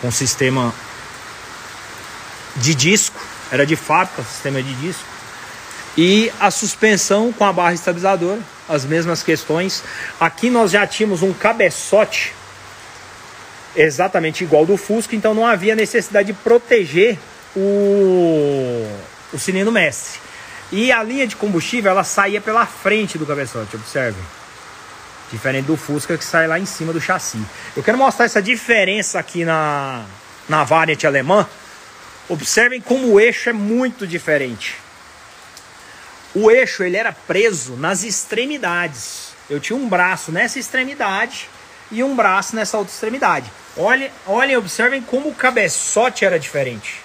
com 0.00 0.10
sistema 0.10 0.72
de 2.56 2.74
disco, 2.74 3.20
era 3.52 3.66
de 3.66 3.76
fábrica, 3.76 4.22
sistema 4.22 4.62
de 4.62 4.72
disco. 4.76 5.04
E 5.98 6.32
a 6.40 6.50
suspensão 6.50 7.30
com 7.30 7.44
a 7.44 7.52
barra 7.52 7.74
estabilizadora, 7.74 8.40
as 8.66 8.86
mesmas 8.86 9.22
questões. 9.22 9.84
Aqui 10.18 10.48
nós 10.48 10.70
já 10.70 10.86
tínhamos 10.86 11.20
um 11.20 11.34
cabeçote 11.34 12.39
exatamente 13.76 14.44
igual 14.44 14.66
do 14.66 14.76
Fusca, 14.76 15.14
então 15.14 15.34
não 15.34 15.46
havia 15.46 15.74
necessidade 15.74 16.28
de 16.28 16.32
proteger 16.32 17.18
o 17.56 18.86
o 19.32 19.38
cilindro 19.38 19.72
mestre. 19.72 20.20
E 20.72 20.92
a 20.92 21.02
linha 21.02 21.26
de 21.26 21.36
combustível 21.36 21.90
ela 21.90 22.04
saía 22.04 22.40
pela 22.40 22.66
frente 22.66 23.18
do 23.18 23.26
cabeçote, 23.26 23.76
observe. 23.76 24.18
Diferente 25.30 25.66
do 25.66 25.76
Fusca 25.76 26.16
que 26.16 26.24
sai 26.24 26.46
lá 26.46 26.58
em 26.58 26.66
cima 26.66 26.92
do 26.92 27.00
chassi. 27.00 27.40
Eu 27.76 27.82
quero 27.82 27.98
mostrar 27.98 28.24
essa 28.24 28.42
diferença 28.42 29.18
aqui 29.18 29.44
na, 29.44 30.04
na 30.48 30.64
variante 30.64 31.06
alemã. 31.06 31.46
Observem 32.28 32.80
como 32.80 33.08
o 33.08 33.20
eixo 33.20 33.50
é 33.50 33.52
muito 33.52 34.06
diferente. 34.06 34.76
O 36.34 36.50
eixo 36.50 36.84
ele 36.84 36.96
era 36.96 37.12
preso 37.12 37.74
nas 37.74 38.04
extremidades. 38.04 39.30
Eu 39.48 39.58
tinha 39.58 39.76
um 39.76 39.88
braço 39.88 40.30
nessa 40.30 40.60
extremidade 40.60 41.48
e 41.90 42.02
um 42.02 42.14
braço 42.14 42.54
nessa 42.54 42.78
outra 42.78 42.92
extremidade. 42.92 43.50
Olhem, 43.76 44.10
olhem, 44.26 44.56
observem 44.56 45.02
como 45.02 45.28
o 45.28 45.34
cabeçote 45.34 46.24
era 46.24 46.38
diferente. 46.38 47.02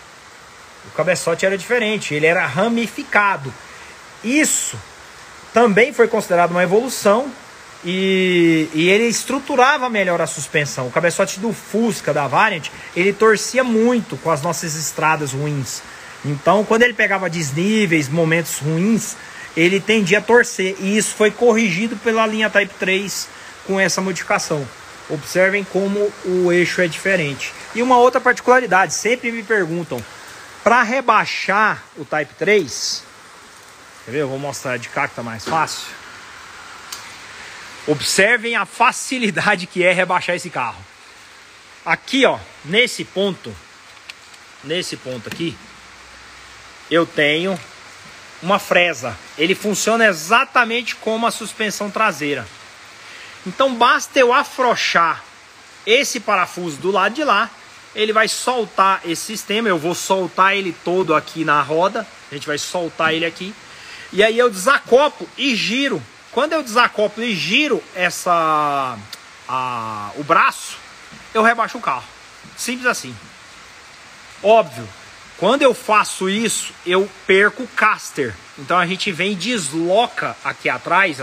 O 0.88 0.96
cabeçote 0.96 1.46
era 1.46 1.58
diferente, 1.58 2.14
ele 2.14 2.26
era 2.26 2.46
ramificado. 2.46 3.54
Isso 4.24 4.78
também 5.54 5.94
foi 5.94 6.08
considerado 6.08 6.52
uma 6.52 6.64
evolução 6.64 7.32
e, 7.84 8.68
e, 8.74 8.90
ele 8.90 9.06
estruturava 9.06 9.90
melhor 9.90 10.20
a 10.20 10.28
suspensão. 10.28 10.88
O 10.88 10.92
cabeçote 10.92 11.40
do 11.40 11.54
Fusca, 11.54 12.14
da 12.14 12.28
Variant, 12.28 12.70
ele 12.96 13.14
torcia 13.14 13.64
muito 13.64 14.18
com 14.18 14.32
as 14.32 14.42
nossas 14.42 14.76
estradas 14.76 15.34
ruins. 15.34 15.82
Então, 16.24 16.66
quando 16.66 16.82
ele 16.82 16.94
pegava 16.94 17.30
desníveis, 17.30 18.10
momentos 18.10 18.58
ruins, 18.58 19.16
ele 19.56 19.80
tendia 19.80 20.18
a 20.18 20.22
torcer. 20.22 20.76
E 20.80 20.98
isso 20.98 21.14
foi 21.14 21.30
corrigido 21.30 21.96
pela 21.98 22.26
linha 22.26 22.50
Type 22.50 22.74
3 22.80 23.35
com 23.66 23.80
essa 23.80 24.02
modificação. 24.02 24.68
Observem 25.10 25.64
como 25.64 26.12
o 26.26 26.52
eixo 26.52 26.82
é 26.82 26.88
diferente. 26.88 27.54
E 27.74 27.82
uma 27.82 27.98
outra 27.98 28.20
particularidade, 28.20 28.94
sempre 28.94 29.32
me 29.32 29.44
perguntam, 29.44 30.04
para 30.64 30.82
rebaixar 30.82 31.84
o 31.96 32.04
Type 32.04 32.34
3, 32.36 33.04
quer 34.06 34.12
ver? 34.12 34.22
Eu 34.22 34.30
vou 34.30 34.40
mostrar 34.40 34.78
de 34.78 34.90
cá 34.90 35.08
que 35.08 35.16
tá 35.16 35.22
mais 35.22 35.46
fácil. 35.46 35.86
Observem 37.86 38.56
a 38.56 38.66
facilidade 38.66 39.68
que 39.68 39.84
é 39.84 39.94
rebaixar 39.94 40.36
esse 40.36 40.50
carro. 40.50 40.84
Aqui, 41.86 42.26
ó, 42.26 42.40
nesse 42.64 43.06
ponto, 43.06 43.56
nesse 44.64 44.98
ponto 44.98 45.30
aqui, 45.30 45.56
eu 46.90 47.06
tenho 47.06 47.60
uma 48.42 48.58
fresa. 48.58 49.16
Ele 49.38 49.54
funciona 49.54 50.08
exatamente 50.08 50.96
como 50.96 51.28
a 51.28 51.32
suspensão 51.32 51.92
traseira. 51.92 52.48
Então 53.46 53.76
basta 53.76 54.20
eu 54.20 54.34
afrouxar 54.34 55.24
esse 55.86 56.20
parafuso 56.20 56.78
do 56.78 56.92
lado 56.92 57.14
de 57.14 57.24
lá, 57.24 57.50
ele 57.96 58.12
vai 58.12 58.28
soltar 58.28 59.02
esse 59.06 59.22
sistema, 59.22 59.70
eu 59.70 59.78
vou 59.78 59.96
soltar 59.96 60.56
ele 60.56 60.76
todo 60.84 61.16
aqui 61.16 61.46
na 61.46 61.62
roda, 61.62 62.06
a 62.32 62.34
gente 62.34 62.48
vai 62.48 62.58
soltar 62.58 63.14
ele 63.14 63.26
aqui, 63.26 63.54
e 64.12 64.24
aí 64.24 64.38
eu 64.38 64.50
desacoplo 64.50 65.30
e 65.38 65.56
giro. 65.56 66.02
Quando 66.32 66.54
eu 66.54 66.64
desacoplo 66.64 67.24
e 67.24 67.34
giro 67.34 67.82
essa 67.96 68.98
a, 69.48 70.12
o 70.16 70.24
braço, 70.24 70.78
eu 71.34 71.44
rebaixo 71.44 71.78
o 71.78 71.82
carro. 71.82 72.04
Simples 72.58 72.88
assim. 72.88 73.16
Óbvio, 74.44 74.88
quando 75.38 75.62
eu 75.62 75.74
faço 75.74 76.30
isso, 76.30 76.74
eu 76.86 77.10
perco 77.26 77.64
o 77.64 77.68
caster. 77.68 78.34
Então 78.58 78.78
a 78.78 78.86
gente 78.86 79.12
vem 79.12 79.32
e 79.34 79.36
desloca 79.36 80.36
aqui 80.44 80.68
atrás, 80.68 81.18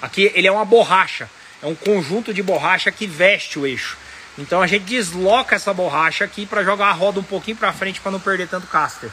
aqui 0.00 0.32
ele 0.34 0.46
é 0.46 0.52
uma 0.52 0.64
borracha 0.64 1.28
é 1.66 1.68
um 1.68 1.74
conjunto 1.74 2.32
de 2.32 2.44
borracha 2.44 2.92
que 2.92 3.08
veste 3.08 3.58
o 3.58 3.66
eixo. 3.66 3.98
Então 4.38 4.62
a 4.62 4.68
gente 4.68 4.84
desloca 4.84 5.56
essa 5.56 5.74
borracha 5.74 6.24
aqui 6.24 6.46
para 6.46 6.62
jogar 6.62 6.86
a 6.86 6.92
roda 6.92 7.18
um 7.18 7.24
pouquinho 7.24 7.56
para 7.56 7.72
frente 7.72 8.00
para 8.00 8.12
não 8.12 8.20
perder 8.20 8.46
tanto 8.46 8.68
caster. 8.68 9.10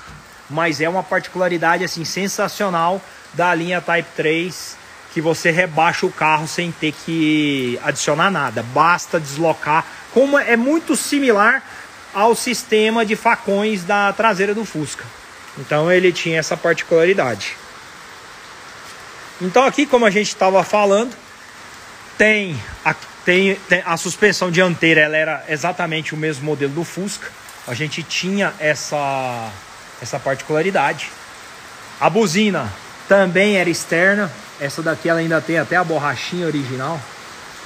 Mas 0.48 0.80
é 0.80 0.88
uma 0.88 1.02
particularidade 1.02 1.84
assim 1.84 2.06
sensacional 2.06 3.02
da 3.34 3.56
linha 3.56 3.82
Type 3.82 4.08
3 4.16 4.78
que 5.14 5.22
você 5.22 5.50
rebaixa 5.50 6.06
o 6.06 6.12
carro 6.12 6.48
sem 6.48 6.72
ter 6.72 6.92
que 6.92 7.80
adicionar 7.84 8.30
nada, 8.30 8.62
basta 8.62 9.20
deslocar. 9.20 9.86
Como 10.12 10.38
é 10.38 10.56
muito 10.56 10.96
similar 10.96 11.64
ao 12.14 12.36
sistema 12.36 13.04
de 13.04 13.16
facões 13.16 13.84
da 13.84 14.14
traseira 14.14 14.54
do 14.54 14.66
Fusca. 14.66 15.06
Então 15.58 15.92
ele 15.92 16.12
tinha 16.12 16.40
essa 16.40 16.56
particularidade. 16.58 17.56
Então 19.42 19.66
aqui, 19.66 19.86
como 19.86 20.06
a 20.06 20.12
gente 20.12 20.28
estava 20.28 20.64
falando, 20.64 21.23
tem 22.18 22.62
a, 22.84 22.96
tem, 23.26 23.56
tem 23.68 23.84
a 23.86 23.96
suspensão 23.98 24.52
dianteira, 24.52 25.02
ela 25.02 25.18
era 25.18 25.46
exatamente 25.50 26.14
o 26.14 26.18
mesmo 26.18 26.46
modelo 26.46 26.74
do 26.74 26.84
Fusca. 26.84 27.30
A 27.68 27.74
gente 27.74 28.04
tinha 28.04 28.54
essa, 28.60 29.50
essa 30.02 30.20
particularidade. 30.20 31.10
A 32.00 32.10
buzina 32.10 32.72
também 33.08 33.58
era 33.58 33.70
externa. 33.70 34.32
Essa 34.60 34.82
daqui 34.82 35.10
ela 35.10 35.20
ainda 35.20 35.42
tem 35.42 35.58
até 35.58 35.76
a 35.76 35.84
borrachinha 35.84 36.46
original 36.46 37.00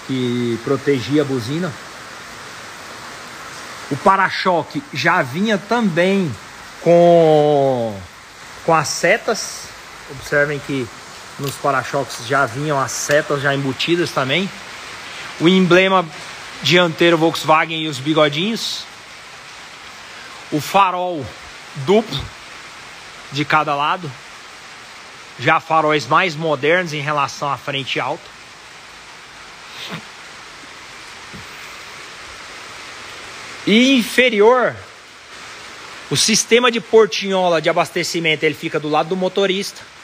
que 0.06 0.60
protegia 0.64 1.24
a 1.24 1.26
buzina. 1.26 1.72
O 3.90 3.98
para-choque 3.98 4.84
já 4.94 5.22
vinha 5.22 5.58
também 5.58 6.34
com, 6.82 7.98
com 8.66 8.74
as 8.74 8.88
setas. 8.88 9.64
Observem 10.12 10.60
que 10.60 10.88
nos 11.40 11.56
para-choques 11.56 12.28
já 12.28 12.46
vinham 12.46 12.80
as 12.80 12.92
setas 12.92 13.42
já 13.42 13.54
embutidas 13.54 14.12
também. 14.12 14.50
O 15.40 15.48
emblema 15.48 16.06
dianteiro 16.64 17.18
Volkswagen 17.18 17.82
e 17.82 17.88
os 17.88 18.00
bigodinhos. 18.00 18.86
O 20.52 20.60
farol 20.60 21.26
duplo 21.78 22.20
de 23.32 23.46
cada 23.46 23.76
lado. 23.76 24.12
Já 25.40 25.60
faróis 25.60 26.08
mais 26.08 26.36
modernos 26.36 26.94
em 26.94 27.02
relação 27.02 27.52
à 27.52 27.58
frente 27.58 28.00
alta. 28.00 28.38
E 33.68 33.98
inferior, 33.98 34.76
o 36.10 36.16
sistema 36.16 36.72
de 36.72 36.80
portinhola 36.80 37.62
de 37.62 37.70
abastecimento 37.70 38.44
ele 38.44 38.56
fica 38.56 38.80
do 38.80 38.90
lado 38.90 39.10
do 39.10 39.16
motorista 39.16 39.97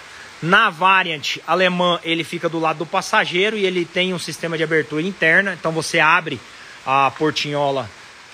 na 0.44 0.70
variant 0.70 1.38
alemã, 1.48 2.02
ele 2.04 2.22
fica 2.22 2.50
do 2.50 2.60
lado 2.60 2.80
do 2.80 2.86
passageiro 2.86 3.58
e 3.58 3.66
ele 3.66 3.86
tem 3.86 4.14
um 4.14 4.20
sistema 4.20 4.58
de 4.58 4.64
abertura 4.64 5.02
interna. 5.02 5.54
Então 5.54 5.72
você 5.72 6.02
abre 6.02 6.38
a 6.86 7.10
portinhola 7.12 7.89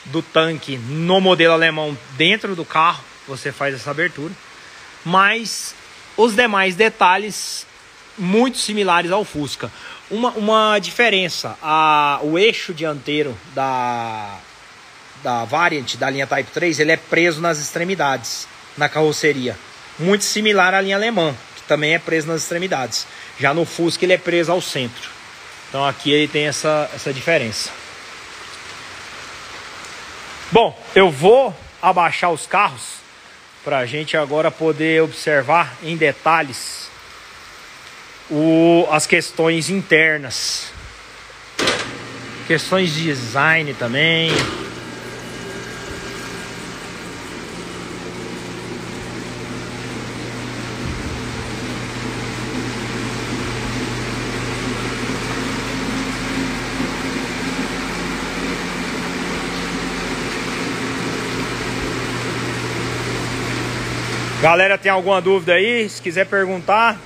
do 0.05 0.23
tanque 0.23 0.75
no 0.75 1.21
modelo 1.21 1.53
alemão 1.53 1.95
dentro 2.17 2.55
do 2.55 2.65
carro, 2.65 3.03
você 3.27 3.51
faz 3.51 3.75
essa 3.75 3.91
abertura. 3.91 4.33
Mas 5.05 5.75
os 6.17 6.35
demais 6.35 6.75
detalhes 6.75 7.67
muito 8.17 8.57
similares 8.57 9.11
ao 9.11 9.23
Fusca. 9.23 9.71
Uma, 10.09 10.31
uma 10.31 10.79
diferença, 10.79 11.55
a, 11.61 12.19
o 12.23 12.39
eixo 12.39 12.73
dianteiro 12.73 13.37
da, 13.53 14.35
da 15.21 15.45
Variant, 15.45 15.95
da 15.97 16.09
linha 16.09 16.25
Type 16.25 16.49
3, 16.51 16.79
ele 16.79 16.91
é 16.91 16.97
preso 16.97 17.39
nas 17.39 17.59
extremidades, 17.59 18.47
na 18.75 18.89
carroceria. 18.89 19.55
Muito 19.99 20.23
similar 20.23 20.73
à 20.73 20.81
linha 20.81 20.95
alemã 20.95 21.35
também 21.69 21.93
é 21.93 21.99
preso 21.99 22.27
nas 22.27 22.41
extremidades. 22.41 23.07
Já 23.39 23.53
no 23.53 23.63
Fusca 23.63 24.03
ele 24.03 24.13
é 24.13 24.17
preso 24.17 24.51
ao 24.51 24.59
centro. 24.59 25.09
Então 25.69 25.85
aqui 25.85 26.11
ele 26.11 26.27
tem 26.27 26.47
essa, 26.47 26.89
essa 26.93 27.13
diferença. 27.13 27.69
Bom, 30.51 30.77
eu 30.95 31.11
vou 31.11 31.55
abaixar 31.79 32.31
os 32.31 32.47
carros 32.47 32.99
para 33.63 33.77
a 33.77 33.85
gente 33.85 34.17
agora 34.17 34.49
poder 34.49 35.03
observar 35.03 35.77
em 35.83 35.95
detalhes 35.95 36.89
o, 38.31 38.87
as 38.89 39.05
questões 39.05 39.69
internas, 39.69 40.71
questões 42.47 42.93
de 42.93 43.03
design 43.03 43.73
também. 43.75 44.31
Galera, 64.49 64.79
tem 64.79 64.91
alguma 64.91 65.21
dúvida 65.21 65.53
aí? 65.53 65.87
Se 65.87 66.01
quiser 66.01 66.25
perguntar, 66.25 66.99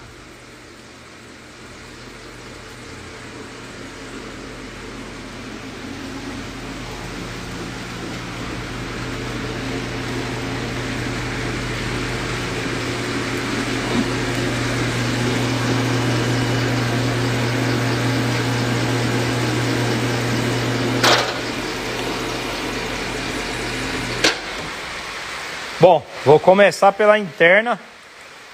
Bom, 25.84 26.02
vou 26.24 26.40
começar 26.40 26.94
pela 26.94 27.20
interna 27.20 27.78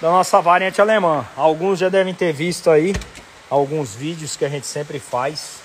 da 0.01 0.09
nossa 0.09 0.41
variante 0.41 0.81
alemã. 0.81 1.23
Alguns 1.37 1.77
já 1.77 1.87
devem 1.87 2.11
ter 2.11 2.33
visto 2.33 2.71
aí 2.71 2.91
alguns 3.51 3.93
vídeos 3.93 4.35
que 4.35 4.43
a 4.43 4.49
gente 4.49 4.65
sempre 4.65 4.97
faz. 4.97 5.57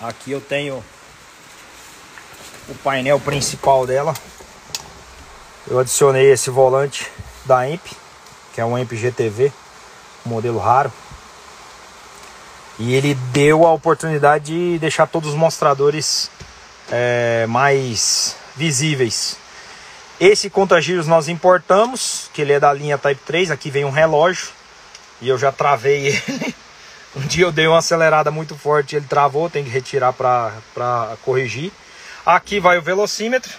Aqui 0.00 0.32
eu 0.32 0.40
tenho 0.40 0.82
o 2.68 2.74
painel 2.82 3.20
principal 3.20 3.86
dela. 3.86 4.12
Eu 5.70 5.78
adicionei 5.78 6.32
esse 6.32 6.50
volante 6.50 7.08
da 7.44 7.64
EMP, 7.68 7.92
que 8.52 8.60
é 8.60 8.64
um 8.64 8.76
EMP 8.76 8.96
GTV, 8.96 9.52
modelo 10.26 10.58
raro. 10.58 10.92
E 12.80 12.96
ele 12.96 13.14
deu 13.14 13.64
a 13.64 13.72
oportunidade 13.72 14.46
de 14.46 14.78
deixar 14.80 15.06
todos 15.06 15.28
os 15.28 15.36
mostradores 15.36 16.28
é, 16.90 17.46
mais 17.48 18.34
visíveis. 18.56 19.40
Esse 20.20 20.48
contagiros 20.48 21.06
nós 21.06 21.28
importamos, 21.28 22.30
que 22.32 22.42
ele 22.42 22.52
é 22.52 22.60
da 22.60 22.72
linha 22.72 22.98
Type 22.98 23.20
3, 23.24 23.50
aqui 23.50 23.70
vem 23.70 23.84
um 23.84 23.90
relógio 23.90 24.48
e 25.20 25.28
eu 25.28 25.38
já 25.38 25.50
travei 25.50 26.06
ele. 26.30 26.54
um 27.16 27.20
dia 27.22 27.44
eu 27.44 27.52
dei 27.52 27.66
uma 27.66 27.78
acelerada 27.78 28.30
muito 28.30 28.56
forte, 28.56 28.96
ele 28.96 29.06
travou, 29.06 29.50
tem 29.50 29.64
que 29.64 29.70
retirar 29.70 30.12
para 30.12 31.16
corrigir. 31.22 31.72
Aqui 32.24 32.60
vai 32.60 32.78
o 32.78 32.82
velocímetro 32.82 33.52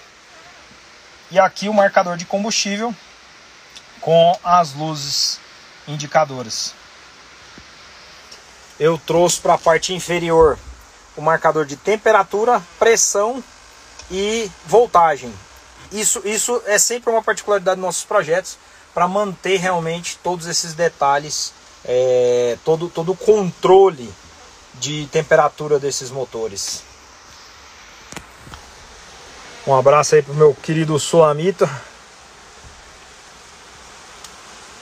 e 1.29 1.39
aqui 1.39 1.67
o 1.67 1.73
marcador 1.73 2.15
de 2.15 2.25
combustível 2.25 2.95
com 3.99 4.37
as 4.43 4.73
luzes 4.73 5.39
indicadoras. 5.87 6.73
Eu 8.79 8.97
trouxe 8.97 9.39
para 9.39 9.55
a 9.55 9.57
parte 9.57 9.93
inferior 9.93 10.57
o 11.15 11.21
marcador 11.21 11.65
de 11.65 11.75
temperatura, 11.75 12.61
pressão 12.79 13.43
e 14.09 14.49
voltagem. 14.65 15.33
Isso, 15.93 16.23
isso 16.25 16.59
é 16.65 16.79
sempre 16.79 17.11
uma 17.11 17.21
particularidade 17.21 17.75
dos 17.75 17.85
nossos 17.85 18.03
projetos 18.03 18.57
para 18.95 19.07
manter 19.07 19.57
realmente 19.57 20.17
todos 20.23 20.47
esses 20.47 20.73
detalhes, 20.73 21.53
é, 21.85 22.57
todo, 22.65 22.89
todo 22.89 23.11
o 23.11 23.15
controle 23.15 24.11
de 24.73 25.07
temperatura 25.11 25.77
desses 25.77 26.09
motores. 26.09 26.81
Um 29.67 29.75
abraço 29.75 30.15
aí 30.15 30.23
pro 30.23 30.33
meu 30.33 30.55
querido 30.55 30.97
Sulamita. 30.97 31.69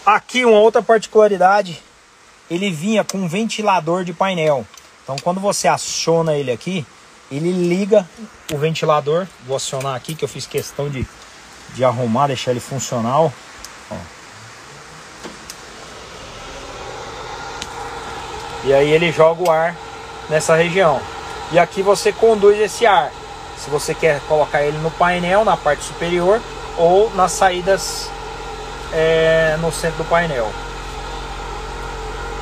Aqui 0.05 0.45
uma 0.45 0.59
outra 0.59 0.81
particularidade, 0.81 1.83
ele 2.49 2.71
vinha 2.71 3.03
com 3.03 3.17
um 3.17 3.27
ventilador 3.27 4.05
de 4.05 4.13
painel. 4.13 4.65
Então 5.03 5.17
quando 5.17 5.41
você 5.41 5.67
aciona 5.67 6.35
ele 6.35 6.51
aqui, 6.51 6.85
ele 7.31 7.51
liga 7.51 8.07
o 8.51 8.57
ventilador. 8.57 9.25
Vou 9.47 9.55
acionar 9.55 9.95
aqui 9.95 10.13
que 10.13 10.25
eu 10.25 10.29
fiz 10.29 10.45
questão 10.45 10.89
de, 10.89 11.07
de 11.73 11.83
arrumar, 11.83 12.27
deixar 12.27 12.51
ele 12.51 12.59
funcional. 12.59 13.31
Ó. 13.89 13.95
E 18.65 18.73
aí 18.73 18.91
ele 18.91 19.11
joga 19.11 19.43
o 19.43 19.49
ar 19.51 19.75
nessa 20.29 20.55
região. 20.55 21.01
E 21.51 21.57
aqui 21.57 21.81
você 21.81 22.11
conduz 22.11 22.59
esse 22.59 22.85
ar. 22.85 23.11
Se 23.57 23.69
você 23.69 23.93
quer 23.93 24.19
colocar 24.21 24.61
ele 24.63 24.77
no 24.79 24.91
painel, 24.91 25.45
na 25.45 25.55
parte 25.55 25.83
superior, 25.83 26.41
ou 26.77 27.11
nas 27.15 27.31
saídas 27.31 28.09
é, 28.91 29.57
no 29.59 29.71
centro 29.71 30.03
do 30.03 30.09
painel. 30.09 30.51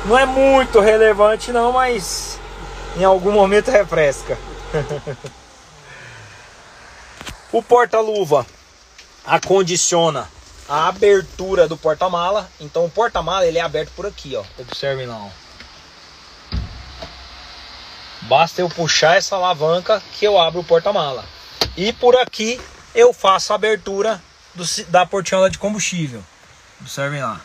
Não 0.06 0.16
é 0.16 0.24
muito 0.24 0.80
relevante 0.80 1.52
não, 1.52 1.72
mas 1.72 2.38
em 2.96 3.04
algum 3.04 3.32
momento 3.32 3.70
refresca. 3.70 4.36
o 7.52 7.62
porta-luva 7.62 8.46
acondiciona 9.24 10.28
a 10.68 10.88
abertura 10.88 11.66
do 11.66 11.76
porta-mala. 11.76 12.48
Então 12.60 12.84
o 12.84 12.90
porta-mala 12.90 13.46
ele 13.46 13.58
é 13.58 13.62
aberto 13.62 13.90
por 13.96 14.06
aqui, 14.06 14.36
ó. 14.36 14.44
Observem 14.58 15.06
lá. 15.06 15.16
Ó. 15.16 15.28
Basta 18.22 18.60
eu 18.60 18.68
puxar 18.68 19.16
essa 19.16 19.36
alavanca 19.36 20.02
que 20.12 20.24
eu 20.24 20.38
abro 20.38 20.60
o 20.60 20.64
porta-mala. 20.64 21.24
E 21.76 21.92
por 21.92 22.16
aqui 22.16 22.60
eu 22.94 23.12
faço 23.12 23.52
a 23.52 23.56
abertura 23.56 24.22
do, 24.54 24.64
da 24.88 25.04
portiola 25.04 25.50
de 25.50 25.58
combustível. 25.58 26.22
Observem 26.80 27.22
lá. 27.22 27.40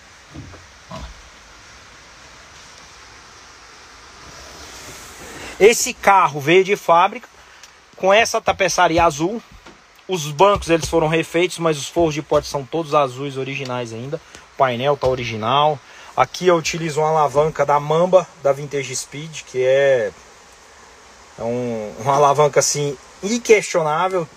Esse 5.59 5.93
carro 5.93 6.39
veio 6.39 6.63
de 6.63 6.75
fábrica 6.75 7.27
com 7.95 8.13
essa 8.13 8.41
tapeçaria 8.41 9.03
azul. 9.03 9.41
Os 10.07 10.29
bancos 10.31 10.69
eles 10.69 10.87
foram 10.87 11.07
refeitos, 11.07 11.57
mas 11.59 11.77
os 11.77 11.87
forros 11.87 12.13
de 12.13 12.21
porta 12.21 12.47
são 12.47 12.63
todos 12.65 12.93
azuis 12.93 13.37
originais 13.37 13.93
ainda. 13.93 14.17
O 14.53 14.57
painel 14.57 14.97
tá 14.97 15.07
original. 15.07 15.79
Aqui 16.15 16.47
eu 16.47 16.55
utilizo 16.55 16.99
uma 16.99 17.09
alavanca 17.09 17.65
da 17.65 17.79
Mamba 17.79 18.27
da 18.43 18.51
Vintage 18.51 18.95
Speed, 18.95 19.41
que 19.43 19.63
é, 19.63 20.11
é 21.39 21.43
um, 21.43 21.93
uma 21.99 22.15
alavanca 22.15 22.59
assim 22.59 22.97
inquestionável. 23.23 24.27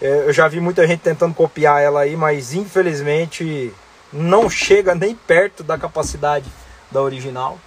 É, 0.00 0.24
eu 0.26 0.32
já 0.32 0.46
vi 0.46 0.60
muita 0.60 0.86
gente 0.86 1.00
tentando 1.00 1.34
copiar 1.34 1.82
ela 1.82 2.00
aí, 2.00 2.16
mas 2.16 2.54
infelizmente 2.54 3.72
não 4.12 4.48
chega 4.48 4.94
nem 4.94 5.14
perto 5.14 5.62
da 5.62 5.78
capacidade 5.78 6.46
da 6.90 7.02
original. 7.02 7.58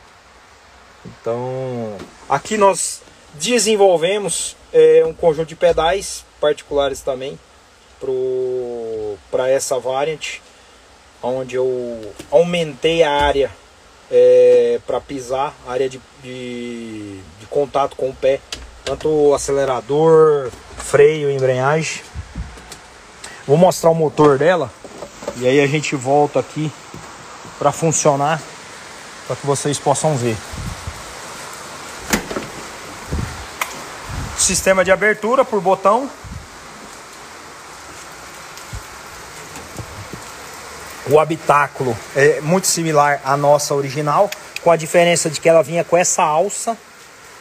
Então, 1.06 1.97
aqui 2.30 2.58
nós 2.58 3.01
desenvolvemos 3.36 4.56
é, 4.72 5.04
um 5.06 5.14
conjunto 5.14 5.49
de 5.49 5.56
pedais 5.56 6.26
particulares 6.39 7.01
também 7.01 7.38
para 9.32 9.49
essa 9.49 9.80
variant, 9.80 10.39
onde 11.22 11.56
eu 11.56 12.14
aumentei 12.30 13.01
a 13.01 13.12
área 13.12 13.49
é, 14.12 14.80
para 14.86 14.99
pisar, 14.99 15.54
área 15.66 15.89
de, 15.89 16.01
de, 16.22 17.20
de 17.39 17.45
contato 17.49 17.95
com 17.95 18.10
o 18.10 18.14
pé, 18.14 18.41
tanto 18.84 19.34
acelerador, 19.34 20.51
freio, 20.78 21.32
embreagem. 21.32 22.01
Vou 23.47 23.58
mostrar 23.58 23.89
o 23.89 23.95
motor 23.95 24.38
dela. 24.38 24.72
E 25.38 25.47
aí 25.47 25.60
a 25.60 25.68
gente 25.68 25.95
volta 25.95 26.39
aqui 26.39 26.72
para 27.58 27.72
funcionar, 27.72 28.41
para 29.26 29.36
que 29.36 29.45
vocês 29.45 29.80
possam 29.80 30.16
ver. 30.16 30.36
Sistema 34.44 34.84
de 34.84 34.91
abertura 34.91 35.46
por 35.46 35.62
botão. 35.62 36.10
O 41.10 41.18
habitáculo 41.18 41.98
é 42.14 42.41
muito 42.41 42.68
similar 42.68 43.22
à 43.24 43.38
nossa 43.38 43.74
original, 43.74 44.30
com 44.62 44.70
a 44.70 44.76
diferença 44.76 45.30
de 45.30 45.39
que 45.39 45.48
ela 45.48 45.64
vinha 45.64 45.86
com 45.86 45.96
essa 45.96 46.24
alça 46.24 46.78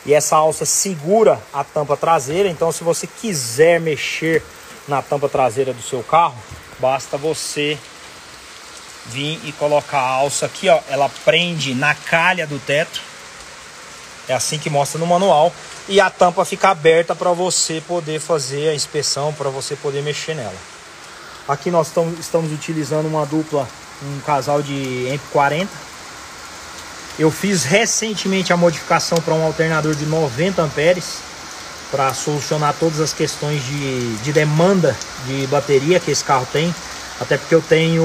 e 0.07 0.15
essa 0.15 0.37
alça 0.37 0.65
segura 0.65 1.41
a 1.53 1.65
tampa 1.65 1.97
traseira. 1.97 2.49
Então, 2.49 2.71
se 2.71 2.85
você 2.85 3.09
quiser 3.09 3.81
mexer 3.81 4.41
na 4.87 5.03
tampa 5.03 5.29
traseira 5.29 5.73
do 5.73 5.83
seu 5.83 6.05
carro, 6.05 6.37
Basta 6.83 7.17
você 7.17 7.79
vir 9.07 9.41
e 9.45 9.53
colocar 9.53 10.01
a 10.01 10.15
alça 10.15 10.47
aqui, 10.47 10.69
ó. 10.69 10.81
Ela 10.89 11.09
prende 11.25 11.77
na 11.77 11.95
calha 11.95 12.45
do 12.45 12.59
teto. 12.59 13.01
É 14.29 14.35
assim 14.35 14.59
que 14.59 14.69
mostra 14.69 14.99
no 14.99 15.07
manual. 15.07 15.53
E 15.89 16.01
a 16.01 16.09
tampa 16.09 16.45
fica 16.45 16.69
aberta 16.69 17.15
para 17.15 17.33
você 17.33 17.83
poder 17.87 18.21
fazer 18.21 18.69
a 18.69 18.75
inspeção, 18.75 19.33
para 19.33 19.51
você 19.51 19.75
poder 19.75 20.03
mexer 20.03 20.35
nela. 20.35 20.55
Aqui 21.49 21.71
nós 21.71 21.93
estamos 22.21 22.53
utilizando 22.53 23.07
uma 23.07 23.27
dupla, 23.27 23.69
um 24.03 24.21
casal 24.21 24.63
de 24.63 25.09
MP40. 25.35 25.67
Eu 27.19 27.31
fiz 27.31 27.65
recentemente 27.65 28.53
a 28.53 28.57
modificação 28.57 29.19
para 29.19 29.35
um 29.35 29.45
alternador 29.45 29.95
de 29.95 30.07
90 30.07 30.63
amperes 30.63 31.19
para 31.91 32.15
solucionar 32.15 32.75
todas 32.79 33.01
as 33.01 33.13
questões 33.13 33.63
de, 33.65 34.17
de 34.19 34.33
demanda 34.33 34.97
de 35.27 35.47
bateria 35.49 36.01
que 36.01 36.11
esse 36.11 36.25
carro 36.25 36.47
tem. 36.51 36.75
Até 37.21 37.37
porque 37.37 37.55
eu 37.55 37.61
tenho. 37.61 38.03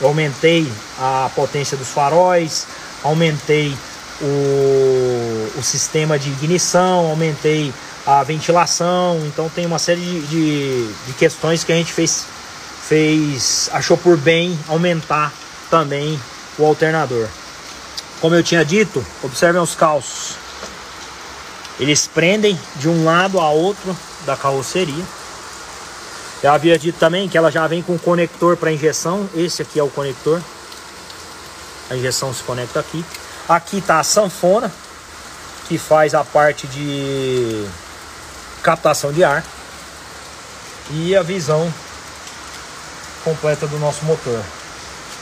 Eu 0.00 0.08
aumentei 0.08 0.70
a 0.98 1.28
potência 1.34 1.76
dos 1.76 1.88
faróis, 1.88 2.66
aumentei 3.02 3.76
o, 4.20 5.13
o 5.56 5.62
sistema 5.62 6.18
de 6.18 6.30
ignição, 6.30 7.06
aumentei 7.06 7.72
a 8.06 8.22
ventilação. 8.22 9.20
Então 9.26 9.48
tem 9.48 9.66
uma 9.66 9.78
série 9.78 10.00
de, 10.00 10.20
de, 10.26 10.92
de 11.06 11.12
questões 11.14 11.64
que 11.64 11.72
a 11.72 11.76
gente 11.76 11.92
fez, 11.92 12.26
fez. 12.86 13.68
achou 13.72 13.96
por 13.96 14.16
bem 14.16 14.58
aumentar 14.68 15.32
também 15.70 16.18
o 16.58 16.64
alternador. 16.64 17.28
Como 18.20 18.34
eu 18.34 18.42
tinha 18.42 18.64
dito, 18.64 19.04
observem 19.22 19.60
os 19.60 19.74
calços. 19.74 20.36
Eles 21.78 22.06
prendem 22.06 22.58
de 22.76 22.88
um 22.88 23.04
lado 23.04 23.40
a 23.40 23.50
outro 23.50 23.96
da 24.24 24.36
carroceria. 24.36 25.04
Eu 26.42 26.52
havia 26.52 26.78
dito 26.78 26.98
também 26.98 27.28
que 27.28 27.36
ela 27.36 27.50
já 27.50 27.66
vem 27.66 27.82
com 27.82 27.98
conector 27.98 28.56
para 28.56 28.70
injeção. 28.70 29.28
Esse 29.34 29.62
aqui 29.62 29.78
é 29.78 29.82
o 29.82 29.88
conector. 29.88 30.40
A 31.90 31.96
injeção 31.96 32.32
se 32.32 32.42
conecta 32.42 32.80
aqui. 32.80 33.04
Aqui 33.48 33.78
está 33.78 34.00
a 34.00 34.04
sanfona, 34.04 34.72
que 35.68 35.78
faz 35.78 36.14
a 36.14 36.24
parte 36.24 36.66
de 36.66 37.66
captação 38.62 39.12
de 39.12 39.24
ar. 39.24 39.44
E 40.90 41.16
a 41.16 41.22
visão 41.22 41.72
completa 43.24 43.66
do 43.66 43.78
nosso 43.78 44.04
motor. 44.04 44.42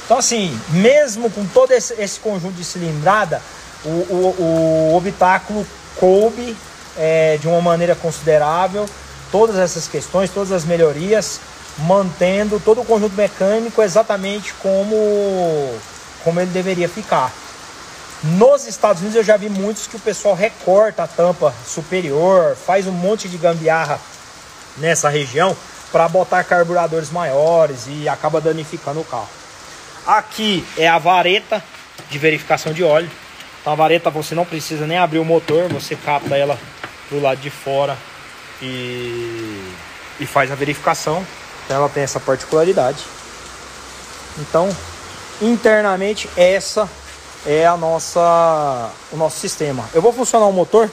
Então 0.04 0.18
assim, 0.18 0.58
mesmo 0.70 1.30
com 1.30 1.46
todo 1.46 1.70
esse, 1.70 1.94
esse 1.94 2.18
conjunto 2.18 2.54
de 2.54 2.64
cilindrada, 2.64 3.40
o, 3.84 3.88
o, 3.88 4.92
o 4.92 4.98
habitáculo 4.98 5.66
coube 5.96 6.56
é, 6.98 7.38
de 7.40 7.46
uma 7.46 7.60
maneira 7.60 7.94
considerável 7.94 8.88
todas 9.32 9.56
essas 9.56 9.88
questões, 9.88 10.30
todas 10.30 10.52
as 10.52 10.64
melhorias, 10.64 11.40
mantendo 11.78 12.60
todo 12.60 12.82
o 12.82 12.84
conjunto 12.84 13.16
mecânico 13.16 13.82
exatamente 13.82 14.52
como, 14.54 15.74
como 16.22 16.38
ele 16.38 16.50
deveria 16.50 16.88
ficar. 16.88 17.32
Nos 18.22 18.68
Estados 18.68 19.02
Unidos 19.02 19.16
eu 19.16 19.24
já 19.24 19.36
vi 19.36 19.48
muitos 19.48 19.88
que 19.88 19.96
o 19.96 20.00
pessoal 20.00 20.36
recorta 20.36 21.02
a 21.02 21.08
tampa 21.08 21.52
superior, 21.66 22.54
faz 22.54 22.86
um 22.86 22.92
monte 22.92 23.28
de 23.28 23.36
gambiarra 23.36 23.98
nessa 24.76 25.08
região 25.08 25.56
para 25.90 26.08
botar 26.08 26.44
carburadores 26.44 27.10
maiores 27.10 27.86
e 27.88 28.08
acaba 28.08 28.40
danificando 28.40 29.00
o 29.00 29.04
carro. 29.04 29.28
Aqui 30.06 30.64
é 30.78 30.88
a 30.88 30.98
vareta 30.98 31.62
de 32.08 32.16
verificação 32.16 32.72
de 32.72 32.84
óleo. 32.84 33.10
Então 33.60 33.72
a 33.72 33.76
vareta 33.76 34.08
você 34.08 34.36
não 34.36 34.44
precisa 34.44 34.86
nem 34.86 34.98
abrir 34.98 35.18
o 35.18 35.24
motor, 35.24 35.68
você 35.68 35.96
capta 35.96 36.36
ela 36.36 36.56
do 37.10 37.20
lado 37.20 37.40
de 37.40 37.50
fora 37.50 37.98
e, 38.60 39.74
e 40.20 40.26
faz 40.26 40.52
a 40.52 40.54
verificação. 40.54 41.26
Então 41.64 41.76
ela 41.76 41.88
tem 41.88 42.04
essa 42.04 42.20
particularidade. 42.20 43.02
Então 44.38 44.68
internamente 45.40 46.30
essa 46.36 46.88
é 47.46 47.66
a 47.66 47.76
nossa 47.76 48.90
o 49.10 49.16
nosso 49.16 49.38
sistema. 49.38 49.88
Eu 49.94 50.02
vou 50.02 50.12
funcionar 50.12 50.46
o 50.46 50.52
motor 50.52 50.90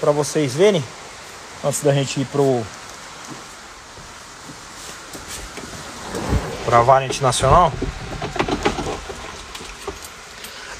para 0.00 0.10
vocês 0.10 0.54
verem 0.54 0.84
antes 1.64 1.82
da 1.82 1.92
gente 1.92 2.20
ir 2.20 2.26
pro 2.26 2.62
para 6.64 6.82
variante 6.82 7.22
nacional. 7.22 7.72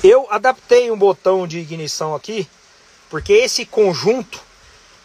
Eu 0.02 0.26
adaptei 0.30 0.90
um 0.90 0.98
botão 0.98 1.46
de 1.46 1.58
ignição 1.58 2.14
aqui, 2.14 2.46
porque 3.08 3.32
esse 3.32 3.64
conjunto 3.64 4.40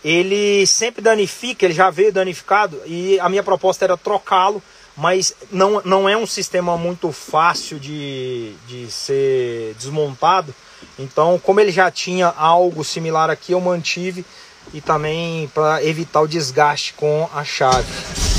ele 0.04 0.66
sempre 0.66 1.02
danifica, 1.02 1.66
ele 1.66 1.74
já 1.74 1.90
veio 1.90 2.12
danificado 2.12 2.82
e 2.86 3.20
a 3.20 3.30
minha 3.30 3.44
proposta 3.44 3.86
era 3.86 3.98
trocá-lo, 3.98 4.62
mas 5.00 5.34
não, 5.50 5.82
não 5.86 6.10
é 6.10 6.18
um 6.18 6.28
sistema 6.28 6.78
muito 6.78 7.12
fácil 7.12 7.80
de, 7.80 8.54
de 8.68 8.92
ser 8.92 9.74
desmontado. 9.76 10.54
Então, 10.98 11.40
como 11.42 11.62
ele 11.62 11.72
já 11.72 11.90
tinha 11.90 12.28
algo 12.28 12.84
similar 12.84 13.30
aqui, 13.30 13.54
eu 13.54 13.62
mantive 13.62 14.26
e 14.74 14.82
também 14.82 15.48
para 15.54 15.84
evitar 15.84 16.22
o 16.22 16.28
desgaste 16.28 16.94
com 16.94 17.30
a 17.34 17.46
chave. 17.46 18.39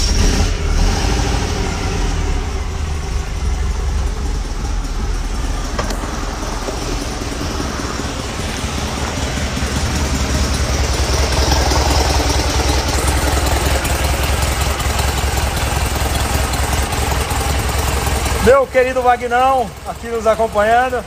Querido 18.70 19.02
Vagnão, 19.02 19.68
aqui 19.86 20.06
nos 20.08 20.26
acompanhando. 20.26 21.04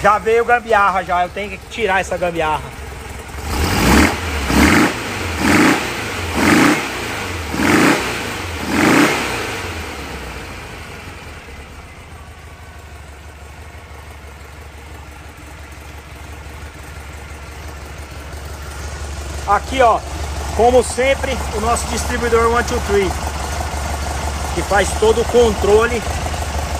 Já 0.00 0.18
veio 0.18 0.44
gambiarra 0.44 1.02
já, 1.02 1.24
eu 1.24 1.28
tenho 1.28 1.50
que 1.50 1.58
tirar 1.68 2.00
essa 2.00 2.16
gambiarra. 2.16 2.62
Aqui 19.48 19.82
ó, 19.82 19.98
como 20.56 20.82
sempre, 20.82 21.36
o 21.56 21.60
nosso 21.60 21.86
distribuidor 21.88 22.48
123 22.64 23.12
que 24.54 24.62
faz 24.62 24.88
todo 25.00 25.22
o 25.22 25.24
controle 25.26 26.02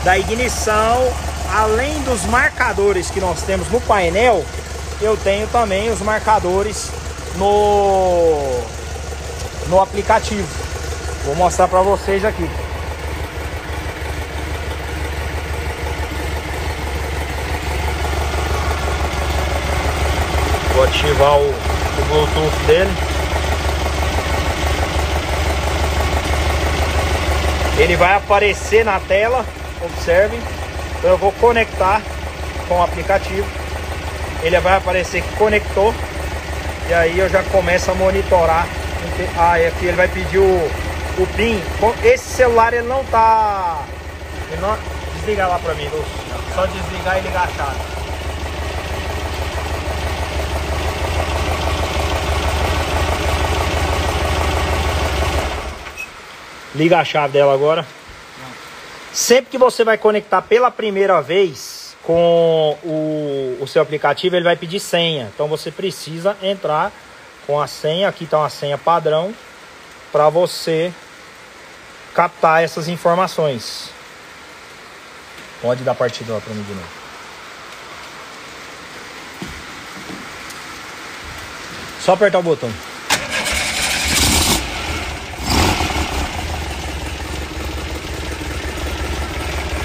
da 0.05 0.19
ignição, 0.19 1.13
além 1.55 2.03
dos 2.03 2.25
marcadores 2.25 3.11
que 3.11 3.21
nós 3.21 3.43
temos 3.43 3.69
no 3.71 3.81
painel, 3.81 4.45
eu 5.01 5.17
tenho 5.17 5.47
também 5.49 5.91
os 5.91 6.01
marcadores 6.01 6.91
no, 7.37 8.61
no 9.69 9.81
aplicativo. 9.81 10.47
Vou 11.25 11.37
mostrar 11.37 11.69
para 11.69 11.83
vocês 11.83 12.25
aqui. 12.25 12.49
Vou 20.75 20.85
ativar 20.85 21.37
o, 21.37 21.49
o 21.49 22.05
Bluetooth 22.09 22.67
dele. 22.67 22.91
Ele 27.79 27.97
vai 27.97 28.15
aparecer 28.15 28.85
na 28.85 28.99
tela 29.01 29.45
observem. 29.85 30.41
Então 30.99 31.11
eu 31.11 31.19
vou 31.19 31.33
conectar 31.33 32.01
com 32.69 32.79
o 32.79 32.83
aplicativo. 32.83 33.47
Ele 34.43 34.59
vai 34.61 34.77
aparecer 34.77 35.23
que 35.23 35.37
conectou. 35.37 35.95
E 36.89 36.95
aí 36.95 37.19
eu 37.19 37.29
já 37.29 37.43
começo 37.45 37.91
a 37.91 37.95
monitorar. 37.95 38.67
Ah, 39.37 39.55
aqui 39.55 39.87
ele 39.87 39.97
vai 39.97 40.09
pedir 40.09 40.39
o, 40.39 40.71
o 41.19 41.27
PIN. 41.37 41.61
Esse 42.03 42.25
celular 42.25 42.73
ele 42.73 42.87
não 42.87 43.05
tá. 43.05 43.83
Ele 44.51 44.61
não... 44.61 44.77
Desliga 45.15 45.47
lá 45.47 45.59
pra 45.59 45.75
mim, 45.75 45.85
Lúcio. 45.85 46.05
Só 46.55 46.67
desligar 46.67 47.19
e 47.19 47.21
ligar 47.21 47.45
a 47.45 47.47
chave. 47.47 47.79
Liga 56.75 56.99
a 56.99 57.05
chave 57.05 57.33
dela 57.35 57.55
agora. 57.55 57.87
Sempre 59.13 59.51
que 59.51 59.59
você 59.59 59.85
vai 59.85 59.99
conectar 59.99 60.41
pela 60.41 60.71
primeira 60.71 61.21
vez 61.21 61.95
com 62.03 62.79
o, 62.83 63.59
o 63.61 63.67
seu 63.67 63.83
aplicativo, 63.83 64.35
ele 64.35 64.45
vai 64.45 64.57
pedir 64.57 64.81
senha. 64.81 65.31
Então 65.35 65.47
você 65.49 65.71
precisa 65.71 66.37
entrar 66.43 66.91
com 67.47 67.61
a 67.61 67.67
senha. 67.67 68.09
Aqui 68.09 68.25
está 68.25 68.39
uma 68.39 68.49
senha 68.49 68.79
padrão 68.79 69.35
para 70.11 70.31
você 70.31 70.93
captar 72.15 72.63
essas 72.63 72.89
informações. 72.89 73.91
Pode 75.61 75.85
dar 75.85 75.95
partida 75.95 76.41
para 76.41 76.55
mim 76.55 76.63
de 76.63 76.73
novo. 76.73 77.03
Só 82.01 82.15
apertar 82.15 82.39
o 82.39 82.43
botão. 82.43 82.73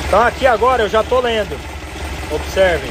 Então 0.07 0.21
aqui 0.21 0.47
agora 0.47 0.83
eu 0.83 0.89
já 0.89 1.01
estou 1.01 1.19
lendo. 1.19 1.59
Observem. 2.31 2.89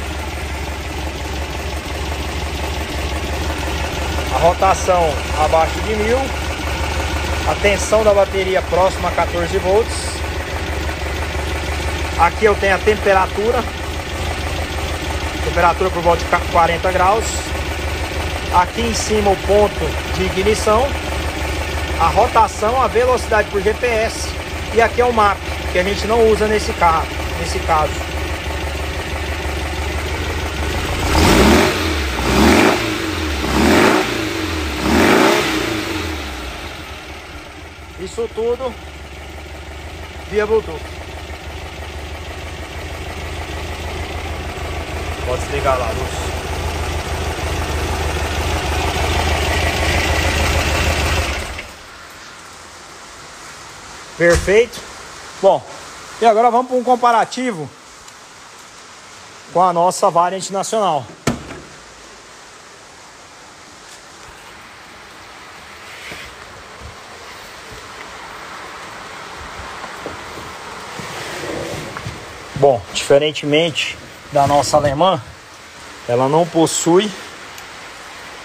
A 4.35 4.39
rotação 4.39 5.15
abaixo 5.43 5.81
de 5.81 5.95
mil. 5.95 6.19
A 7.49 7.55
tensão 7.63 8.05
da 8.05 8.13
bateria 8.13 8.61
próxima 8.61 9.09
a 9.09 9.13
14 9.13 9.57
volts. 9.59 9.95
Aqui 12.19 12.45
eu 12.45 12.55
tenho 12.57 12.75
a 12.75 12.79
temperatura. 12.79 13.65
Temperatura 15.43 15.89
por 15.89 16.03
volta 16.03 16.23
de 16.23 16.53
40 16.53 16.93
graus. 16.93 17.25
Aqui 18.55 18.83
em 18.83 18.95
cima 18.95 19.31
o 19.31 19.37
ponto 19.37 20.17
de 20.17 20.25
ignição. 20.25 20.87
A 21.99 22.09
rotação, 22.09 22.83
a 22.83 22.87
velocidade 22.89 23.49
por 23.49 23.63
GPS. 23.63 24.29
E 24.75 24.83
aqui 24.83 25.01
é 25.01 25.05
o 25.07 25.15
mapa 25.15 25.56
que 25.77 25.81
a 25.81 25.85
gente 25.85 26.07
não 26.07 26.27
usa 26.31 26.49
nesse 26.49 26.73
carro, 26.73 27.07
nesse 27.39 27.59
caso. 27.59 27.93
Isso 38.01 38.27
tudo 38.35 38.75
via 40.31 40.47
Bluetooth. 40.47 40.81
Pode 45.27 45.43
desligar 45.43 45.79
lá, 45.79 45.91
luz. 45.91 46.11
Perfeito. 54.17 54.96
Bom, 55.43 55.63
e 56.21 56.25
agora 56.25 56.51
vamos 56.51 56.69
para 56.69 56.77
um 56.79 56.83
comparativo 56.83 57.69
com 59.53 59.63
a 59.63 59.71
nossa 59.71 60.11
variante 60.11 60.51
nacional. 60.51 61.05
Bom, 72.55 72.81
diferentemente 72.95 73.99
da 74.33 74.47
nossa 74.47 74.79
alemã, 74.79 75.23
ela 76.09 76.29
não 76.29 76.47
possui 76.47 77.11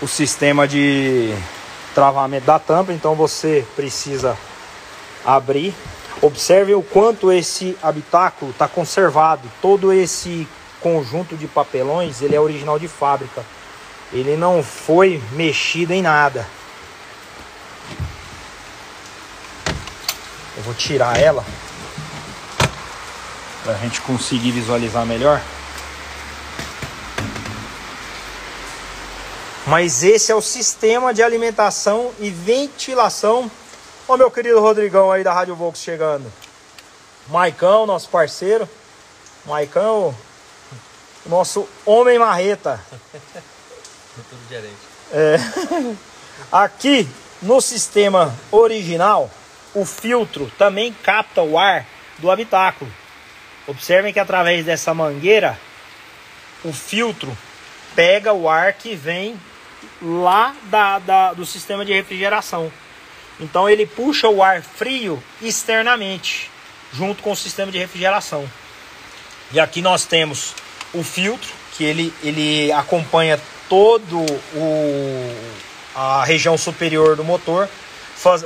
o 0.02 0.08
sistema 0.08 0.68
de 0.68 1.34
travamento 1.96 2.46
da 2.46 2.60
tampa, 2.60 2.92
então 2.92 3.16
você 3.16 3.66
precisa 3.78 4.38
abrir 5.26 5.74
Observe 6.22 6.74
o 6.74 6.82
quanto 6.82 7.32
esse 7.32 7.78
habitáculo 7.82 8.51
está 8.51 8.68
conservado. 8.68 9.49
Todo 9.62 9.93
esse 9.93 10.47
conjunto 10.80 11.36
de 11.36 11.47
papelões, 11.47 12.22
ele 12.22 12.36
é 12.36 12.39
original 12.39 12.80
de 12.80 12.88
fábrica. 12.88 13.45
Ele 14.12 14.36
não 14.36 14.64
foi 14.64 15.22
mexido 15.32 15.93
em 15.93 16.01
nada. 16.01 16.45
Eu 20.57 20.64
vou 20.64 20.74
tirar 20.74 21.18
ela 21.18 21.45
para 23.64 23.74
a 23.74 23.78
gente 23.78 24.01
conseguir 24.01 24.51
visualizar 24.51 25.05
melhor. 25.05 25.41
Mas 29.66 30.03
esse 30.03 30.32
é 30.32 30.36
o 30.36 30.41
sistema 30.41 31.14
de 31.14 31.24
alimentação 31.24 32.12
e 32.20 32.30
ventilação 32.30 33.49
Ó 34.12 34.18
meu 34.18 34.30
querido 34.30 34.59
Rodrigão 34.59 35.09
aí 35.09 35.24
da 35.24 35.32
Rádio 35.32 35.55
Volks 35.55 35.82
chegando. 35.82 36.30
Maicão, 37.30 37.86
nosso 37.86 38.09
parceiro. 38.09 38.68
Maicon 39.45 39.80
é 39.80 39.84
o 39.84 40.16
nosso 41.30 41.66
homem 41.86 42.20
marreta. 42.20 42.78
Tudo 44.30 44.49
gerente. 44.49 44.76
É. 45.14 45.38
Aqui 46.51 47.07
no 47.41 47.62
sistema 47.62 48.36
original, 48.51 49.32
o 49.74 49.86
filtro 49.86 50.51
também 50.57 50.91
capta 50.91 51.41
o 51.41 51.57
ar 51.57 51.88
do 52.18 52.30
habitáculo. 52.30 52.91
Observem 53.66 54.12
que 54.12 54.20
através 54.20 54.66
dessa 54.66 54.93
mangueira, 54.93 55.57
o 56.66 56.74
filtro 56.74 57.32
pega 57.95 58.34
o 58.34 58.49
ar 58.49 58.74
que 58.74 58.93
vem 58.93 59.39
lá 60.01 60.53
da, 60.64 60.99
da, 60.99 61.34
do 61.34 61.45
sistema 61.45 61.86
de 61.86 61.93
refrigeração. 61.93 62.70
Então 63.40 63.70
ele 63.70 63.86
puxa 63.86 64.28
o 64.28 64.44
ar 64.44 64.62
frio 64.62 65.22
externamente, 65.42 66.50
junto 66.94 67.24
com 67.24 67.32
o 67.32 67.36
sistema 67.36 67.72
de 67.72 67.78
refrigeração. 67.78 68.48
E 69.52 69.60
aqui 69.60 69.82
nós 69.82 70.06
temos 70.06 70.56
o 70.94 71.04
filtro, 71.04 71.50
que 71.76 71.84
ele, 71.84 72.14
ele 72.24 72.72
acompanha 72.72 73.40
todo 73.68 74.20
o, 74.56 75.36
a 75.96 76.24
região 76.24 76.58
superior 76.58 77.16
do 77.16 77.24
motor, 77.24 77.68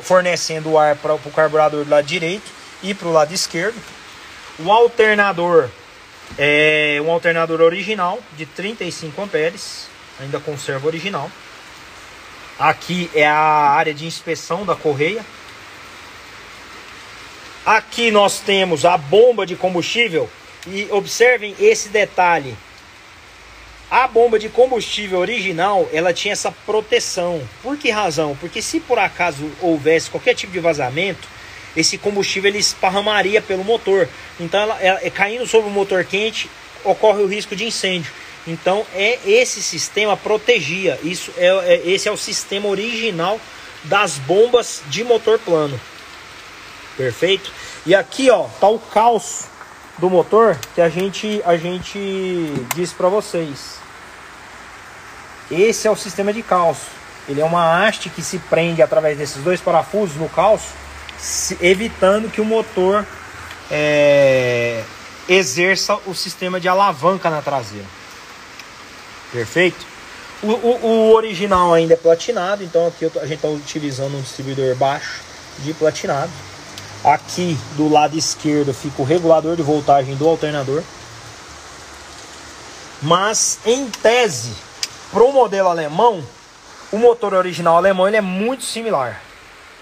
fornecendo 0.04 0.72
o 0.72 0.80
ar 0.80 0.96
para 0.96 1.14
o 1.14 1.32
carburador 1.32 1.84
do 1.84 1.90
lado 1.90 2.06
direito 2.06 2.50
e 2.82 2.94
para 2.94 3.08
o 3.08 3.12
lado 3.12 3.34
esquerdo. 3.34 3.76
O 4.60 4.72
alternador 4.72 5.70
é 6.38 7.02
um 7.06 7.12
alternador 7.12 7.62
original 7.62 8.20
de 8.38 8.46
35 8.46 9.22
amperes, 9.22 9.88
ainda 10.20 10.40
conserva 10.40 10.88
original. 10.88 11.30
Aqui 12.58 13.10
é 13.14 13.28
a 13.28 13.36
área 13.36 13.94
de 13.94 14.06
inspeção 14.06 14.66
da 14.66 14.76
correia. 14.76 15.26
Aqui 17.66 18.12
nós 18.12 18.40
temos 18.40 18.86
a 18.86 18.98
bomba 18.98 19.46
de 19.46 19.56
combustível 19.56 20.30
e 20.68 20.88
observem 20.92 21.56
esse 21.60 21.90
detalhe. 21.90 22.56
A 23.92 24.08
bomba 24.08 24.40
de 24.40 24.50
combustível 24.50 25.20
original, 25.20 25.88
ela 25.92 26.14
tinha 26.14 26.32
essa 26.32 26.52
proteção. 26.52 27.42
Por 27.62 27.78
que 27.78 27.92
razão? 27.92 28.36
Porque 28.40 28.62
se 28.62 28.80
por 28.80 28.98
acaso 29.00 29.52
houvesse 29.62 30.10
qualquer 30.10 30.34
tipo 30.34 30.54
de 30.54 30.60
vazamento, 30.60 31.28
esse 31.76 31.98
combustível 31.98 32.50
ele 32.50 32.60
esparramaria 32.60 33.42
pelo 33.42 33.64
motor. 33.64 34.08
Então, 34.40 34.62
ela, 34.62 34.82
ela, 34.82 35.12
caindo 35.12 35.46
sobre 35.46 35.70
o 35.70 35.74
motor 35.74 36.06
quente, 36.06 36.50
ocorre 36.84 37.22
o 37.22 37.28
risco 37.28 37.56
de 37.56 37.66
incêndio. 37.66 38.12
Então, 38.48 38.86
é 38.94 39.20
esse 39.26 39.62
sistema 39.62 40.16
protegia. 40.16 41.00
Isso 41.04 41.32
é, 41.38 41.48
é 41.48 41.90
esse 41.90 42.08
é 42.08 42.12
o 42.12 42.18
sistema 42.18 42.68
original 42.68 43.40
das 43.84 44.18
bombas 44.18 44.82
de 44.88 45.04
motor 45.04 45.40
plano. 45.40 45.80
Perfeito? 46.96 47.52
E 47.86 47.94
aqui, 47.94 48.30
ó, 48.30 48.44
tá 48.60 48.68
o 48.68 48.80
calço 48.80 49.48
do 49.98 50.10
motor 50.10 50.58
que 50.74 50.82
a 50.82 50.90
gente 50.90 51.42
a 51.46 51.58
gente 51.58 51.98
disse 52.76 52.94
para 52.94 53.10
vocês. 53.10 53.80
Esse 55.50 55.88
é 55.88 55.92
o 55.92 55.96
sistema 55.96 56.34
de 56.34 56.42
calço. 56.42 56.88
Ele 57.28 57.42
é 57.42 57.46
uma 57.46 57.86
haste 57.86 58.10
que 58.10 58.22
se 58.22 58.38
prende 58.38 58.82
através 58.82 59.18
desses 59.18 59.42
dois 59.44 59.60
parafusos 59.60 60.16
no 60.16 60.30
calço, 60.30 60.70
evitando 61.60 62.30
que 62.30 62.42
o 62.42 62.46
motor 62.46 63.06
é, 63.72 64.84
exerça 65.28 65.98
o 66.06 66.14
sistema 66.14 66.60
de 66.60 66.68
alavanca 66.68 67.30
na 67.30 67.42
traseira. 67.42 67.86
Perfeito? 69.36 69.86
O, 70.42 70.48
o, 70.48 70.86
o 70.86 71.14
original 71.14 71.74
ainda 71.74 71.94
é 71.94 71.98
platinado, 71.98 72.64
então 72.64 72.88
aqui 72.88 73.06
a 73.06 73.26
gente 73.26 73.36
está 73.36 73.50
utilizando 73.50 74.16
um 74.16 74.22
distribuidor 74.22 74.74
baixo 74.76 75.22
de 75.60 75.74
platinado. 75.74 76.32
Aqui 77.04 77.58
do 77.76 77.90
lado 77.90 78.18
esquerdo 78.18 78.74
fica 78.74 79.02
o 79.02 79.06
regulador 79.06 79.58
de 79.58 79.62
voltagem 79.62 80.16
do 80.16 80.26
alternador. 80.26 80.82
Mas 83.02 83.60
em 83.66 83.90
tese, 83.90 84.54
para 85.12 85.22
o 85.22 85.34
modelo 85.34 85.68
alemão, 85.68 86.24
o 86.94 86.98
motor 86.98 87.34
original 87.34 87.76
alemão 87.76 88.08
ele 88.08 88.18
é 88.18 88.22
muito 88.22 88.64
similar. 88.64 89.22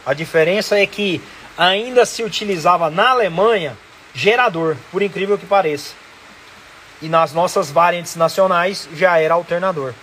A 0.04 0.16
diferença 0.16 0.80
é 0.80 0.88
que 0.88 1.22
ainda 1.56 2.08
se 2.08 2.24
utilizava 2.24 2.90
na 2.90 3.12
Alemanha 3.12 3.78
gerador, 4.16 4.76
por 4.92 5.04
incrível 5.04 5.38
que 5.38 5.46
pareça. 5.46 6.03
E 7.04 7.10
nas 7.10 7.34
nossas 7.34 7.70
variantes 7.70 8.16
nacionais 8.16 8.90
já 8.96 9.20
era 9.20 9.36
alternador. 9.36 9.94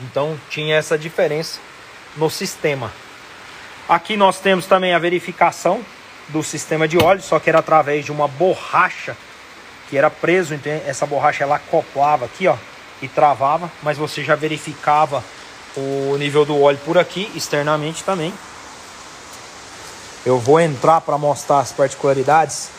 Então 0.00 0.38
tinha 0.48 0.76
essa 0.76 0.96
diferença 0.96 1.58
no 2.16 2.30
sistema. 2.30 2.90
Aqui 3.88 4.16
nós 4.16 4.40
temos 4.40 4.66
também 4.66 4.94
a 4.94 4.98
verificação 4.98 5.84
do 6.28 6.42
sistema 6.42 6.88
de 6.88 6.96
óleo, 6.96 7.20
só 7.20 7.38
que 7.38 7.50
era 7.50 7.58
através 7.58 8.04
de 8.04 8.12
uma 8.12 8.26
borracha 8.26 9.16
que 9.88 9.98
era 9.98 10.08
preso, 10.08 10.54
então 10.54 10.72
essa 10.86 11.06
borracha 11.06 11.44
ela 11.44 11.56
acoplava 11.56 12.24
aqui, 12.24 12.48
ó, 12.48 12.56
e 13.02 13.08
travava, 13.08 13.70
mas 13.82 13.98
você 13.98 14.24
já 14.24 14.34
verificava 14.34 15.22
o 15.76 16.16
nível 16.18 16.44
do 16.44 16.60
óleo 16.60 16.78
por 16.84 16.98
aqui, 16.98 17.30
externamente 17.34 18.02
também. 18.02 18.32
Eu 20.24 20.38
vou 20.38 20.58
entrar 20.58 21.00
para 21.00 21.16
mostrar 21.18 21.60
as 21.60 21.70
particularidades. 21.70 22.70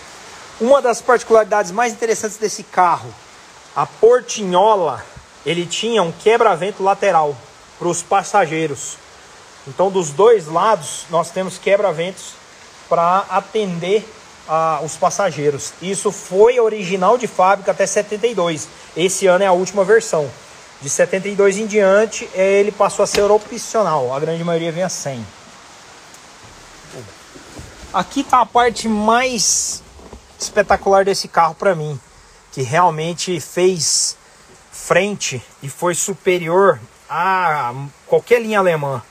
Uma 0.60 0.82
das 0.82 1.02
particularidades 1.02 1.72
mais 1.72 1.94
interessantes 1.94 2.38
desse 2.38 2.64
carro, 2.64 3.14
a 3.76 3.86
portinhola, 3.86 5.06
ele 5.46 5.68
tinha 5.68 6.02
um 6.02 6.12
quebra-vento 6.12 6.82
lateral 6.82 7.36
para 7.78 7.88
os 7.88 8.02
passageiros. 8.02 8.98
Então, 9.68 9.92
dos 9.92 10.10
dois 10.10 10.48
lados, 10.48 11.06
nós 11.12 11.30
temos 11.30 11.60
quebra-ventos 11.60 12.34
para 12.90 13.26
atender 13.30 14.04
a, 14.48 14.80
os 14.84 14.96
passageiros. 14.96 15.74
Isso 15.80 16.12
foi 16.12 16.60
original 16.60 17.20
de 17.20 17.28
fábrica 17.28 17.72
até 17.72 17.86
72. 17.86 18.68
Esse 18.96 19.28
ano 19.28 19.44
é 19.44 19.48
a 19.48 19.52
última 19.52 19.84
versão. 19.84 20.28
De 20.82 20.90
72 20.90 21.58
em 21.58 21.68
diante, 21.68 22.28
é, 22.34 22.60
ele 22.60 22.72
passou 22.72 23.04
a 23.04 23.08
ser 23.08 23.30
opcional. 23.30 24.12
A 24.12 24.20
grande 24.20 24.44
maioria 24.44 24.72
vem 24.72 24.84
a 24.84 24.90
100. 24.90 25.24
Aqui 27.94 28.22
está 28.22 28.42
a 28.42 28.46
parte 28.46 28.88
mais 28.88 29.84
espetacular 30.40 31.06
desse 31.06 31.28
carro 31.28 31.56
para 31.56 31.76
mim, 31.76 32.00
que 32.52 32.62
realmente 32.62 33.40
fez 33.40 34.18
frente 34.72 35.42
e 35.62 35.70
foi 35.70 35.96
superior 35.96 36.80
a 37.10 37.74
qualquer 38.06 38.42
linha 38.42 38.60
alemã. 38.60 39.02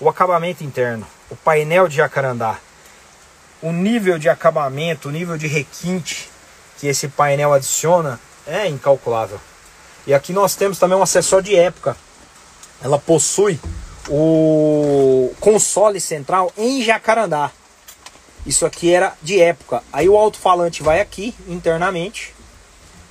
O 0.00 0.08
acabamento 0.08 0.64
interno, 0.64 1.06
o 1.30 1.36
painel 1.36 1.88
de 1.88 1.96
jacarandá 1.96 2.58
o 3.64 3.72
nível 3.72 4.18
de 4.18 4.28
acabamento, 4.28 5.08
o 5.08 5.10
nível 5.10 5.38
de 5.38 5.46
requinte 5.46 6.28
que 6.78 6.86
esse 6.86 7.08
painel 7.08 7.54
adiciona 7.54 8.20
é 8.46 8.68
incalculável. 8.68 9.40
E 10.06 10.12
aqui 10.12 10.34
nós 10.34 10.54
temos 10.54 10.78
também 10.78 10.98
um 10.98 11.02
acessório 11.02 11.46
de 11.46 11.56
época. 11.56 11.96
Ela 12.82 12.98
possui 12.98 13.58
o 14.06 15.32
console 15.40 15.98
central 15.98 16.52
em 16.58 16.82
jacarandá. 16.82 17.50
Isso 18.46 18.66
aqui 18.66 18.92
era 18.92 19.14
de 19.22 19.40
época. 19.40 19.82
Aí 19.92 20.08
o 20.08 20.16
alto-falante 20.16 20.82
vai 20.82 21.00
aqui 21.00 21.34
internamente 21.48 22.34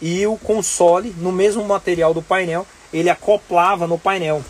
e 0.01 0.25
o 0.27 0.38
console 0.38 1.15
no 1.17 1.31
mesmo 1.31 1.63
material 1.63 2.13
do 2.13 2.21
painel, 2.21 2.67
ele 2.93 3.09
acoplava 3.09 3.88
no 3.88 3.97
painel. 3.97 4.43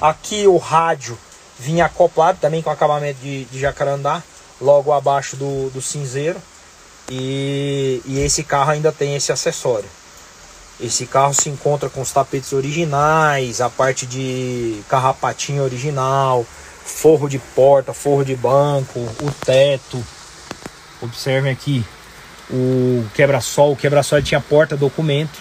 Aqui 0.00 0.46
o 0.46 0.56
rádio 0.56 1.16
vinha 1.58 1.86
acoplado 1.86 2.38
também 2.40 2.62
com 2.62 2.70
acabamento 2.70 3.20
de, 3.20 3.44
de 3.44 3.60
jacarandá 3.60 4.22
logo 4.60 4.92
abaixo 4.92 5.36
do, 5.36 5.70
do 5.70 5.80
cinzeiro. 5.80 6.40
E, 7.10 8.00
e 8.06 8.18
esse 8.20 8.42
carro 8.42 8.70
ainda 8.70 8.90
tem 8.90 9.14
esse 9.14 9.30
acessório. 9.30 9.88
Esse 10.80 11.06
carro 11.06 11.32
se 11.32 11.48
encontra 11.48 11.88
com 11.88 12.00
os 12.00 12.10
tapetes 12.10 12.52
originais, 12.52 13.60
a 13.60 13.70
parte 13.70 14.06
de 14.06 14.82
carrapatinho 14.88 15.62
original, 15.62 16.44
forro 16.84 17.28
de 17.28 17.38
porta, 17.38 17.92
forro 17.92 18.24
de 18.24 18.34
banco, 18.34 18.98
o 18.98 19.30
teto. 19.44 20.04
Observem 21.04 21.52
aqui 21.52 21.84
o 22.50 23.04
quebra-sol. 23.14 23.72
O 23.72 23.76
quebra-sol 23.76 24.22
tinha 24.22 24.40
porta 24.40 24.76
documento, 24.76 25.38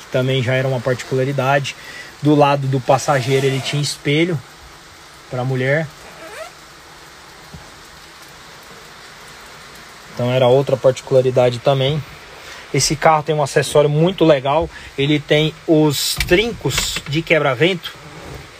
que 0.00 0.06
também 0.10 0.42
já 0.42 0.54
era 0.54 0.66
uma 0.66 0.80
particularidade. 0.80 1.76
Do 2.20 2.34
lado 2.34 2.66
do 2.66 2.80
passageiro 2.80 3.46
ele 3.46 3.60
tinha 3.60 3.80
espelho 3.80 4.38
para 5.30 5.42
a 5.42 5.44
mulher. 5.44 5.86
Então 10.12 10.32
era 10.32 10.48
outra 10.48 10.76
particularidade 10.76 11.58
também. 11.60 12.02
Esse 12.74 12.96
carro 12.96 13.22
tem 13.22 13.34
um 13.34 13.42
acessório 13.42 13.88
muito 13.88 14.24
legal. 14.24 14.68
Ele 14.98 15.20
tem 15.20 15.54
os 15.68 16.16
trincos 16.26 16.96
de 17.08 17.22
quebra-vento 17.22 17.94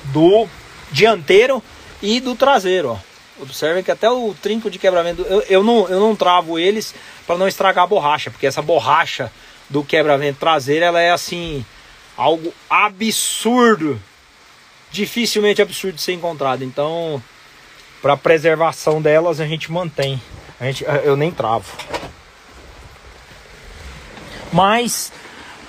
do 0.05 0.47
dianteiro 0.93 1.63
e 2.01 2.21
do 2.21 2.37
traseiro. 2.37 2.91
Ó. 2.91 3.16
Observem 3.41 3.83
que 3.83 3.91
até 3.91 4.11
o 4.11 4.35
trinco 4.41 4.71
de 4.71 4.79
quebra-vento, 4.79 5.23
eu, 5.23 5.41
eu, 5.43 5.63
não, 5.63 5.89
eu 5.89 6.01
não 6.01 6.17
travo 6.17 6.59
eles 6.59 6.95
para 7.27 7.37
não 7.37 7.47
estragar 7.47 7.85
a 7.85 7.87
borracha, 7.87 8.31
porque 8.31 8.47
essa 8.47 8.63
borracha 8.63 9.31
do 9.69 9.85
quebra-vento 9.85 10.39
traseiro 10.39 10.85
ela 10.85 11.01
é 11.01 11.11
assim 11.11 11.65
algo 12.17 12.53
absurdo, 12.71 14.01
dificilmente 14.91 15.61
absurdo 15.61 15.97
de 15.97 16.03
ser 16.03 16.15
encontrado. 16.15 16.65
Então, 16.65 17.23
para 18.01 18.17
preservação 18.17 19.03
delas 19.03 19.41
a 19.41 19.47
gente 19.47 19.71
mantém 19.71 20.21
a 20.59 20.65
gente, 20.65 20.85
eu 21.05 21.17
nem 21.17 21.31
travo. 21.31 21.71
Mas 24.53 25.13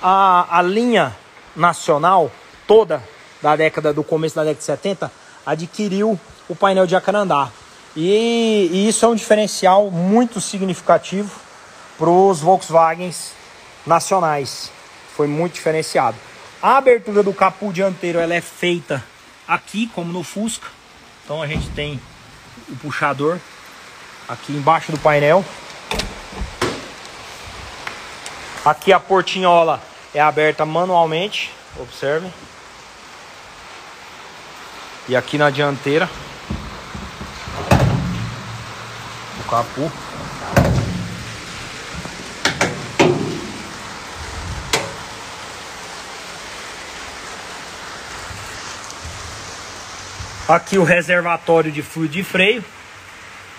a, 0.02 0.58
a 0.58 0.62
linha 0.62 1.14
nacional 1.54 2.30
toda 2.66 3.02
da 3.42 3.54
década 3.54 3.92
do 3.92 4.02
começo 4.02 4.34
da 4.34 4.44
década 4.44 4.58
de 4.58 4.64
70 4.64 5.12
adquiriu 5.44 6.18
o 6.48 6.56
painel 6.56 6.86
de 6.86 6.92
Jacarandá. 6.92 7.50
E, 7.96 8.70
e 8.72 8.88
isso 8.88 9.04
é 9.04 9.08
um 9.08 9.14
diferencial 9.14 9.90
muito 9.90 10.40
significativo 10.40 11.30
para 11.98 12.10
os 12.10 12.40
Volkswagens 12.40 13.32
nacionais. 13.86 14.70
Foi 15.16 15.26
muito 15.26 15.54
diferenciado. 15.54 16.16
A 16.62 16.76
abertura 16.76 17.22
do 17.22 17.32
capô 17.32 17.72
dianteiro 17.72 18.18
ela 18.18 18.34
é 18.34 18.40
feita 18.40 19.04
aqui, 19.46 19.90
como 19.94 20.12
no 20.12 20.22
Fusca. 20.22 20.68
Então 21.24 21.42
a 21.42 21.46
gente 21.46 21.68
tem 21.70 22.00
o 22.68 22.76
puxador 22.76 23.38
aqui 24.28 24.52
embaixo 24.52 24.92
do 24.92 24.98
painel. 24.98 25.44
Aqui 28.64 28.92
a 28.92 29.00
portinhola 29.00 29.80
é 30.14 30.20
aberta 30.20 30.66
manualmente, 30.66 31.52
observe. 31.78 32.28
E 35.08 35.16
aqui 35.16 35.38
na 35.38 35.48
dianteira 35.48 36.08
o 39.37 39.37
capô. 39.48 39.90
Aqui 50.48 50.78
o 50.78 50.84
reservatório 50.84 51.70
de 51.70 51.82
fluido 51.82 52.14
de 52.14 52.22
freio, 52.22 52.64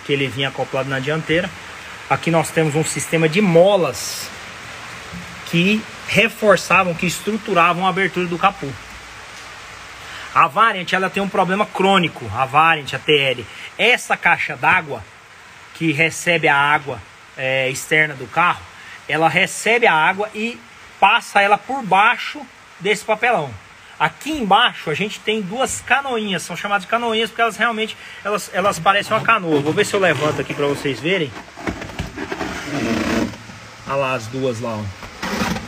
que 0.04 0.12
ele 0.12 0.26
vinha 0.26 0.48
acoplado 0.48 0.88
na 0.88 0.98
dianteira. 0.98 1.48
Aqui 2.08 2.30
nós 2.30 2.50
temos 2.50 2.74
um 2.74 2.84
sistema 2.84 3.28
de 3.28 3.40
molas 3.40 4.28
que 5.46 5.80
reforçavam, 6.08 6.94
que 6.94 7.06
estruturavam 7.06 7.86
a 7.86 7.90
abertura 7.90 8.26
do 8.26 8.36
capô. 8.36 8.66
A 10.34 10.48
Variant 10.48 10.92
ela 10.92 11.10
tem 11.10 11.22
um 11.22 11.28
problema 11.28 11.66
crônico, 11.66 12.24
a 12.34 12.44
Variant, 12.44 12.92
a 12.94 12.98
TL. 12.98 13.44
Essa 13.78 14.16
caixa 14.16 14.56
d'água 14.56 15.02
que 15.80 15.92
recebe 15.92 16.46
a 16.46 16.54
água 16.54 17.00
é, 17.38 17.70
externa 17.70 18.12
do 18.12 18.26
carro, 18.26 18.60
ela 19.08 19.30
recebe 19.30 19.86
a 19.86 19.94
água 19.94 20.28
e 20.34 20.60
passa 21.00 21.40
ela 21.40 21.56
por 21.56 21.82
baixo 21.82 22.38
desse 22.78 23.02
papelão. 23.02 23.50
Aqui 23.98 24.30
embaixo 24.30 24.90
a 24.90 24.94
gente 24.94 25.18
tem 25.20 25.40
duas 25.40 25.80
canoinhas, 25.80 26.42
são 26.42 26.54
chamadas 26.54 26.82
de 26.82 26.90
canoinhas 26.90 27.30
porque 27.30 27.40
elas 27.40 27.56
realmente 27.56 27.96
elas, 28.22 28.50
elas 28.52 28.78
parecem 28.78 29.16
uma 29.16 29.22
canoa. 29.22 29.62
Vou 29.62 29.72
ver 29.72 29.86
se 29.86 29.94
eu 29.94 30.00
levanto 30.00 30.42
aqui 30.42 30.52
para 30.52 30.66
vocês 30.66 31.00
verem. 31.00 31.32
Olha 33.86 33.96
lá 33.96 34.12
as 34.12 34.26
duas 34.26 34.60
lá. 34.60 34.76
Ó. 34.76 34.82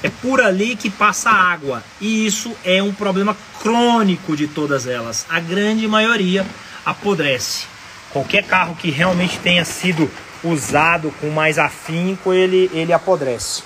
É 0.03 0.11
por 0.11 0.43
ali 0.43 0.77
que 0.77 0.91
passa 0.91 1.31
água 1.31 1.83
e 1.99 2.27
isso 2.27 2.55
é 2.63 2.83
um 2.83 2.93
problema 2.93 3.35
crônico 3.63 4.37
de 4.37 4.47
todas 4.47 4.87
elas. 4.87 5.25
A 5.31 5.41
grande 5.41 5.89
maioria 5.89 6.45
apodrece. 6.85 7.72
Qualquer 8.13 8.45
carro 8.45 8.75
que 8.75 8.91
realmente 8.91 9.39
tenha 9.39 9.65
sido 9.65 10.11
usado 10.45 11.13
com 11.21 11.31
mais 11.31 11.59
afinco, 11.59 12.33
ele, 12.33 12.71
ele 12.75 12.93
apodrece. 12.93 13.63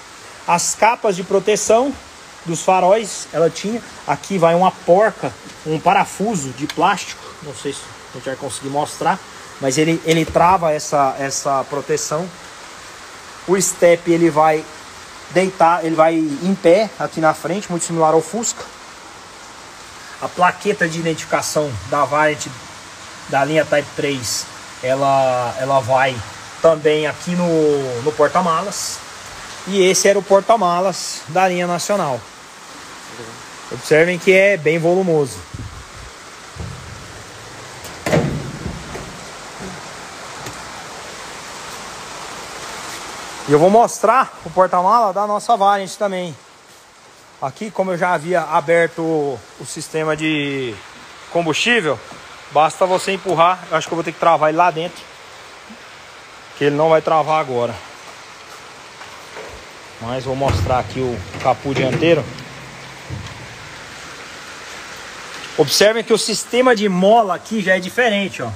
As 0.46 0.74
capas 0.74 1.16
de 1.16 1.24
proteção 1.24 1.92
dos 2.44 2.62
faróis 2.62 3.26
ela 3.32 3.50
tinha. 3.50 3.82
Aqui 4.06 4.38
vai 4.38 4.54
uma 4.54 4.70
porca, 4.70 5.32
um 5.66 5.78
parafuso 5.80 6.50
de 6.50 6.66
plástico. 6.66 7.22
Não 7.42 7.54
sei 7.54 7.72
se 7.72 7.80
a 8.12 8.16
gente 8.16 8.24
vai 8.24 8.36
conseguir 8.36 8.68
mostrar, 8.68 9.18
mas 9.60 9.76
ele, 9.78 10.00
ele 10.04 10.24
trava 10.24 10.72
essa, 10.72 11.16
essa 11.18 11.64
proteção. 11.64 12.28
O 13.48 13.60
step 13.60 14.10
ele 14.10 14.30
vai 14.30 14.64
deitar, 15.30 15.84
ele 15.84 15.94
vai 15.94 16.14
em 16.14 16.54
pé 16.54 16.88
aqui 16.98 17.20
na 17.20 17.34
frente, 17.34 17.68
muito 17.68 17.84
similar 17.84 18.14
ao 18.14 18.22
Fusca. 18.22 18.64
A 20.22 20.28
plaqueta 20.28 20.88
de 20.88 20.98
identificação 20.98 21.70
da 21.90 22.04
Variant 22.04 22.46
da 23.28 23.44
linha 23.44 23.64
Type 23.64 23.88
3, 23.96 24.46
ela, 24.82 25.54
ela 25.58 25.80
vai 25.80 26.16
também 26.62 27.06
aqui 27.06 27.32
no, 27.32 28.02
no 28.02 28.12
porta-malas. 28.12 28.98
E 29.66 29.82
esse 29.82 30.08
era 30.08 30.18
o 30.18 30.22
porta-malas 30.22 31.22
da 31.28 31.48
linha 31.48 31.66
nacional. 31.66 32.20
Observem 33.72 34.18
que 34.18 34.32
é 34.32 34.56
bem 34.56 34.78
volumoso. 34.78 35.38
E 43.48 43.52
eu 43.52 43.58
vou 43.60 43.70
mostrar 43.70 44.40
o 44.44 44.50
porta-mala 44.50 45.12
da 45.12 45.26
nossa 45.26 45.56
Variant 45.56 45.94
também. 45.96 46.36
Aqui, 47.40 47.70
como 47.70 47.92
eu 47.92 47.98
já 47.98 48.12
havia 48.12 48.40
aberto 48.42 49.02
o, 49.02 49.38
o 49.60 49.64
sistema 49.64 50.16
de 50.16 50.74
combustível, 51.30 51.98
basta 52.50 52.86
você 52.86 53.12
empurrar. 53.12 53.64
Eu 53.70 53.76
acho 53.76 53.86
que 53.86 53.92
eu 53.92 53.96
vou 53.96 54.04
ter 54.04 54.12
que 54.12 54.20
travar 54.20 54.50
ele 54.50 54.58
lá 54.58 54.70
dentro. 54.70 55.02
Que 56.58 56.64
ele 56.64 56.76
não 56.76 56.88
vai 56.88 57.02
travar 57.02 57.40
agora. 57.40 57.74
Mas 60.00 60.24
vou 60.24 60.36
mostrar 60.36 60.78
aqui 60.78 61.00
o 61.00 61.18
capô 61.42 61.72
dianteiro. 61.72 62.24
Observem 65.58 66.04
que 66.04 66.12
o 66.12 66.18
sistema 66.18 66.76
de 66.76 66.88
mola 66.88 67.34
aqui 67.34 67.62
já 67.62 67.76
é 67.76 67.80
diferente, 67.80 68.42
ó. 68.42 68.50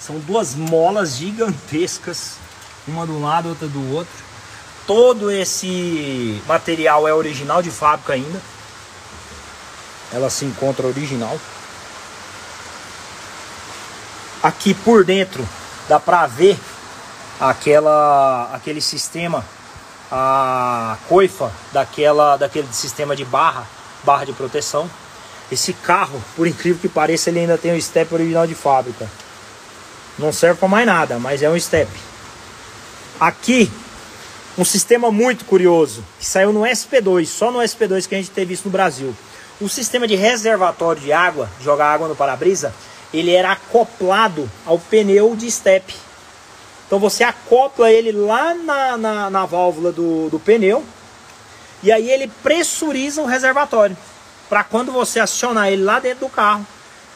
São 0.00 0.18
duas 0.18 0.54
molas 0.54 1.16
gigantescas, 1.16 2.36
uma 2.86 3.06
do 3.06 3.20
lado, 3.20 3.50
outra 3.50 3.68
do 3.68 3.94
outro. 3.94 4.12
Todo 4.86 5.30
esse 5.30 6.42
material 6.46 7.08
é 7.08 7.14
original 7.14 7.62
de 7.62 7.70
fábrica 7.70 8.12
ainda. 8.12 8.40
Ela 10.12 10.28
se 10.28 10.44
encontra 10.44 10.86
original. 10.86 11.38
Aqui 14.44 14.74
por 14.74 15.06
dentro 15.06 15.42
dá 15.88 15.98
para 15.98 16.26
ver 16.26 16.58
aquela 17.40 18.50
aquele 18.52 18.82
sistema 18.82 19.42
a 20.12 20.98
coifa 21.08 21.50
daquela 21.72 22.36
daquele 22.36 22.68
sistema 22.70 23.16
de 23.16 23.24
barra, 23.24 23.66
barra 24.04 24.26
de 24.26 24.34
proteção. 24.34 24.86
Esse 25.50 25.72
carro, 25.72 26.22
por 26.36 26.46
incrível 26.46 26.78
que 26.78 26.90
pareça, 26.90 27.30
ele 27.30 27.40
ainda 27.40 27.56
tem 27.56 27.74
o 27.74 27.80
step 27.80 28.12
original 28.12 28.46
de 28.46 28.54
fábrica. 28.54 29.08
Não 30.18 30.30
serve 30.30 30.60
para 30.60 30.68
mais 30.68 30.86
nada, 30.86 31.18
mas 31.18 31.42
é 31.42 31.48
um 31.48 31.58
step. 31.58 31.90
Aqui, 33.18 33.72
um 34.58 34.64
sistema 34.64 35.10
muito 35.10 35.46
curioso, 35.46 36.04
que 36.20 36.26
saiu 36.26 36.52
no 36.52 36.64
SP2, 36.64 37.26
só 37.26 37.50
no 37.50 37.60
SP2 37.60 38.06
que 38.06 38.14
a 38.14 38.18
gente 38.18 38.30
teve 38.30 38.52
isso 38.52 38.64
no 38.66 38.70
Brasil. 38.70 39.16
O 39.58 39.70
sistema 39.70 40.06
de 40.06 40.16
reservatório 40.16 41.00
de 41.00 41.14
água, 41.14 41.48
jogar 41.62 41.94
água 41.94 42.08
no 42.08 42.14
para-brisa, 42.14 42.74
ele 43.12 43.32
era 43.32 43.56
acoplado 43.74 44.48
ao 44.64 44.78
pneu 44.78 45.34
de 45.34 45.50
step. 45.50 45.94
Então 46.86 47.00
você 47.00 47.24
acopla 47.24 47.90
ele 47.90 48.12
lá 48.12 48.54
na, 48.54 48.96
na, 48.96 49.30
na 49.30 49.46
válvula 49.46 49.90
do, 49.90 50.28
do 50.30 50.38
pneu 50.38 50.84
e 51.82 51.90
aí 51.90 52.08
ele 52.08 52.28
pressuriza 52.42 53.20
o 53.20 53.26
reservatório 53.26 53.96
para 54.48 54.62
quando 54.62 54.92
você 54.92 55.18
acionar 55.18 55.68
ele 55.68 55.82
lá 55.82 55.98
dentro 55.98 56.20
do 56.20 56.28
carro, 56.28 56.64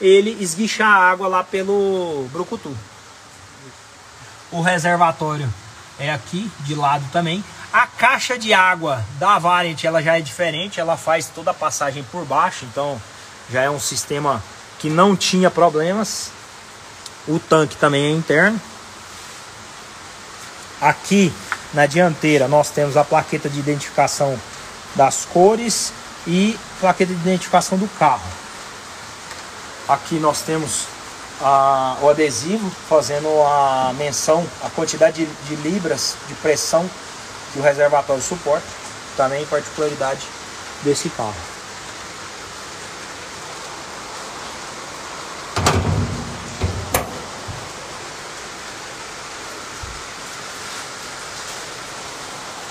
ele 0.00 0.36
esguichar 0.40 0.88
a 0.88 1.10
água 1.10 1.28
lá 1.28 1.44
pelo 1.44 2.26
brucutu. 2.32 2.76
O 4.50 4.60
reservatório 4.60 5.48
é 5.98 6.10
aqui, 6.10 6.50
de 6.60 6.74
lado 6.74 7.04
também. 7.12 7.44
A 7.72 7.86
caixa 7.86 8.38
de 8.38 8.52
água 8.52 9.04
da 9.18 9.38
Variant, 9.38 9.84
ela 9.84 10.02
já 10.02 10.18
é 10.18 10.20
diferente, 10.20 10.80
ela 10.80 10.96
faz 10.96 11.26
toda 11.26 11.50
a 11.50 11.54
passagem 11.54 12.02
por 12.10 12.24
baixo, 12.24 12.64
então 12.64 13.00
já 13.50 13.62
é 13.62 13.70
um 13.70 13.78
sistema 13.78 14.42
que 14.78 14.88
não 14.88 15.14
tinha 15.14 15.50
problemas. 15.50 16.32
O 17.28 17.38
tanque 17.38 17.76
também 17.76 18.06
é 18.06 18.10
interno. 18.10 18.60
Aqui 20.80 21.32
na 21.74 21.86
dianteira 21.86 22.48
nós 22.48 22.70
temos 22.70 22.96
a 22.96 23.04
plaqueta 23.04 23.48
de 23.48 23.58
identificação 23.58 24.38
das 24.94 25.26
cores 25.26 25.92
e 26.26 26.58
plaqueta 26.80 27.12
de 27.12 27.20
identificação 27.20 27.76
do 27.76 27.86
carro. 27.98 28.26
Aqui 29.86 30.16
nós 30.16 30.42
temos 30.42 30.86
a, 31.40 31.96
o 32.00 32.08
adesivo 32.08 32.70
fazendo 32.88 33.28
a 33.42 33.92
menção, 33.96 34.46
a 34.64 34.70
quantidade 34.70 35.24
de, 35.24 35.56
de 35.56 35.68
libras 35.68 36.16
de 36.26 36.34
pressão 36.34 36.88
que 37.52 37.58
o 37.58 37.62
reservatório 37.62 38.22
suporta, 38.22 38.66
também 39.16 39.44
particularidade 39.46 40.26
desse 40.82 41.08
carro. 41.10 41.57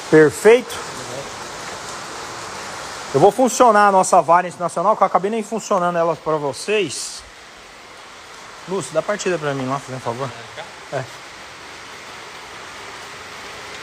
Perfeito? 0.09 0.75
Eu 3.13 3.19
vou 3.19 3.31
funcionar 3.31 3.87
a 3.87 3.91
nossa 3.91 4.21
Variant 4.21 4.55
Nacional, 4.59 4.95
que 4.95 5.03
eu 5.03 5.07
acabei 5.07 5.31
nem 5.31 5.43
funcionando 5.43 5.97
ela 5.97 6.15
para 6.15 6.37
vocês. 6.37 7.23
Lúcio, 8.67 8.93
dá 8.93 9.01
partida 9.01 9.37
para 9.37 9.53
mim 9.53 9.65
lá, 9.65 9.79
por 9.79 9.99
favor. 9.99 10.29
É. 10.93 11.03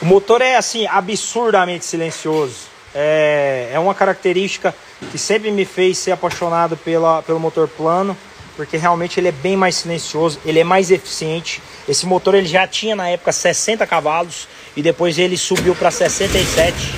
O 0.03 0.07
motor 0.07 0.43
é 0.43 0.57
assim, 0.57 0.87
absurdamente 0.87 1.85
silencioso. 1.85 2.69
é, 2.95 3.71
é 3.73 3.79
uma 3.79 3.95
característica 3.95 4.75
que 5.11 5.19
sempre 5.19 5.51
me 5.51 5.65
fez 5.65 5.99
ser 5.99 6.13
apaixonado 6.13 6.77
pela, 6.77 7.23
pelo 7.23 7.41
motor 7.41 7.67
plano, 7.67 8.17
porque 8.57 8.77
realmente 8.77 9.19
ele 9.19 9.29
é 9.29 9.33
bem 9.33 9.57
mais 9.57 9.77
silencioso, 9.77 10.39
ele 10.45 10.61
é 10.61 10.65
mais 10.65 10.91
eficiente. 10.91 11.61
Esse 11.89 12.07
motor 12.07 12.35
ele 12.35 12.47
já 12.47 12.67
tinha 12.69 12.95
na 12.95 13.09
época 13.09 13.33
60 13.33 13.87
cavalos 13.87 14.47
e 14.77 14.83
depois 14.83 15.19
ele 15.19 15.37
subiu 15.37 15.75
para 15.75 15.91
67 15.91 16.95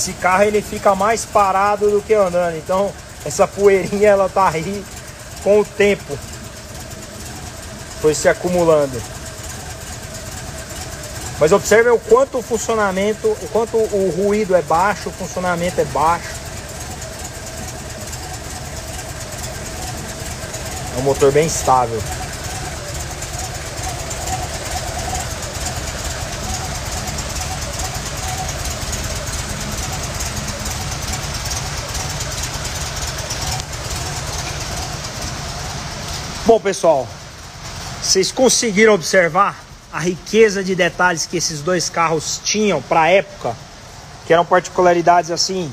esse 0.00 0.14
carro 0.14 0.44
ele 0.44 0.62
fica 0.62 0.94
mais 0.94 1.26
parado 1.26 1.90
do 1.90 2.00
que 2.00 2.14
andando. 2.14 2.56
Então 2.56 2.90
essa 3.24 3.46
poeirinha 3.46 4.08
ela 4.08 4.28
tá 4.28 4.48
aí 4.48 4.82
com 5.44 5.60
o 5.60 5.64
tempo. 5.64 6.18
Foi 8.00 8.14
se 8.14 8.28
acumulando. 8.28 9.00
Mas 11.38 11.52
observe 11.52 11.90
o 11.90 11.98
quanto 11.98 12.38
o 12.38 12.42
funcionamento, 12.42 13.28
o 13.28 13.48
quanto 13.52 13.76
o 13.76 14.14
ruído 14.16 14.54
é 14.54 14.62
baixo, 14.62 15.10
o 15.10 15.12
funcionamento 15.12 15.80
é 15.80 15.84
baixo. 15.84 16.40
É 20.96 21.00
um 21.00 21.02
motor 21.02 21.30
bem 21.30 21.46
estável. 21.46 22.02
Bom, 36.46 36.58
pessoal, 36.58 37.06
vocês 38.02 38.32
conseguiram 38.32 38.94
observar 38.94 39.62
a 39.92 39.98
riqueza 39.98 40.64
de 40.64 40.74
detalhes 40.74 41.26
que 41.26 41.36
esses 41.36 41.60
dois 41.60 41.90
carros 41.90 42.40
tinham 42.42 42.80
para 42.80 43.02
a 43.02 43.08
época, 43.08 43.54
que 44.26 44.32
eram 44.32 44.44
particularidades 44.44 45.30
assim 45.30 45.72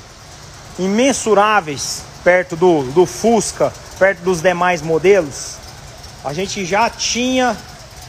imensuráveis 0.77 2.03
perto 2.21 2.57
do, 2.57 2.83
do 2.91 3.05
Fusca, 3.05 3.73
perto 3.97 4.19
dos 4.19 4.41
demais 4.41 4.81
modelos. 4.81 5.55
A 6.23 6.33
gente 6.33 6.65
já 6.65 6.89
tinha 6.89 7.55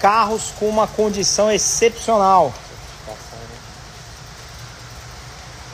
carros 0.00 0.52
com 0.58 0.68
uma 0.68 0.88
condição 0.88 1.50
excepcional. 1.50 2.52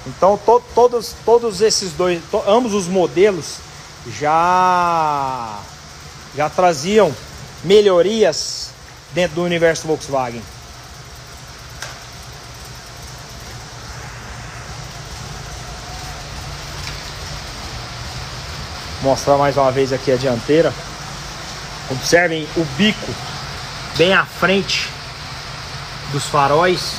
Então 0.07 0.37
to, 0.37 0.63
todos, 0.75 1.15
todos 1.25 1.63
esses 1.63 1.93
dois, 1.93 2.23
to, 2.31 2.43
ambos 2.47 2.75
os 2.75 2.87
modelos 2.87 3.57
já 4.07 5.63
já 6.37 6.51
traziam 6.51 7.15
melhorias 7.63 8.71
dentro 9.13 9.37
do 9.37 9.45
universo 9.45 9.87
Volkswagen. 9.87 10.43
Mostrar 19.03 19.37
mais 19.37 19.57
uma 19.57 19.71
vez 19.71 19.93
aqui 19.93 20.11
a 20.11 20.17
dianteira. 20.17 20.73
Observem 21.91 22.49
o 22.57 22.65
bico 22.77 23.15
bem 23.99 24.15
à 24.15 24.25
frente 24.25 24.89
dos 26.11 26.25
faróis. 26.25 26.95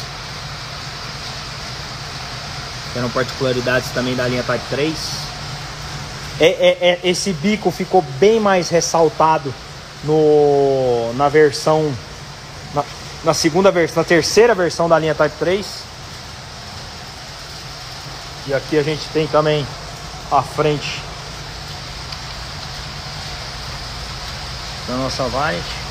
Eram 2.95 3.09
particularidades 3.09 3.89
também 3.89 4.15
da 4.15 4.27
linha 4.27 4.43
Type 4.43 4.63
3. 4.69 5.34
É, 6.39 6.45
é, 6.45 6.77
é, 6.81 6.99
esse 7.03 7.31
bico 7.31 7.71
ficou 7.71 8.01
bem 8.19 8.39
mais 8.39 8.69
ressaltado 8.69 9.53
no, 10.03 11.13
na 11.13 11.29
versão 11.29 11.93
na, 12.73 12.83
na, 13.23 13.33
segunda 13.33 13.71
versão, 13.71 14.03
na 14.03 14.03
terceira 14.03 14.53
versão 14.53 14.89
da 14.89 14.99
linha 14.99 15.15
Type 15.15 15.35
3. 15.39 15.65
E 18.47 18.53
aqui 18.53 18.77
a 18.77 18.83
gente 18.83 19.07
tem 19.09 19.25
também 19.27 19.65
a 20.31 20.41
frente 20.41 21.01
da 24.87 24.95
nossa 24.95 25.23
Variant. 25.29 25.84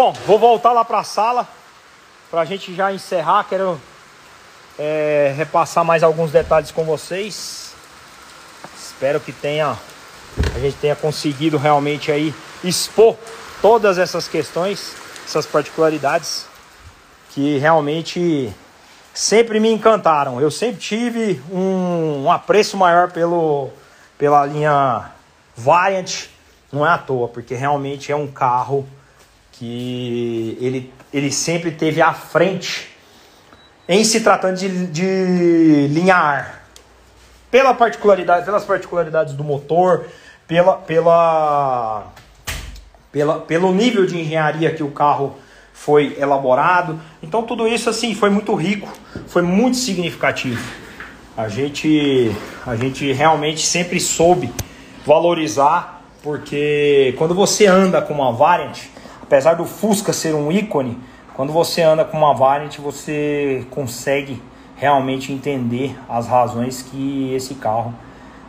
Bom, 0.00 0.12
vou 0.28 0.38
voltar 0.38 0.70
lá 0.70 0.84
para 0.84 1.00
a 1.00 1.02
sala 1.02 1.44
para 2.30 2.42
a 2.42 2.44
gente 2.44 2.72
já 2.72 2.92
encerrar. 2.92 3.42
Quero 3.48 3.80
é, 4.78 5.34
repassar 5.36 5.84
mais 5.84 6.04
alguns 6.04 6.30
detalhes 6.30 6.70
com 6.70 6.84
vocês. 6.84 7.74
Espero 8.78 9.18
que 9.18 9.32
tenha 9.32 9.76
a 10.54 10.58
gente 10.60 10.76
tenha 10.76 10.94
conseguido 10.94 11.58
realmente 11.58 12.12
aí 12.12 12.32
expor 12.62 13.16
todas 13.60 13.98
essas 13.98 14.28
questões, 14.28 14.94
essas 15.26 15.46
particularidades 15.46 16.46
que 17.30 17.58
realmente 17.58 18.54
sempre 19.12 19.58
me 19.58 19.68
encantaram. 19.68 20.40
Eu 20.40 20.52
sempre 20.52 20.80
tive 20.80 21.42
um, 21.50 22.26
um 22.26 22.30
apreço 22.30 22.76
maior 22.76 23.10
pelo, 23.10 23.68
pela 24.16 24.46
linha 24.46 25.10
Variant, 25.56 26.26
não 26.70 26.86
é 26.86 26.90
à 26.90 26.98
toa, 26.98 27.26
porque 27.26 27.56
realmente 27.56 28.12
é 28.12 28.16
um 28.16 28.28
carro 28.28 28.88
que 29.58 30.56
ele, 30.60 30.92
ele 31.12 31.32
sempre 31.32 31.72
teve 31.72 32.00
à 32.00 32.12
frente 32.12 32.96
em 33.88 34.04
se 34.04 34.20
tratando 34.20 34.56
de, 34.56 34.86
de 34.86 35.88
linha 35.88 36.14
ar. 36.14 36.62
Pela 37.50 37.74
particularidade, 37.74 38.44
pelas 38.44 38.64
particularidades 38.64 39.34
do 39.34 39.42
motor, 39.42 40.06
pela, 40.46 40.74
pela, 40.74 42.12
pela, 43.10 43.40
pelo 43.40 43.72
nível 43.72 44.06
de 44.06 44.20
engenharia 44.20 44.72
que 44.72 44.82
o 44.82 44.90
carro 44.90 45.36
foi 45.72 46.16
elaborado. 46.18 47.00
Então 47.22 47.42
tudo 47.42 47.66
isso 47.66 47.90
assim 47.90 48.14
foi 48.14 48.30
muito 48.30 48.54
rico, 48.54 48.88
foi 49.26 49.42
muito 49.42 49.76
significativo. 49.76 50.62
A 51.36 51.48
gente, 51.48 52.30
a 52.66 52.76
gente 52.76 53.12
realmente 53.12 53.66
sempre 53.66 53.98
soube 53.98 54.52
valorizar, 55.06 56.02
porque 56.22 57.14
quando 57.16 57.34
você 57.34 57.66
anda 57.66 58.02
com 58.02 58.12
uma 58.12 58.32
Variant, 58.32 58.78
apesar 59.28 59.54
do 59.54 59.66
Fusca 59.66 60.10
ser 60.10 60.34
um 60.34 60.50
ícone, 60.50 60.98
quando 61.34 61.52
você 61.52 61.82
anda 61.82 62.02
com 62.02 62.16
uma 62.16 62.32
Variant, 62.32 62.78
você 62.78 63.64
consegue 63.70 64.42
realmente 64.74 65.30
entender 65.32 65.94
as 66.08 66.26
razões 66.26 66.80
que 66.80 67.34
esse 67.34 67.54
carro 67.56 67.94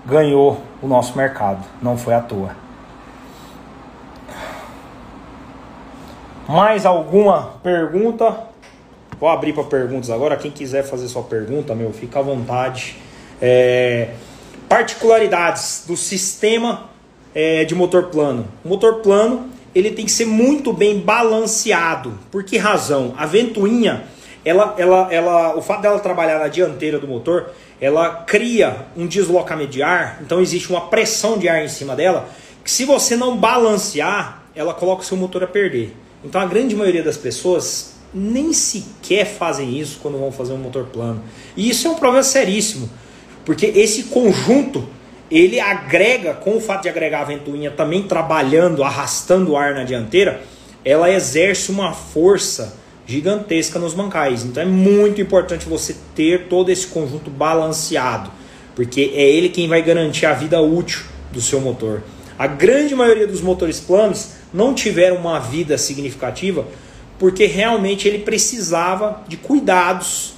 ganhou 0.05 0.61
o 0.81 0.87
nosso 0.87 1.17
mercado. 1.17 1.65
Não 1.81 1.97
foi 1.97 2.13
à 2.13 2.21
toa. 2.21 2.55
Mais 6.47 6.85
alguma 6.85 7.55
pergunta? 7.61 8.45
Vou 9.19 9.27
abrir 9.27 9.51
para 9.51 9.65
perguntas 9.65 10.09
agora. 10.09 10.37
Quem 10.37 10.49
quiser 10.49 10.83
fazer 10.83 11.09
sua 11.09 11.23
pergunta, 11.23 11.75
meu, 11.75 11.91
fica 11.91 12.19
à 12.19 12.21
vontade. 12.21 12.95
É, 13.41 14.13
particularidades 14.69 15.83
do 15.85 15.97
sistema 15.97 16.85
é, 17.35 17.65
de 17.65 17.75
motor 17.75 18.05
plano. 18.05 18.47
Motor 18.63 19.01
plano 19.01 19.58
ele 19.73 19.91
tem 19.91 20.05
que 20.05 20.11
ser 20.11 20.25
muito 20.25 20.73
bem 20.73 20.99
balanceado. 20.99 22.17
Por 22.31 22.43
que 22.43 22.57
razão? 22.57 23.13
A 23.17 23.25
ventoinha, 23.25 24.03
ela, 24.43 24.75
ela, 24.77 25.07
ela, 25.11 25.55
o 25.55 25.61
fato 25.61 25.81
dela 25.81 25.99
trabalhar 25.99 26.39
na 26.39 26.47
dianteira 26.47 26.99
do 26.99 27.07
motor, 27.07 27.51
ela 27.79 28.23
cria 28.23 28.87
um 28.97 29.07
deslocamento 29.07 29.71
de 29.71 29.81
ar, 29.81 30.19
então 30.21 30.41
existe 30.41 30.69
uma 30.69 30.81
pressão 30.87 31.37
de 31.37 31.47
ar 31.47 31.63
em 31.63 31.69
cima 31.69 31.95
dela, 31.95 32.29
que 32.63 32.71
se 32.71 32.85
você 32.85 33.15
não 33.15 33.37
balancear, 33.37 34.43
ela 34.55 34.73
coloca 34.73 35.01
o 35.01 35.05
seu 35.05 35.15
motor 35.15 35.43
a 35.43 35.47
perder. 35.47 35.95
Então 36.23 36.41
a 36.41 36.45
grande 36.45 36.75
maioria 36.75 37.03
das 37.03 37.15
pessoas 37.15 37.93
nem 38.13 38.51
sequer 38.51 39.25
fazem 39.25 39.79
isso 39.79 39.99
quando 40.01 40.17
vão 40.17 40.31
fazer 40.31 40.53
um 40.53 40.57
motor 40.57 40.85
plano. 40.85 41.21
E 41.55 41.69
isso 41.69 41.87
é 41.87 41.91
um 41.91 41.95
problema 41.95 42.23
seríssimo, 42.23 42.89
porque 43.45 43.67
esse 43.67 44.03
conjunto 44.03 44.87
ele 45.29 45.59
agrega, 45.59 46.33
com 46.33 46.57
o 46.57 46.61
fato 46.61 46.83
de 46.83 46.89
agregar 46.89 47.21
a 47.21 47.25
ventoinha 47.25 47.71
também 47.71 48.03
trabalhando, 48.03 48.83
arrastando 48.83 49.51
o 49.51 49.57
ar 49.57 49.73
na 49.73 49.83
dianteira, 49.83 50.41
ela 50.83 51.11
exerce 51.11 51.71
uma 51.71 51.93
força 51.93 52.75
gigantesca 53.05 53.79
nos 53.79 53.93
mancais. 53.93 54.43
Então 54.43 54.63
é 54.63 54.65
muito 54.65 55.21
importante 55.21 55.67
você 55.67 55.95
ter 56.15 56.47
todo 56.47 56.69
esse 56.69 56.87
conjunto 56.87 57.29
balanceado, 57.29 58.31
porque 58.75 59.11
é 59.15 59.21
ele 59.21 59.49
quem 59.49 59.67
vai 59.67 59.81
garantir 59.81 60.25
a 60.25 60.33
vida 60.33 60.61
útil 60.61 61.01
do 61.31 61.41
seu 61.41 61.59
motor. 61.59 62.03
A 62.37 62.47
grande 62.47 62.95
maioria 62.95 63.27
dos 63.27 63.41
motores 63.41 63.79
planos 63.79 64.29
não 64.53 64.73
tiveram 64.73 65.17
uma 65.17 65.39
vida 65.39 65.77
significativa 65.77 66.65
porque 67.19 67.45
realmente 67.45 68.07
ele 68.07 68.19
precisava 68.19 69.21
de 69.27 69.35
cuidados, 69.35 70.33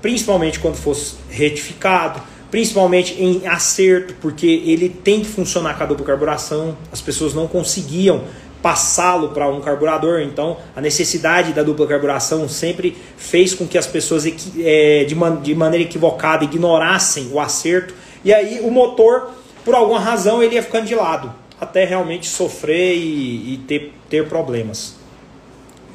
principalmente 0.00 0.60
quando 0.60 0.76
fosse 0.76 1.16
retificado, 1.28 2.22
principalmente 2.52 3.14
em 3.18 3.46
acerto, 3.46 4.14
porque 4.20 4.46
ele 4.46 4.90
tem 4.90 5.20
que 5.20 5.26
funcionar 5.26 5.74
com 5.78 5.84
a 5.84 5.86
dupla 5.86 6.04
carburação. 6.04 6.76
As 6.92 7.00
pessoas 7.00 7.32
não 7.32 7.48
conseguiam 7.48 8.24
passá-lo 8.60 9.30
para 9.30 9.48
um 9.48 9.58
carburador, 9.62 10.20
então 10.20 10.58
a 10.76 10.80
necessidade 10.80 11.54
da 11.54 11.62
dupla 11.62 11.86
carburação 11.86 12.46
sempre 12.50 12.94
fez 13.16 13.54
com 13.54 13.66
que 13.66 13.78
as 13.78 13.86
pessoas 13.86 14.26
é, 14.60 15.02
de, 15.04 15.14
man 15.14 15.40
de 15.40 15.54
maneira 15.54 15.82
equivocada 15.82 16.44
ignorassem 16.44 17.30
o 17.32 17.40
acerto, 17.40 17.94
e 18.22 18.32
aí 18.34 18.60
o 18.60 18.70
motor, 18.70 19.30
por 19.64 19.74
alguma 19.74 19.98
razão, 19.98 20.42
ele 20.42 20.56
ia 20.56 20.62
ficando 20.62 20.84
de 20.84 20.94
lado, 20.94 21.32
até 21.58 21.86
realmente 21.86 22.28
sofrer 22.28 22.94
e, 22.94 23.54
e 23.54 23.60
ter, 23.66 23.94
ter 24.10 24.28
problemas. 24.28 24.94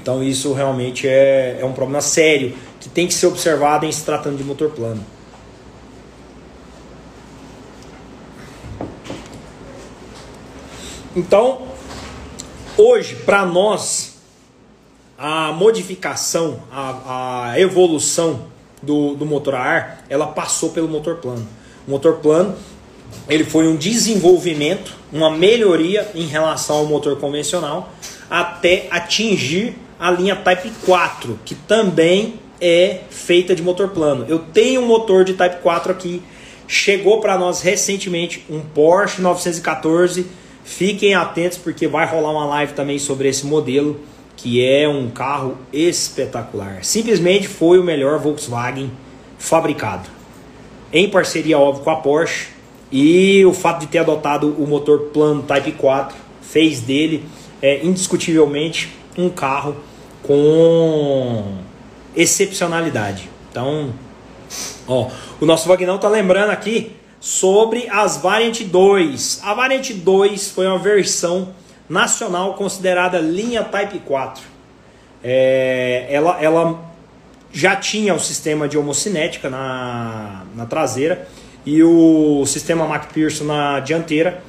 Então 0.01 0.23
isso 0.23 0.53
realmente 0.53 1.07
é, 1.07 1.59
é 1.61 1.65
um 1.65 1.71
problema 1.71 2.01
sério 2.01 2.55
que 2.79 2.89
tem 2.89 3.05
que 3.05 3.13
ser 3.13 3.27
observado 3.27 3.85
em 3.85 3.91
se 3.91 4.03
tratando 4.03 4.37
de 4.37 4.43
motor 4.43 4.71
plano. 4.71 5.16
Então, 11.17 11.63
hoje, 12.77 13.15
para 13.25 13.43
nós, 13.43 14.19
a 15.17 15.51
modificação, 15.51 16.59
a, 16.71 17.53
a 17.53 17.59
evolução 17.59 18.45
do, 18.83 19.15
do 19.15 19.25
motor 19.25 19.55
a 19.55 19.59
ar, 19.59 20.05
ela 20.11 20.27
passou 20.27 20.69
pelo 20.69 20.87
motor 20.87 21.15
plano. 21.15 21.47
O 21.87 21.89
motor 21.89 22.17
plano 22.17 22.55
ele 23.27 23.43
foi 23.43 23.67
um 23.67 23.75
desenvolvimento, 23.75 24.95
uma 25.11 25.31
melhoria 25.31 26.07
em 26.13 26.27
relação 26.27 26.75
ao 26.75 26.85
motor 26.85 27.17
convencional, 27.17 27.91
até 28.29 28.87
atingir 28.91 29.75
a 29.99 30.11
linha 30.11 30.35
Type 30.35 30.71
4, 30.85 31.39
que 31.43 31.55
também 31.55 32.35
é 32.61 33.01
feita 33.09 33.55
de 33.55 33.63
motor 33.63 33.89
plano. 33.89 34.23
Eu 34.29 34.37
tenho 34.37 34.81
um 34.81 34.85
motor 34.85 35.23
de 35.23 35.33
Type 35.33 35.63
4 35.63 35.91
aqui, 35.91 36.21
chegou 36.67 37.19
para 37.19 37.39
nós 37.39 37.61
recentemente 37.61 38.45
um 38.47 38.59
Porsche 38.59 39.19
914 39.19 40.27
Fiquem 40.67 41.15
atentos 41.15 41.57
porque 41.57 41.87
vai 41.87 42.05
rolar 42.05 42.29
uma 42.29 42.45
live 42.45 42.73
também 42.73 42.99
sobre 42.99 43.29
esse 43.29 43.45
modelo, 43.45 44.01
que 44.35 44.63
é 44.63 44.87
um 44.87 45.09
carro 45.09 45.57
espetacular. 45.71 46.83
Simplesmente 46.83 47.47
foi 47.47 47.79
o 47.79 47.83
melhor 47.83 48.19
Volkswagen 48.19 48.91
fabricado. 49.39 50.09
Em 50.91 51.09
parceria, 51.09 51.57
óbvio, 51.57 51.85
com 51.85 51.89
a 51.89 51.95
Porsche. 51.95 52.49
E 52.91 53.45
o 53.45 53.53
fato 53.53 53.79
de 53.79 53.87
ter 53.87 53.99
adotado 53.99 54.55
o 54.59 54.67
motor 54.67 55.09
plano 55.13 55.41
Type 55.43 55.71
4 55.71 56.17
fez 56.41 56.81
dele 56.81 57.23
é, 57.61 57.83
indiscutivelmente 57.83 58.93
um 59.17 59.29
carro 59.29 59.77
com 60.21 61.59
excepcionalidade. 62.13 63.29
Então, 63.49 63.93
ó, 64.85 65.07
o 65.39 65.45
nosso 65.45 65.65
Vagnão 65.67 65.97
tá 65.97 66.09
lembrando 66.09 66.49
aqui 66.49 66.96
sobre 67.27 67.89
as 67.89 68.15
Variant 68.15 68.63
2. 68.63 69.41
A 69.43 69.53
Variant 69.53 69.91
2 69.91 70.49
foi 70.49 70.65
uma 70.65 70.79
versão 70.79 71.49
nacional 71.89 72.53
considerada 72.53 73.19
linha 73.19 73.65
Type 73.65 73.99
4. 73.99 74.41
É, 75.21 76.07
ela, 76.09 76.41
ela 76.41 76.79
já 77.51 77.75
tinha 77.75 78.13
o 78.13 78.19
sistema 78.19 78.65
de 78.65 78.77
homocinética 78.77 79.49
na, 79.49 80.43
na 80.55 80.65
traseira 80.65 81.27
e 81.65 81.83
o 81.83 82.45
sistema 82.45 82.85
McPherson 82.85 83.43
na 83.43 83.81
dianteira, 83.81 84.41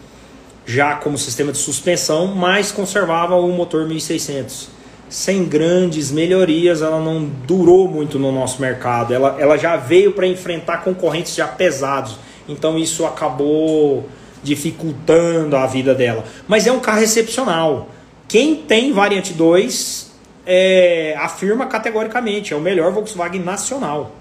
já 0.65 0.95
como 0.95 1.19
sistema 1.19 1.51
de 1.51 1.59
suspensão, 1.59 2.29
mas 2.29 2.71
conservava 2.71 3.35
o 3.35 3.49
motor 3.49 3.89
1600. 3.89 4.69
Sem 5.09 5.45
grandes 5.45 6.13
melhorias, 6.13 6.81
ela 6.81 7.01
não 7.01 7.25
durou 7.25 7.89
muito 7.89 8.21
no 8.21 8.31
nosso 8.31 8.63
mercado. 8.63 9.13
Ela, 9.13 9.37
ela 9.41 9.57
já 9.57 9.75
veio 9.75 10.13
para 10.13 10.29
enfrentar 10.29 10.85
concorrentes 10.85 11.35
já 11.35 11.49
pesados 11.49 12.28
então 12.49 12.79
isso 12.79 13.05
acabou 13.05 14.09
dificultando 14.43 15.57
a 15.57 15.67
vida 15.67 15.95
dela. 15.95 16.25
Mas 16.47 16.67
é 16.67 16.73
um 16.73 16.81
carro 16.81 17.03
excepcional. 17.03 17.89
Quem 18.27 18.57
tem 18.57 18.93
Variante 18.93 19.33
2 19.33 20.13
é, 20.47 21.17
afirma 21.19 21.67
categoricamente, 21.67 22.53
é 22.55 22.57
o 22.57 22.61
melhor 22.61 22.93
Volkswagen 22.93 23.43
nacional. 23.43 24.13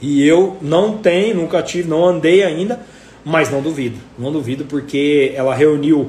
E 0.00 0.26
eu 0.26 0.56
não 0.60 0.98
tenho, 0.98 1.36
nunca 1.36 1.62
tive, 1.62 1.88
não 1.88 2.04
andei 2.04 2.42
ainda, 2.42 2.80
mas 3.24 3.50
não 3.50 3.60
duvido. 3.60 3.98
Não 4.18 4.32
duvido 4.32 4.64
porque 4.64 5.32
ela 5.34 5.54
reuniu 5.54 6.08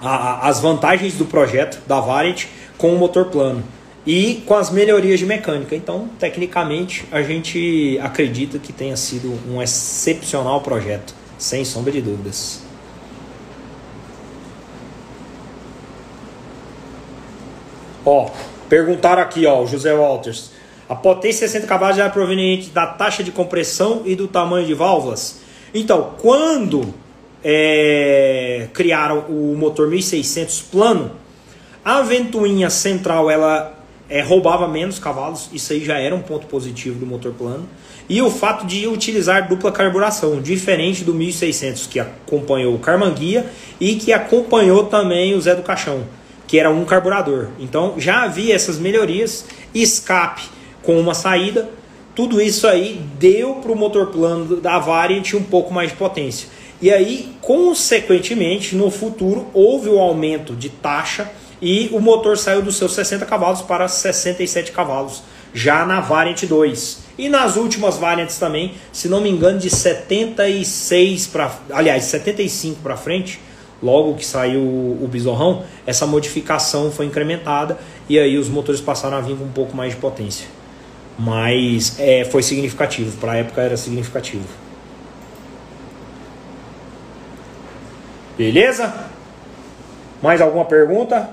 a, 0.00 0.08
a, 0.08 0.48
as 0.48 0.60
vantagens 0.60 1.14
do 1.14 1.26
projeto 1.26 1.80
da 1.86 2.00
Variant 2.00 2.46
com 2.78 2.94
o 2.94 2.98
motor 2.98 3.26
plano 3.26 3.62
e 4.06 4.42
com 4.46 4.54
as 4.54 4.70
melhorias 4.70 5.18
de 5.18 5.26
mecânica. 5.26 5.74
Então, 5.74 6.08
tecnicamente, 6.18 7.04
a 7.10 7.22
gente 7.22 7.98
acredita 8.00 8.58
que 8.58 8.72
tenha 8.72 8.96
sido 8.96 9.36
um 9.50 9.60
excepcional 9.60 10.60
projeto, 10.60 11.12
sem 11.36 11.64
sombra 11.64 11.90
de 11.90 12.00
dúvidas. 12.00 12.62
Ó, 18.04 18.30
perguntaram 18.68 19.20
aqui, 19.20 19.44
ó, 19.44 19.66
José 19.66 19.92
Walters. 19.92 20.52
A 20.88 20.94
potência 20.94 21.48
60 21.48 21.66
cavalos 21.66 21.98
é 21.98 22.08
proveniente 22.08 22.70
da 22.70 22.86
taxa 22.86 23.24
de 23.24 23.32
compressão 23.32 24.02
e 24.04 24.14
do 24.14 24.28
tamanho 24.28 24.64
de 24.64 24.74
válvulas? 24.74 25.40
Então, 25.74 26.14
quando 26.22 26.94
é, 27.42 28.68
criaram 28.72 29.24
o 29.28 29.56
motor 29.58 29.88
1600 29.88 30.62
plano, 30.62 31.10
a 31.84 32.02
ventoinha 32.02 32.70
central 32.70 33.28
ela 33.28 33.75
é, 34.08 34.20
roubava 34.20 34.68
menos 34.68 34.98
cavalos, 34.98 35.50
isso 35.52 35.72
aí 35.72 35.84
já 35.84 35.98
era 35.98 36.14
um 36.14 36.22
ponto 36.22 36.46
positivo 36.46 36.98
do 36.98 37.06
motor 37.06 37.32
plano. 37.32 37.68
E 38.08 38.22
o 38.22 38.30
fato 38.30 38.64
de 38.64 38.86
utilizar 38.86 39.48
dupla 39.48 39.72
carburação, 39.72 40.40
diferente 40.40 41.02
do 41.02 41.12
1600 41.12 41.86
que 41.86 41.98
acompanhou 41.98 42.74
o 42.74 42.78
Carmanguia 42.78 43.46
e 43.80 43.96
que 43.96 44.12
acompanhou 44.12 44.84
também 44.84 45.34
o 45.34 45.40
Zé 45.40 45.56
do 45.56 45.62
Caixão, 45.62 46.04
que 46.46 46.58
era 46.58 46.70
um 46.70 46.84
carburador. 46.84 47.48
Então 47.58 47.94
já 47.98 48.22
havia 48.22 48.54
essas 48.54 48.78
melhorias, 48.78 49.46
escape 49.74 50.42
com 50.82 51.00
uma 51.00 51.14
saída, 51.14 51.68
tudo 52.14 52.40
isso 52.40 52.66
aí 52.66 53.00
deu 53.18 53.56
para 53.56 53.72
o 53.72 53.76
motor 53.76 54.06
plano 54.06 54.56
da 54.56 54.78
Variant 54.78 55.34
um 55.34 55.42
pouco 55.42 55.74
mais 55.74 55.90
de 55.90 55.96
potência. 55.96 56.48
E 56.80 56.92
aí, 56.92 57.34
consequentemente, 57.40 58.76
no 58.76 58.90
futuro 58.90 59.46
houve 59.52 59.88
o 59.88 59.98
aumento 59.98 60.54
de 60.54 60.68
taxa 60.68 61.30
e 61.60 61.88
o 61.92 62.00
motor 62.00 62.36
saiu 62.36 62.62
dos 62.62 62.76
seus 62.76 62.92
60 62.94 63.24
cavalos 63.26 63.62
para 63.62 63.88
67 63.88 64.72
cavalos, 64.72 65.22
já 65.54 65.86
na 65.86 66.00
Variant 66.00 66.44
2. 66.44 67.06
E 67.18 67.28
nas 67.28 67.56
últimas 67.56 67.96
variantes 67.96 68.38
também, 68.38 68.74
se 68.92 69.08
não 69.08 69.20
me 69.20 69.30
engano, 69.30 69.58
de 69.58 69.70
76 69.70 71.26
para, 71.28 71.50
aliás, 71.70 72.04
75 72.04 72.80
para 72.82 72.96
frente, 72.96 73.40
logo 73.82 74.14
que 74.14 74.24
saiu 74.24 74.60
o 74.60 75.08
Bizorrão, 75.10 75.64
essa 75.86 76.06
modificação 76.06 76.90
foi 76.90 77.06
incrementada 77.06 77.78
e 78.08 78.18
aí 78.18 78.36
os 78.36 78.48
motores 78.48 78.80
passaram 78.80 79.16
a 79.16 79.20
vir 79.20 79.36
com 79.36 79.44
um 79.44 79.52
pouco 79.52 79.74
mais 79.74 79.94
de 79.94 80.00
potência. 80.00 80.46
Mas 81.18 81.98
é, 81.98 82.26
foi 82.26 82.42
significativo, 82.42 83.16
para 83.16 83.32
a 83.32 83.36
época 83.36 83.62
era 83.62 83.76
significativo. 83.78 84.46
Beleza? 88.36 88.92
Mais 90.22 90.42
alguma 90.42 90.66
pergunta? 90.66 91.30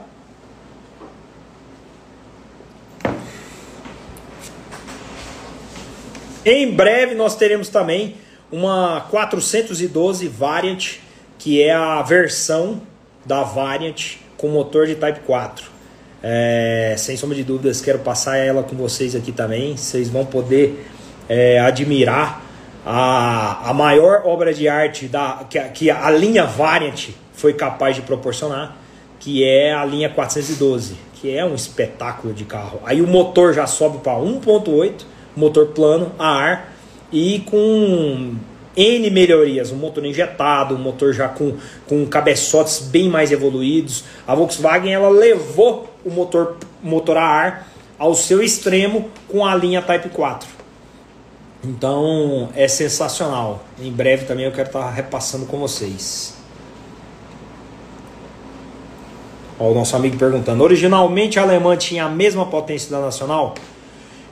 Em 6.45 6.69
breve 6.71 7.15
nós 7.15 7.37
teremos 7.37 7.69
também 7.69 8.15
uma 8.51 9.07
412 9.09 10.27
Variant, 10.27 10.95
que 11.39 11.61
é 11.61 11.73
a 11.73 12.01
versão 12.01 12.81
da 13.25 13.43
Variant 13.43 14.17
com 14.35 14.49
motor 14.49 14.85
de 14.85 14.95
Type 14.95 15.21
4. 15.21 15.71
É, 16.21 16.95
sem 16.97 17.15
sombra 17.15 17.35
de 17.37 17.43
dúvidas, 17.43 17.79
quero 17.79 17.99
passar 17.99 18.37
ela 18.37 18.61
com 18.61 18.75
vocês 18.75 19.15
aqui 19.15 19.31
também. 19.31 19.77
Vocês 19.77 20.09
vão 20.09 20.25
poder 20.25 20.85
é, 21.29 21.61
admirar 21.61 22.41
a, 22.85 23.69
a 23.69 23.73
maior 23.73 24.23
obra 24.25 24.53
de 24.53 24.67
arte 24.67 25.07
da, 25.07 25.45
que, 25.49 25.59
que 25.69 25.89
a 25.89 26.11
linha 26.11 26.45
Variant 26.45 27.11
foi 27.31 27.53
capaz 27.53 27.95
de 27.95 28.01
proporcionar, 28.01 28.75
que 29.17 29.45
é 29.45 29.73
a 29.73 29.85
linha 29.85 30.09
412, 30.09 30.95
que 31.13 31.33
é 31.33 31.45
um 31.45 31.55
espetáculo 31.55 32.33
de 32.33 32.43
carro. 32.43 32.81
Aí 32.83 33.01
o 33.01 33.07
motor 33.07 33.53
já 33.53 33.65
sobe 33.65 33.99
para 33.99 34.19
1.8 34.19 35.12
motor 35.35 35.67
plano 35.67 36.11
a 36.17 36.27
ar 36.27 36.73
e 37.11 37.39
com 37.45 38.35
N 38.75 39.09
melhorias, 39.11 39.71
um 39.71 39.75
motor 39.75 40.05
injetado, 40.05 40.75
um 40.75 40.79
motor 40.79 41.13
já 41.13 41.27
com, 41.27 41.55
com 41.87 42.05
cabeçotes 42.07 42.79
bem 42.79 43.07
mais 43.07 43.31
evoluídos. 43.31 44.03
A 44.27 44.33
Volkswagen 44.33 44.93
ela 44.93 45.09
levou 45.09 45.89
o 46.03 46.09
motor, 46.09 46.57
motor 46.81 47.17
a 47.17 47.23
ar 47.23 47.67
ao 47.99 48.15
seu 48.15 48.41
extremo 48.41 49.09
com 49.27 49.45
a 49.45 49.55
linha 49.55 49.81
Type 49.81 50.09
4. 50.09 50.49
Então 51.63 52.49
é 52.55 52.67
sensacional. 52.67 53.63
Em 53.79 53.91
breve 53.91 54.25
também 54.25 54.45
eu 54.45 54.51
quero 54.51 54.67
estar 54.67 54.89
repassando 54.89 55.45
com 55.45 55.59
vocês. 55.59 56.35
Ó, 59.59 59.69
o 59.69 59.73
nosso 59.73 59.95
amigo 59.95 60.17
perguntando: 60.17 60.63
originalmente 60.63 61.39
a 61.39 61.43
alemã 61.43 61.77
tinha 61.77 62.05
a 62.05 62.09
mesma 62.09 62.45
potência 62.47 62.89
da 62.91 62.99
nacional? 62.99 63.53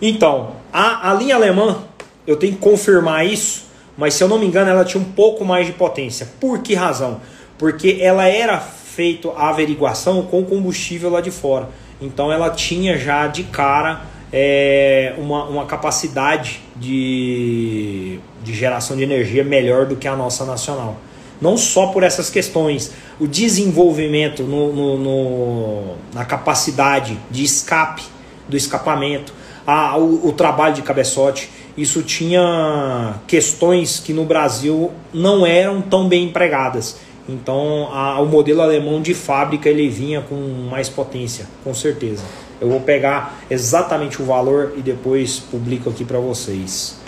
Então, 0.02 0.54
a, 0.74 1.12
a 1.12 1.14
linha 1.14 1.36
alemã, 1.36 1.84
eu 2.26 2.36
tenho 2.36 2.54
que 2.54 2.60
confirmar 2.60 3.26
isso, 3.26 3.66
mas 3.98 4.14
se 4.14 4.24
eu 4.24 4.28
não 4.28 4.40
me 4.40 4.46
engano, 4.46 4.70
ela 4.70 4.84
tinha 4.84 5.02
um 5.02 5.12
pouco 5.12 5.46
mais 5.46 5.68
de 5.68 5.74
potência. 5.74 6.28
Por 6.40 6.60
que 6.60 6.74
razão? 6.74 7.22
Porque 7.58 8.00
ela 8.02 8.28
era 8.28 8.60
feito 8.60 9.32
a 9.32 9.50
averiguação 9.50 10.24
com 10.24 10.44
combustível 10.44 11.10
lá 11.10 11.22
de 11.22 11.32
fora. 11.32 11.70
Então 12.02 12.32
ela 12.32 12.50
tinha 12.50 12.98
já 12.98 13.28
de 13.28 13.44
cara 13.44 14.02
é, 14.34 15.14
uma, 15.18 15.46
uma 15.46 15.66
capacidade 15.66 16.62
de, 16.76 18.20
de 18.44 18.54
geração 18.54 18.98
de 18.98 19.04
energia 19.04 19.44
melhor 19.44 19.86
do 19.86 19.96
que 19.96 20.08
a 20.08 20.16
nossa 20.16 20.46
nacional. 20.46 20.98
Não 21.40 21.58
só 21.58 21.88
por 21.88 22.04
essas 22.04 22.30
questões, 22.30 22.92
o 23.20 23.28
desenvolvimento 23.28 24.44
no, 24.44 24.74
no, 24.74 24.98
no 24.98 25.96
na 26.14 26.24
capacidade 26.24 27.18
de 27.30 27.44
escape, 27.44 28.04
do 28.48 28.58
escapamento, 28.58 29.34
a, 29.72 29.98
o, 29.98 30.28
o 30.28 30.34
trabalho 30.34 30.76
de 30.76 30.82
cabeçote, 30.82 31.50
isso 31.78 32.04
tinha 32.04 33.16
questões 33.26 34.00
que 34.00 34.12
no 34.12 34.26
Brasil 34.26 34.92
não 35.14 35.46
eram 35.46 35.82
tão 35.82 36.10
bem 36.10 36.26
empregadas. 36.26 36.98
Então, 37.30 37.88
a, 37.94 38.20
o 38.20 38.26
modelo 38.26 38.62
alemão 38.62 39.02
de 39.02 39.14
fábrica 39.14 39.70
ele 39.70 39.88
vinha 39.88 40.22
com 40.22 40.36
mais 40.70 40.90
potência, 40.90 41.46
com 41.64 41.74
certeza. 41.74 42.24
Eu 42.60 42.70
vou 42.70 42.82
pegar 42.82 43.40
exatamente 43.50 44.22
o 44.22 44.26
valor 44.26 44.74
e 44.76 44.82
depois 44.82 45.40
publico 45.40 45.90
aqui 45.90 46.04
para 46.04 46.20
vocês. 46.20 47.00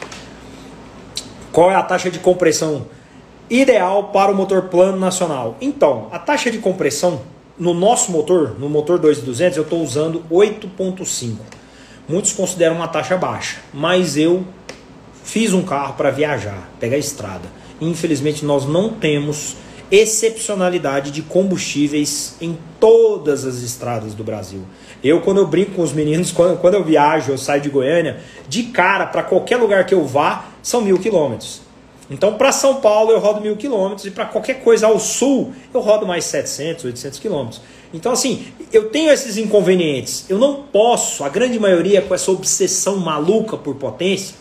Qual 1.51 1.69
é 1.69 1.75
a 1.75 1.83
taxa 1.83 2.09
de 2.09 2.19
compressão 2.19 2.85
ideal 3.49 4.05
para 4.05 4.31
o 4.31 4.35
motor 4.35 4.63
plano 4.63 4.97
nacional? 4.97 5.57
Então, 5.59 6.07
a 6.11 6.17
taxa 6.17 6.49
de 6.49 6.59
compressão 6.59 7.21
no 7.59 7.73
nosso 7.73 8.09
motor, 8.11 8.55
no 8.57 8.69
motor 8.69 8.97
2200, 8.97 9.57
eu 9.57 9.63
estou 9.63 9.83
usando 9.83 10.23
8.5. 10.31 11.62
Muitos 12.07 12.33
consideram 12.33 12.75
uma 12.75 12.87
taxa 12.87 13.15
baixa, 13.17 13.57
mas 13.73 14.17
eu 14.17 14.45
fiz 15.23 15.53
um 15.53 15.63
carro 15.63 15.93
para 15.93 16.11
viajar, 16.11 16.69
pegar 16.79 16.97
a 16.97 16.99
estrada. 16.99 17.47
Infelizmente, 17.79 18.43
nós 18.43 18.65
não 18.65 18.89
temos 18.89 19.55
excepcionalidade 19.89 21.11
de 21.11 21.21
combustíveis 21.21 22.35
em 22.41 22.57
todas 22.79 23.45
as 23.45 23.57
estradas 23.57 24.13
do 24.13 24.23
Brasil. 24.23 24.61
Eu, 25.03 25.21
quando 25.21 25.37
eu 25.37 25.47
brinco 25.47 25.71
com 25.71 25.81
os 25.81 25.93
meninos, 25.93 26.31
quando, 26.33 26.57
quando 26.59 26.73
eu 26.73 26.83
viajo, 26.83 27.31
eu 27.31 27.37
saio 27.37 27.61
de 27.61 27.69
Goiânia, 27.69 28.19
de 28.49 28.63
cara, 28.63 29.05
para 29.05 29.23
qualquer 29.23 29.57
lugar 29.57 29.85
que 29.85 29.93
eu 29.93 30.05
vá, 30.05 30.45
são 30.61 30.81
mil 30.81 30.97
quilômetros. 30.99 31.61
Então, 32.09 32.33
para 32.35 32.51
São 32.51 32.81
Paulo, 32.81 33.11
eu 33.11 33.19
rodo 33.19 33.39
mil 33.39 33.55
quilômetros, 33.55 34.05
e 34.05 34.11
para 34.11 34.25
qualquer 34.25 34.61
coisa 34.61 34.87
ao 34.87 34.99
sul, 34.99 35.53
eu 35.73 35.79
rodo 35.79 36.05
mais 36.05 36.25
700, 36.25 36.85
800 36.85 37.19
quilômetros. 37.19 37.61
Então, 37.93 38.11
assim, 38.11 38.47
eu 38.71 38.89
tenho 38.89 39.11
esses 39.11 39.37
inconvenientes. 39.37 40.25
Eu 40.27 40.39
não 40.39 40.63
posso, 40.63 41.23
a 41.23 41.29
grande 41.29 41.59
maioria, 41.59 42.01
com 42.01 42.15
essa 42.15 42.31
obsessão 42.31 42.97
maluca 42.97 43.55
por 43.55 43.75
potência, 43.75 44.35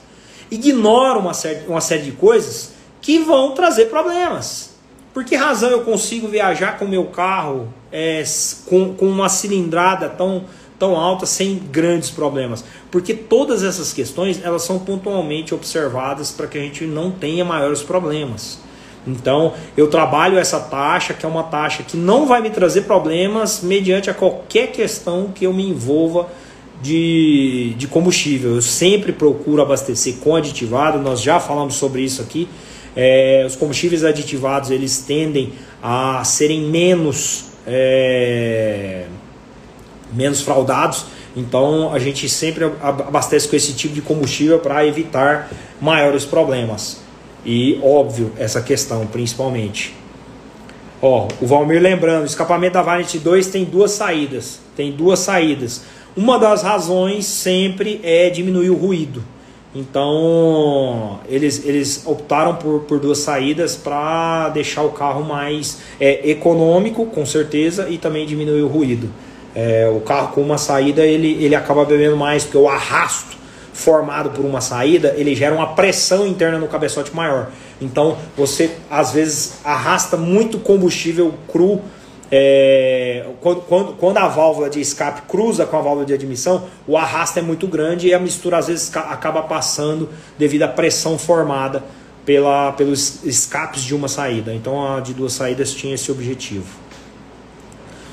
ignora 0.51 1.19
uma 1.19 1.35
série, 1.35 1.67
uma 1.67 1.81
série 1.81 2.03
de 2.03 2.13
coisas 2.13 2.73
que 3.01 3.19
vão 3.19 3.53
trazer 3.53 3.87
problemas. 3.87 4.71
Por 5.13 5.25
que 5.25 5.37
razão 5.37 5.69
eu 5.69 5.83
consigo 5.83 6.29
viajar 6.29 6.79
com 6.79 6.87
meu 6.87 7.05
carro 7.07 7.69
é, 7.91 8.25
com, 8.67 8.95
com 8.95 9.07
uma 9.07 9.29
cilindrada 9.29 10.09
tão, 10.09 10.45
tão 10.79 10.97
alta 10.97 11.27
sem 11.27 11.59
grandes 11.59 12.09
problemas? 12.09 12.65
Porque 12.91 13.13
todas 13.13 13.63
essas 13.63 13.93
questões 13.93 14.43
elas 14.43 14.63
são 14.63 14.79
pontualmente 14.79 15.55
observadas 15.55 16.31
para 16.31 16.47
que 16.47 16.57
a 16.57 16.63
gente 16.63 16.85
não 16.87 17.11
tenha 17.11 17.45
maiores 17.45 17.83
problemas. 17.83 18.59
Então 19.07 19.55
eu 19.77 19.89
trabalho 19.89 20.39
essa 20.39 20.61
taxa, 20.61 21.13
que 21.13 21.27
é 21.27 21.29
uma 21.29 21.43
taxa 21.43 21.83
que 21.83 21.97
não 21.97 22.27
vai 22.27 22.41
me 22.41 22.51
trazer 22.51 22.83
problemas 22.83 23.61
mediante 23.63 24.09
a 24.09 24.15
qualquer 24.15 24.69
questão 24.69 25.31
que 25.35 25.45
eu 25.45 25.53
me 25.53 25.69
envolva 25.69 26.29
de, 26.81 27.75
de 27.77 27.87
combustível. 27.87 28.55
Eu 28.55 28.63
sempre 28.63 29.13
procuro 29.13 29.63
abastecer 29.63 30.17
com 30.17 30.37
aditivado, 30.37 30.99
nós 30.99 31.21
já 31.21 31.41
falamos 31.41 31.75
sobre 31.75 32.03
isso 32.03 32.23
aqui. 32.23 32.49
É, 32.95 33.45
os 33.47 33.57
combustíveis 33.57 34.05
aditivados 34.05 34.71
eles 34.71 34.99
tendem 34.99 35.53
a 35.83 36.23
serem 36.25 36.61
menos 36.61 37.47
é, 37.67 39.07
menos 40.13 40.43
fraudados. 40.43 41.07
Então 41.35 41.93
a 41.93 41.99
gente 41.99 42.29
sempre 42.29 42.65
abastece 42.81 43.49
com 43.49 43.57
esse 43.57 43.73
tipo 43.73 43.95
de 43.95 44.03
combustível 44.03 44.59
para 44.59 44.87
evitar 44.87 45.51
maiores 45.81 46.25
problemas. 46.25 47.02
E 47.45 47.79
óbvio 47.83 48.33
essa 48.39 48.61
questão 48.61 49.07
principalmente. 49.07 49.95
Ó, 51.01 51.27
o 51.41 51.47
Valmir 51.47 51.83
lembrando, 51.83 52.23
o 52.23 52.27
escapamento 52.27 52.75
da 52.75 52.83
Variant 52.83 53.17
2 53.17 53.49
tem 53.49 53.65
duas 53.65 53.91
saídas. 53.91 54.61
Tem 54.77 54.93
duas 54.93 55.19
saídas. 55.19 55.83
Uma 56.17 56.39
das 56.39 56.63
razões 56.63 57.27
sempre 57.27 58.01
é 58.05 58.31
diminuir 58.31 58.71
o 58.71 58.77
ruído. 58.77 59.25
Então, 59.75 61.19
eles, 61.29 61.65
eles 61.65 62.03
optaram 62.07 62.57
por, 62.57 62.81
por 62.81 63.01
duas 63.01 63.19
saídas 63.19 63.75
para 63.75 64.51
deixar 64.51 64.83
o 64.83 64.91
carro 64.91 65.25
mais 65.25 65.79
é, 65.99 66.31
econômico, 66.31 67.07
com 67.07 67.25
certeza, 67.25 67.89
e 67.89 67.97
também 67.97 68.27
diminuir 68.27 68.63
o 68.63 68.69
ruído. 68.69 69.11
É, 69.55 69.91
o 69.95 70.01
carro 70.01 70.35
com 70.35 70.43
uma 70.43 70.59
saída 70.59 71.05
ele, 71.05 71.43
ele 71.43 71.55
acaba 71.55 71.85
bebendo 71.85 72.17
mais, 72.17 72.45
porque 72.45 72.59
o 72.59 72.69
arrasto 72.69 73.42
formado 73.73 74.31
por 74.31 74.45
uma 74.45 74.61
saída 74.61 75.15
ele 75.17 75.35
gera 75.35 75.55
uma 75.55 75.75
pressão 75.75 76.27
interna 76.27 76.59
no 76.59 76.69
cabeçote 76.69 77.15
maior. 77.15 77.51
Então, 77.81 78.17
você 78.37 78.77
às 78.91 79.13
vezes 79.13 79.55
arrasta 79.65 80.17
muito 80.17 80.59
combustível 80.59 81.35
cru 81.51 81.81
é, 82.35 83.27
quando, 83.43 83.95
quando, 83.99 84.17
a 84.17 84.27
válvula 84.27 84.71
de 84.71 84.81
escape 84.81 85.21
cruza 85.29 85.67
com 85.67 85.77
a 85.77 85.83
válvula 85.83 86.07
de 86.07 86.15
admissão, 86.15 86.65
o 86.87 86.97
arrasto 86.97 87.39
é 87.39 87.43
muito 87.43 87.67
grande 87.67 88.09
e 88.09 88.15
a 88.15 88.19
mistura 88.19 88.57
às 88.57 88.69
vezes 88.69 88.91
acaba 88.97 89.43
passando 89.43 90.09
devido 90.39 90.63
à 90.63 90.69
pressão 90.69 91.19
formada 91.19 91.85
pela, 92.25 92.73
pelos 92.73 93.23
escapes 93.23 93.83
de 93.83 93.95
uma 93.95 94.09
saída. 94.09 94.55
Então 94.55 94.95
a 94.95 95.01
de 95.01 95.13
duas 95.13 95.35
saídas 95.35 95.75
tinha 95.75 95.95
esse 95.95 96.11
objetivo. 96.11 96.65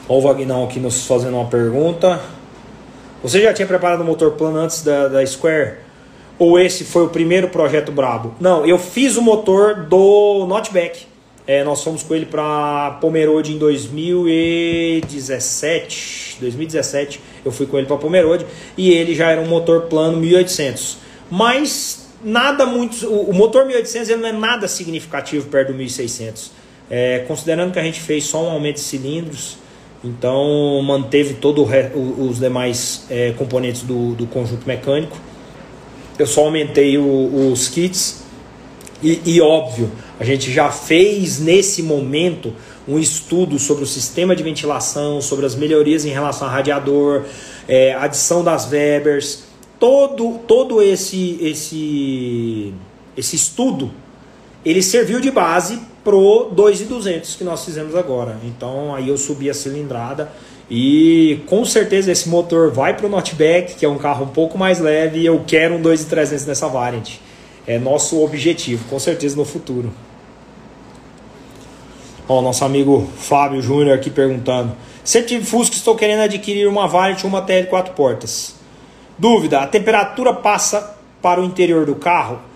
Olha 0.09 0.17
o 0.17 0.21
Vagnão 0.21 0.65
aqui 0.65 0.81
nos 0.81 1.05
fazendo 1.05 1.35
uma 1.35 1.45
pergunta. 1.45 2.19
Você 3.21 3.41
já 3.41 3.53
tinha 3.53 3.67
preparado 3.67 3.99
o 4.01 4.05
motor 4.05 4.31
plano 4.31 4.59
antes 4.59 4.81
da, 4.81 5.09
da 5.09 5.25
Square? 5.25 5.73
Ou 6.37 6.57
esse 6.57 6.85
foi 6.85 7.03
o 7.03 7.09
primeiro 7.09 7.49
projeto 7.49 7.91
brabo? 7.91 8.33
Não, 8.39 8.65
eu 8.65 8.79
fiz 8.79 9.17
o 9.17 9.21
motor 9.21 9.75
do 9.75 10.45
Notback. 10.47 11.05
É, 11.45 11.61
nós 11.63 11.83
fomos 11.83 12.01
com 12.03 12.15
ele 12.15 12.27
para 12.27 12.97
Pomerode 13.01 13.53
em 13.53 13.57
2017. 13.57 16.37
2017 16.39 17.19
eu 17.43 17.51
fui 17.51 17.65
com 17.65 17.77
ele 17.77 17.87
para 17.87 17.97
Pomerode 17.97 18.45
e 18.77 18.91
ele 18.91 19.13
já 19.15 19.31
era 19.31 19.41
um 19.41 19.47
motor 19.47 19.87
plano 19.87 20.15
1800. 20.17 20.99
Mas 21.29 22.07
nada 22.23 22.65
muito. 22.65 23.05
O, 23.05 23.33
motor 23.33 23.65
1800 23.65 24.07
ele 24.09 24.21
não 24.21 24.29
é 24.29 24.31
nada 24.31 24.65
significativo 24.67 25.47
perto 25.47 25.69
do 25.69 25.73
1600. 25.73 26.51
É, 26.89 27.25
considerando 27.27 27.73
que 27.73 27.79
a 27.79 27.83
gente 27.83 27.99
fez 27.99 28.23
só 28.25 28.43
um 28.43 28.49
aumento 28.49 28.75
de 28.75 28.81
cilindros, 28.81 29.57
então 30.03 30.81
manteve 30.81 31.35
todos 31.35 31.67
os 32.17 32.39
demais 32.39 33.05
é, 33.09 33.33
componentes 33.37 33.83
do, 33.83 34.13
do, 34.15 34.25
conjunto 34.25 34.65
mecânico. 34.65 35.17
Eu 36.17 36.25
só 36.25 36.45
aumentei 36.45 36.97
o, 36.97 37.51
os 37.51 37.67
kits 37.67 38.23
e, 39.03 39.21
e 39.25 39.41
óbvio 39.41 39.91
a 40.19 40.23
gente 40.23 40.51
já 40.51 40.69
fez 40.71 41.39
nesse 41.39 41.81
momento 41.81 42.53
um 42.87 42.97
estudo 42.97 43.59
sobre 43.59 43.83
o 43.83 43.87
sistema 43.87 44.35
de 44.35 44.43
ventilação, 44.43 45.21
sobre 45.21 45.45
as 45.45 45.55
melhorias 45.55 46.05
em 46.05 46.09
relação 46.09 46.47
ao 46.47 46.53
radiador, 46.53 47.23
é, 47.67 47.93
adição 47.93 48.43
das 48.43 48.69
Webers, 48.71 49.43
todo, 49.79 50.39
todo 50.47 50.81
esse, 50.81 51.37
esse, 51.41 52.73
esse 53.15 53.35
estudo 53.35 53.91
ele 54.65 54.81
serviu 54.81 55.21
de 55.21 55.31
base 55.31 55.79
pro 56.09 56.49
2,200 56.51 57.35
que 57.35 57.43
nós 57.43 57.63
fizemos 57.63 57.95
agora. 57.95 58.39
Então 58.43 58.95
aí 58.95 59.09
eu 59.09 59.17
subi 59.17 59.47
a 59.47 59.53
cilindrada 59.53 60.31
e 60.67 61.41
com 61.45 61.63
certeza 61.63 62.11
esse 62.11 62.27
motor 62.27 62.71
vai 62.71 62.97
para 62.97 63.05
o 63.05 63.09
Notback, 63.09 63.75
que 63.75 63.85
é 63.85 63.89
um 63.89 63.99
carro 63.99 64.25
um 64.25 64.29
pouco 64.29 64.57
mais 64.57 64.79
leve, 64.79 65.19
e 65.19 65.25
eu 65.27 65.43
quero 65.45 65.75
um 65.75 65.81
2,300 65.81 66.47
nessa 66.47 66.67
variant. 66.67 67.17
É 67.67 67.77
nosso 67.77 68.23
objetivo, 68.23 68.85
com 68.89 68.97
certeza 68.97 69.35
no 69.35 69.45
futuro. 69.45 69.91
Ó, 72.27 72.41
nosso 72.41 72.65
amigo 72.65 73.07
Fábio 73.15 73.61
Júnior 73.61 73.95
aqui 73.95 74.09
perguntando. 74.09 74.75
Sempre 75.03 75.39
Fusca, 75.41 75.75
estou 75.75 75.95
querendo 75.95 76.21
adquirir 76.21 76.67
uma 76.67 76.87
Variant 76.87 77.23
uma 77.23 77.43
TL 77.43 77.67
quatro 77.67 77.93
portas. 77.93 78.55
Dúvida, 79.15 79.59
a 79.59 79.67
temperatura 79.67 80.33
passa 80.33 80.97
para 81.21 81.39
o 81.39 81.45
interior 81.45 81.85
do 81.85 81.93
carro? 81.93 82.48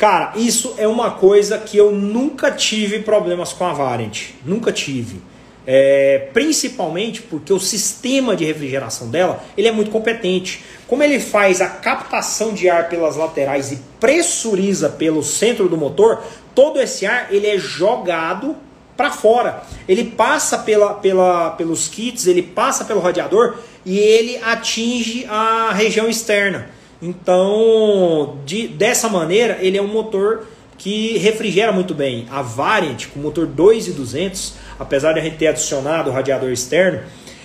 Cara, 0.00 0.32
isso 0.34 0.76
é 0.78 0.88
uma 0.88 1.10
coisa 1.10 1.58
que 1.58 1.76
eu 1.76 1.92
nunca 1.92 2.50
tive 2.50 3.00
problemas 3.00 3.52
com 3.52 3.66
a 3.66 3.74
Variant. 3.74 4.30
Nunca 4.46 4.72
tive. 4.72 5.20
É, 5.66 6.30
principalmente 6.32 7.20
porque 7.20 7.52
o 7.52 7.60
sistema 7.60 8.34
de 8.34 8.46
refrigeração 8.46 9.10
dela 9.10 9.44
ele 9.58 9.68
é 9.68 9.72
muito 9.72 9.90
competente. 9.90 10.64
Como 10.88 11.02
ele 11.02 11.20
faz 11.20 11.60
a 11.60 11.68
captação 11.68 12.54
de 12.54 12.66
ar 12.70 12.88
pelas 12.88 13.14
laterais 13.14 13.72
e 13.72 13.78
pressuriza 14.00 14.88
pelo 14.88 15.22
centro 15.22 15.68
do 15.68 15.76
motor, 15.76 16.24
todo 16.54 16.80
esse 16.80 17.04
ar 17.04 17.28
ele 17.30 17.46
é 17.46 17.58
jogado 17.58 18.56
para 18.96 19.10
fora. 19.10 19.64
Ele 19.86 20.04
passa 20.04 20.56
pela, 20.56 20.94
pela, 20.94 21.50
pelos 21.50 21.88
kits, 21.88 22.26
ele 22.26 22.40
passa 22.40 22.86
pelo 22.86 23.00
radiador 23.00 23.58
e 23.84 23.98
ele 23.98 24.38
atinge 24.38 25.26
a 25.28 25.74
região 25.74 26.08
externa. 26.08 26.79
Então, 27.02 28.38
de, 28.44 28.68
dessa 28.68 29.08
maneira, 29.08 29.58
ele 29.60 29.78
é 29.78 29.82
um 29.82 29.88
motor 29.88 30.46
que 30.76 31.18
refrigera 31.18 31.72
muito 31.72 31.94
bem. 31.94 32.26
A 32.30 32.42
Variant, 32.42 33.06
com 33.08 33.20
motor 33.20 33.46
2,200, 33.46 34.54
apesar 34.78 35.12
de 35.12 35.20
a 35.20 35.22
gente 35.22 35.36
ter 35.36 35.48
adicionado 35.48 36.10
o 36.10 36.12
radiador 36.12 36.50
externo, 36.50 37.00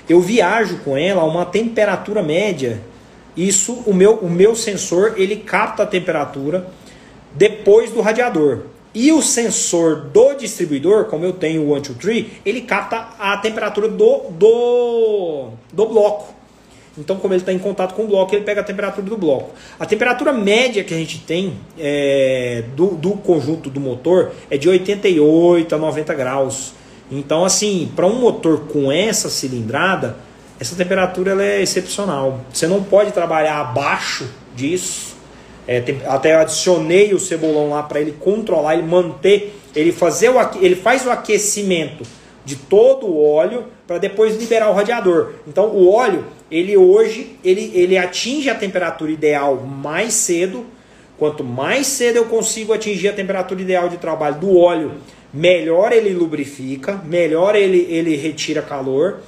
eu 0.07 0.21
viajo 0.21 0.79
com 0.79 0.97
ela 0.97 1.21
a 1.21 1.25
uma 1.25 1.45
temperatura 1.45 2.21
média. 2.21 2.81
Isso, 3.35 3.83
o 3.85 3.93
meu, 3.93 4.15
o 4.15 4.29
meu 4.29 4.55
sensor, 4.55 5.15
ele 5.17 5.37
capta 5.37 5.83
a 5.83 5.85
temperatura 5.85 6.67
depois 7.33 7.91
do 7.91 8.01
radiador. 8.01 8.63
E 8.93 9.11
o 9.11 9.21
sensor 9.21 10.05
do 10.05 10.35
distribuidor, 10.35 11.05
como 11.05 11.25
eu 11.25 11.33
tenho 11.33 11.69
o 11.69 11.73
123, 11.73 12.27
ele 12.45 12.61
capta 12.61 13.09
a 13.19 13.37
temperatura 13.37 13.89
do, 13.89 14.29
do, 14.31 15.49
do 15.73 15.85
bloco. 15.85 16.33
Então, 16.97 17.17
como 17.17 17.33
ele 17.33 17.41
está 17.41 17.51
em 17.51 17.59
contato 17.59 17.93
com 17.93 18.03
o 18.03 18.07
bloco, 18.07 18.33
ele 18.33 18.43
pega 18.43 18.61
a 18.61 18.63
temperatura 18.63 19.05
do 19.05 19.17
bloco. 19.17 19.51
A 19.79 19.85
temperatura 19.85 20.31
média 20.31 20.83
que 20.83 20.93
a 20.93 20.97
gente 20.97 21.19
tem 21.19 21.57
é, 21.77 22.63
do, 22.75 22.95
do 22.95 23.11
conjunto 23.11 23.69
do 23.69 23.79
motor 23.79 24.31
é 24.49 24.57
de 24.57 24.69
88 24.69 25.75
a 25.75 25.77
90 25.77 26.13
graus. 26.13 26.73
Então, 27.11 27.43
assim, 27.43 27.91
para 27.95 28.07
um 28.07 28.19
motor 28.19 28.61
com 28.67 28.91
essa 28.91 29.29
cilindrada, 29.29 30.15
essa 30.59 30.75
temperatura 30.75 31.31
ela 31.31 31.43
é 31.43 31.61
excepcional. 31.61 32.39
Você 32.51 32.65
não 32.65 32.81
pode 32.81 33.11
trabalhar 33.11 33.59
abaixo 33.59 34.27
disso 34.55 35.15
é, 35.67 35.81
tem, 35.81 35.99
até 36.05 36.35
adicionei 36.35 37.13
o 37.13 37.19
cebolão 37.19 37.69
lá 37.69 37.81
para 37.83 37.99
ele 37.99 38.11
controlar, 38.11 38.75
ele 38.75 38.83
manter, 38.83 39.59
ele 39.75 39.91
fazer 39.91 40.29
o 40.29 40.35
ele 40.61 40.75
faz 40.75 41.05
o 41.05 41.09
aquecimento 41.09 42.03
de 42.43 42.55
todo 42.55 43.07
o 43.07 43.23
óleo 43.23 43.65
para 43.87 43.97
depois 43.97 44.37
liberar 44.37 44.69
o 44.69 44.73
radiador. 44.73 45.33
Então 45.47 45.65
o 45.67 45.91
óleo, 45.91 46.25
ele 46.49 46.77
hoje, 46.77 47.37
ele, 47.43 47.71
ele 47.73 47.97
atinge 47.97 48.49
a 48.49 48.55
temperatura 48.55 49.11
ideal 49.11 49.57
mais 49.61 50.13
cedo. 50.13 50.65
Quanto 51.17 51.43
mais 51.43 51.87
cedo 51.87 52.17
eu 52.17 52.25
consigo 52.25 52.73
atingir 52.73 53.07
a 53.07 53.13
temperatura 53.13 53.61
ideal 53.61 53.87
de 53.87 53.97
trabalho 53.97 54.35
do 54.35 54.57
óleo, 54.57 54.91
melhor 55.33 55.91
ele 55.91 56.13
lubrifica, 56.13 57.01
melhor 57.05 57.55
ele, 57.55 57.87
ele 57.89 58.15
retira 58.15 58.61
calor 58.61 59.21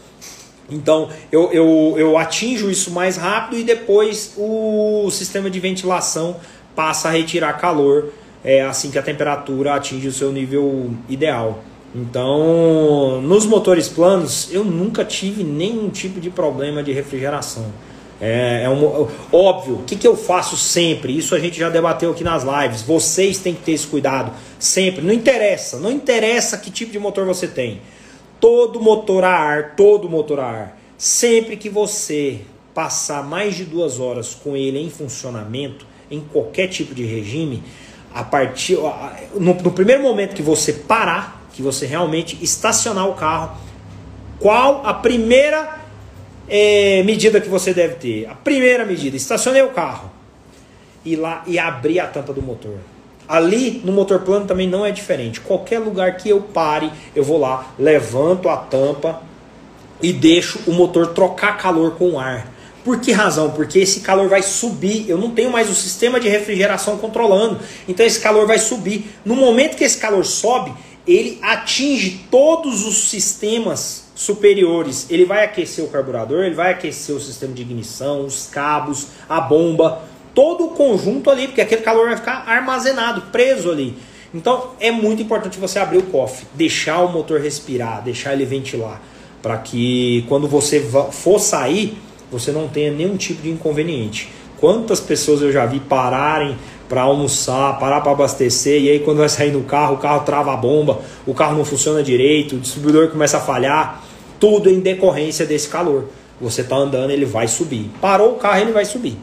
então 0.69 1.09
eu, 1.31 1.51
eu, 1.51 1.95
eu 1.97 2.17
atinjo 2.17 2.69
isso 2.69 2.91
mais 2.91 3.15
rápido 3.15 3.59
e 3.59 3.63
depois 3.63 4.33
o 4.37 5.09
sistema 5.11 5.49
de 5.49 5.59
ventilação 5.59 6.37
passa 6.75 7.07
a 7.07 7.11
retirar 7.11 7.53
calor 7.53 8.11
é, 8.43 8.61
assim 8.61 8.91
que 8.91 8.99
a 8.99 9.01
temperatura 9.01 9.75
atinge 9.75 10.07
o 10.07 10.11
seu 10.11 10.31
nível 10.31 10.91
ideal. 11.09 11.63
Então, 11.95 13.21
nos 13.21 13.45
motores 13.45 13.87
planos, 13.87 14.49
eu 14.51 14.63
nunca 14.63 15.03
tive 15.05 15.43
nenhum 15.43 15.89
tipo 15.89 16.19
de 16.19 16.29
problema 16.29 16.83
de 16.83 16.91
refrigeração. 16.91 17.65
É, 18.19 18.63
é 18.63 18.69
um, 18.69 19.07
óbvio, 19.31 19.75
o 19.75 19.83
que, 19.83 19.95
que 19.95 20.07
eu 20.07 20.15
faço 20.15 20.57
sempre? 20.57 21.15
Isso 21.15 21.35
a 21.35 21.39
gente 21.39 21.57
já 21.57 21.69
debateu 21.69 22.11
aqui 22.11 22.23
nas 22.23 22.43
lives. 22.43 22.81
Vocês 22.81 23.39
têm 23.39 23.53
que 23.53 23.61
ter 23.61 23.73
esse 23.73 23.87
cuidado 23.87 24.31
sempre. 24.59 25.01
Não 25.01 25.13
interessa, 25.13 25.77
não 25.77 25.91
interessa 25.91 26.57
que 26.57 26.69
tipo 26.69 26.91
de 26.91 26.99
motor 26.99 27.25
você 27.25 27.47
tem 27.47 27.79
todo 28.39 28.79
motor 28.79 29.23
a 29.23 29.31
ar, 29.31 29.75
todo 29.75 30.09
motor 30.09 30.39
a 30.39 30.45
ar, 30.45 30.79
sempre 30.97 31.57
que 31.57 31.69
você 31.69 32.41
passar 32.73 33.23
mais 33.23 33.55
de 33.55 33.63
duas 33.65 33.99
horas 33.99 34.35
com 34.35 34.55
ele 34.55 34.79
em 34.79 34.89
funcionamento, 34.89 35.85
em 36.09 36.19
qualquer 36.19 36.67
tipo 36.67 36.93
de 36.93 37.03
regime, 37.03 37.63
a 38.13 38.23
partir 38.23 38.77
no, 39.35 39.53
no 39.53 39.71
primeiro 39.71 40.03
momento 40.03 40.35
que 40.35 40.41
você 40.41 40.71
parar, 40.73 41.36
que 41.57 41.63
você 41.63 41.87
realmente 41.87 42.37
estacionar 42.39 43.09
o 43.09 43.15
carro, 43.15 43.57
qual 44.39 44.85
a 44.85 44.93
primeira 44.93 45.79
é, 46.47 47.01
medida 47.01 47.41
que 47.41 47.49
você 47.49 47.73
deve 47.73 47.95
ter? 47.95 48.27
A 48.29 48.35
primeira 48.35 48.85
medida, 48.85 49.17
estacionei 49.17 49.63
o 49.63 49.69
carro 49.69 50.11
e 51.03 51.15
lá 51.15 51.43
e 51.47 51.57
abrir 51.57 51.99
a 51.99 52.05
tampa 52.05 52.31
do 52.31 52.43
motor. 52.43 52.77
Ali 53.27 53.81
no 53.83 53.91
motor 53.91 54.19
plano 54.19 54.45
também 54.45 54.69
não 54.69 54.85
é 54.85 54.91
diferente. 54.91 55.41
Qualquer 55.41 55.79
lugar 55.79 56.15
que 56.17 56.29
eu 56.29 56.41
pare, 56.41 56.91
eu 57.15 57.23
vou 57.23 57.39
lá, 57.39 57.73
levanto 57.79 58.47
a 58.49 58.57
tampa 58.57 59.19
e 59.99 60.13
deixo 60.13 60.59
o 60.67 60.71
motor 60.71 61.07
trocar 61.07 61.57
calor 61.57 61.95
com 61.95 62.11
o 62.11 62.19
ar. 62.19 62.53
Por 62.85 63.01
que 63.01 63.11
razão? 63.11 63.49
Porque 63.49 63.79
esse 63.79 64.01
calor 64.01 64.29
vai 64.29 64.43
subir. 64.43 65.09
Eu 65.09 65.17
não 65.17 65.31
tenho 65.31 65.51
mais 65.51 65.69
o 65.69 65.75
sistema 65.75 66.19
de 66.19 66.29
refrigeração 66.29 66.97
controlando. 66.97 67.59
Então 67.85 68.05
esse 68.05 68.19
calor 68.19 68.45
vai 68.45 68.59
subir. 68.59 69.09
No 69.25 69.35
momento 69.35 69.75
que 69.75 69.83
esse 69.83 69.97
calor 69.97 70.23
sobe, 70.23 70.71
ele 71.07 71.39
atinge 71.41 72.25
todos 72.29 72.85
os 72.85 73.09
sistemas 73.09 74.05
superiores. 74.13 75.07
Ele 75.09 75.25
vai 75.25 75.45
aquecer 75.45 75.83
o 75.83 75.87
carburador, 75.87 76.43
ele 76.43 76.55
vai 76.55 76.71
aquecer 76.71 77.15
o 77.15 77.19
sistema 77.19 77.53
de 77.53 77.61
ignição, 77.61 78.25
os 78.25 78.47
cabos, 78.47 79.07
a 79.29 79.39
bomba 79.39 80.01
todo 80.33 80.65
o 80.65 80.69
conjunto 80.69 81.31
ali, 81.31 81.47
porque 81.47 81.61
aquele 81.61 81.81
calor 81.81 82.07
vai 82.07 82.17
ficar 82.17 82.43
armazenado, 82.47 83.21
preso 83.31 83.71
ali. 83.71 83.95
Então 84.33 84.71
é 84.79 84.91
muito 84.91 85.21
importante 85.21 85.57
você 85.57 85.79
abrir 85.79 85.97
o 85.97 86.03
cofre, 86.03 86.45
deixar 86.53 86.99
o 86.99 87.11
motor 87.11 87.39
respirar, 87.39 88.03
deixar 88.03 88.33
ele 88.33 88.45
ventilar, 88.45 89.01
para 89.41 89.57
que 89.57 90.25
quando 90.27 90.47
você 90.47 90.79
for 91.11 91.39
sair, 91.39 91.97
você 92.29 92.51
não 92.51 92.67
tenha 92.67 92.91
nenhum 92.91 93.15
tipo 93.15 93.41
de 93.41 93.49
inconveniente. 93.49 94.29
Quantas 94.59 94.99
pessoas 94.99 95.41
eu 95.41 95.51
já 95.51 95.65
vi 95.65 95.79
pararem 95.79 96.57
para 96.87 97.01
almoçar, 97.01 97.77
parar 97.79 98.01
para 98.01 98.11
abastecer, 98.11 98.81
e 98.81 98.89
aí 98.89 98.99
quando 98.99 99.17
vai 99.17 99.29
sair 99.29 99.51
no 99.51 99.63
carro, 99.63 99.95
o 99.95 99.97
carro 99.97 100.23
trava 100.25 100.53
a 100.53 100.57
bomba, 100.57 101.01
o 101.25 101.33
carro 101.33 101.57
não 101.57 101.65
funciona 101.65 102.01
direito, 102.01 102.55
o 102.55 102.59
distribuidor 102.59 103.09
começa 103.09 103.37
a 103.37 103.41
falhar, 103.41 104.03
tudo 104.39 104.69
em 104.69 104.79
decorrência 104.79 105.45
desse 105.45 105.67
calor. 105.67 106.05
Você 106.39 106.61
está 106.61 106.75
andando, 106.75 107.09
ele 107.09 107.25
vai 107.25 107.47
subir. 107.47 107.89
Parou 107.99 108.33
o 108.33 108.35
carro, 108.35 108.61
ele 108.61 108.71
vai 108.71 108.85
subir. 108.85 109.17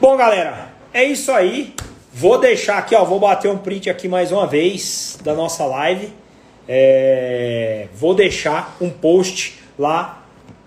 Bom, 0.00 0.16
galera, 0.16 0.72
é 0.92 1.04
isso 1.04 1.30
aí. 1.30 1.74
Vou 2.12 2.38
deixar 2.38 2.78
aqui, 2.78 2.94
ó, 2.94 3.04
vou 3.04 3.20
bater 3.20 3.50
um 3.50 3.56
print 3.56 3.88
aqui 3.88 4.08
mais 4.08 4.32
uma 4.32 4.46
vez 4.46 5.18
da 5.22 5.32
nossa 5.32 5.64
live. 5.64 6.21
É, 6.68 7.88
vou 7.94 8.14
deixar 8.14 8.76
um 8.80 8.90
post 8.90 9.58
lá 9.78 10.24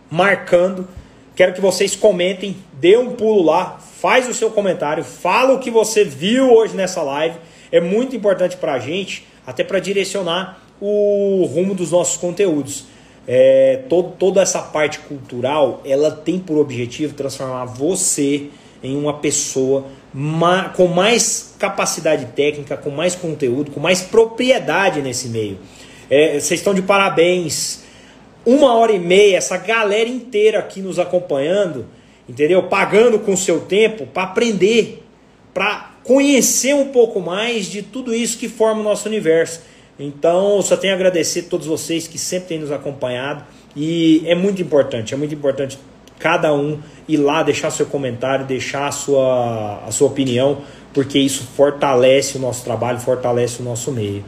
marcando. 0.09 0.87
Quero 1.35 1.53
que 1.53 1.61
vocês 1.61 1.95
comentem, 1.95 2.55
dê 2.73 2.97
um 2.97 3.11
pulo 3.11 3.43
lá, 3.43 3.79
faz 3.79 4.29
o 4.29 4.33
seu 4.33 4.49
comentário, 4.51 5.03
fala 5.03 5.53
o 5.53 5.59
que 5.59 5.69
você 5.69 6.03
viu 6.03 6.53
hoje 6.53 6.75
nessa 6.75 7.01
live. 7.01 7.37
É 7.71 7.81
muito 7.81 8.15
importante 8.15 8.57
para 8.57 8.73
a 8.73 8.79
gente, 8.79 9.27
até 9.45 9.63
para 9.63 9.79
direcionar 9.79 10.61
o 10.79 11.45
rumo 11.45 11.73
dos 11.73 11.91
nossos 11.91 12.17
conteúdos. 12.17 12.85
É, 13.27 13.81
todo, 13.89 14.11
toda 14.19 14.41
essa 14.41 14.61
parte 14.61 14.99
cultural, 14.99 15.81
ela 15.83 16.11
tem 16.11 16.39
por 16.39 16.57
objetivo 16.57 17.15
transformar 17.15 17.65
você 17.65 18.49
em 18.83 18.95
uma 18.95 19.13
pessoa 19.13 19.85
ma 20.13 20.69
com 20.69 20.87
mais 20.87 21.55
capacidade 21.57 22.27
técnica, 22.27 22.77
com 22.77 22.89
mais 22.89 23.15
conteúdo, 23.15 23.71
com 23.71 23.79
mais 23.79 24.01
propriedade 24.01 25.01
nesse 25.01 25.27
meio. 25.27 25.57
É, 26.09 26.39
vocês 26.39 26.59
estão 26.59 26.73
de 26.73 26.81
parabéns. 26.81 27.83
Uma 28.45 28.75
hora 28.75 28.91
e 28.91 28.99
meia, 28.99 29.37
essa 29.37 29.57
galera 29.57 30.07
inteira 30.07 30.59
aqui 30.59 30.81
nos 30.81 30.99
acompanhando, 30.99 31.87
entendeu? 32.29 32.63
Pagando 32.63 33.19
com 33.19 33.35
seu 33.35 33.61
tempo 33.61 34.05
para 34.05 34.23
aprender, 34.23 35.03
para 35.53 35.95
conhecer 36.03 36.75
um 36.75 36.89
pouco 36.89 37.19
mais 37.19 37.65
de 37.65 37.81
tudo 37.81 38.13
isso 38.13 38.37
que 38.37 38.47
forma 38.47 38.81
o 38.81 38.83
nosso 38.83 39.07
universo. 39.07 39.61
Então, 39.99 40.61
só 40.61 40.77
tenho 40.77 40.93
a 40.93 40.95
agradecer 40.95 41.41
a 41.41 41.43
todos 41.49 41.65
vocês 41.65 42.07
que 42.07 42.19
sempre 42.19 42.49
têm 42.49 42.59
nos 42.59 42.71
acompanhado. 42.71 43.43
E 43.75 44.21
é 44.25 44.35
muito 44.35 44.61
importante, 44.61 45.13
é 45.13 45.17
muito 45.17 45.33
importante 45.33 45.79
cada 46.19 46.53
um 46.53 46.79
ir 47.07 47.17
lá 47.17 47.43
deixar 47.43 47.71
seu 47.71 47.85
comentário, 47.85 48.45
deixar 48.45 48.87
a 48.87 48.91
sua, 48.91 49.83
a 49.85 49.91
sua 49.91 50.07
opinião, 50.07 50.59
porque 50.93 51.19
isso 51.19 51.43
fortalece 51.55 52.37
o 52.37 52.39
nosso 52.39 52.63
trabalho, 52.63 52.99
fortalece 52.99 53.61
o 53.61 53.65
nosso 53.65 53.91
meio. 53.91 54.23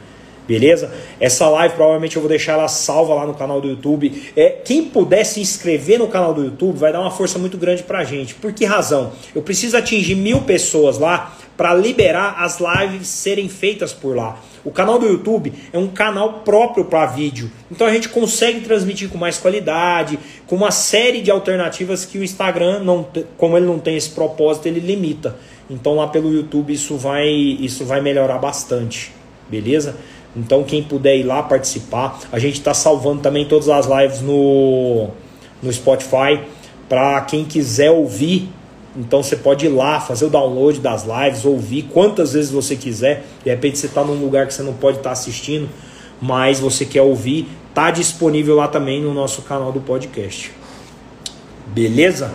Beleza? 0.48 0.90
Essa 1.20 1.46
live 1.46 1.74
provavelmente 1.74 2.16
eu 2.16 2.22
vou 2.22 2.28
deixar 2.30 2.54
ela 2.54 2.68
salva 2.68 3.12
lá 3.12 3.26
no 3.26 3.34
canal 3.34 3.60
do 3.60 3.68
YouTube. 3.68 4.32
É, 4.34 4.48
quem 4.48 4.86
puder 4.86 5.22
se 5.24 5.42
inscrever 5.42 5.98
no 5.98 6.08
canal 6.08 6.32
do 6.32 6.42
YouTube 6.42 6.78
vai 6.78 6.90
dar 6.90 7.02
uma 7.02 7.10
força 7.10 7.38
muito 7.38 7.58
grande 7.58 7.82
pra 7.82 8.02
gente. 8.02 8.34
Por 8.34 8.50
que 8.54 8.64
razão? 8.64 9.12
Eu 9.34 9.42
preciso 9.42 9.76
atingir 9.76 10.14
mil 10.14 10.40
pessoas 10.40 10.98
lá 10.98 11.36
para 11.54 11.74
liberar 11.74 12.36
as 12.38 12.60
lives 12.60 13.08
serem 13.08 13.46
feitas 13.46 13.92
por 13.92 14.16
lá. 14.16 14.40
O 14.64 14.70
canal 14.70 14.98
do 14.98 15.06
YouTube 15.06 15.52
é 15.70 15.76
um 15.76 15.88
canal 15.88 16.40
próprio 16.44 16.86
para 16.86 17.04
vídeo. 17.04 17.50
Então 17.70 17.86
a 17.86 17.92
gente 17.92 18.08
consegue 18.08 18.60
transmitir 18.60 19.10
com 19.10 19.18
mais 19.18 19.36
qualidade, 19.36 20.18
com 20.46 20.56
uma 20.56 20.70
série 20.70 21.20
de 21.20 21.30
alternativas 21.30 22.06
que 22.06 22.16
o 22.16 22.24
Instagram, 22.24 22.78
não, 22.78 23.06
como 23.36 23.54
ele 23.54 23.66
não 23.66 23.78
tem 23.78 23.98
esse 23.98 24.10
propósito, 24.10 24.66
ele 24.66 24.80
limita. 24.80 25.36
Então 25.68 25.96
lá 25.96 26.06
pelo 26.06 26.32
YouTube 26.32 26.72
isso 26.72 26.96
vai, 26.96 27.28
isso 27.28 27.84
vai 27.84 28.00
melhorar 28.00 28.38
bastante. 28.38 29.12
Beleza? 29.50 29.96
Então 30.38 30.62
quem 30.62 30.82
puder 30.82 31.16
ir 31.16 31.24
lá 31.24 31.42
participar, 31.42 32.20
a 32.30 32.38
gente 32.38 32.58
está 32.58 32.72
salvando 32.72 33.20
também 33.20 33.44
todas 33.46 33.68
as 33.68 33.86
lives 33.86 34.20
no, 34.20 35.08
no 35.60 35.72
Spotify 35.72 36.40
para 36.88 37.20
quem 37.22 37.44
quiser 37.44 37.90
ouvir 37.90 38.48
Então 38.96 39.22
você 39.22 39.36
pode 39.36 39.66
ir 39.66 39.68
lá, 39.68 40.00
fazer 40.00 40.26
o 40.26 40.30
download 40.30 40.78
das 40.78 41.04
lives, 41.04 41.44
ouvir 41.44 41.82
quantas 41.92 42.32
vezes 42.34 42.50
você 42.52 42.76
quiser. 42.76 43.24
De 43.44 43.50
repente 43.50 43.78
você 43.78 43.86
está 43.86 44.04
num 44.04 44.14
lugar 44.14 44.46
que 44.46 44.54
você 44.54 44.62
não 44.62 44.74
pode 44.74 44.98
estar 44.98 45.10
tá 45.10 45.12
assistindo, 45.12 45.68
mas 46.20 46.60
você 46.60 46.84
quer 46.84 47.02
ouvir, 47.02 47.48
tá 47.74 47.90
disponível 47.90 48.54
lá 48.54 48.68
também 48.68 49.02
no 49.02 49.12
nosso 49.12 49.42
canal 49.42 49.72
do 49.72 49.80
podcast. 49.80 50.52
Beleza? 51.66 52.32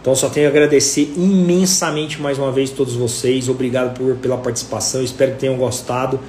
Então 0.00 0.14
só 0.14 0.28
tenho 0.28 0.46
a 0.46 0.50
agradecer 0.50 1.12
imensamente 1.16 2.20
mais 2.20 2.36
uma 2.36 2.50
vez 2.50 2.70
todos 2.70 2.94
vocês. 2.94 3.48
Obrigado 3.48 3.96
por, 3.96 4.16
pela 4.16 4.36
participação. 4.36 5.02
Espero 5.02 5.32
que 5.32 5.38
tenham 5.38 5.56
gostado 5.56 6.20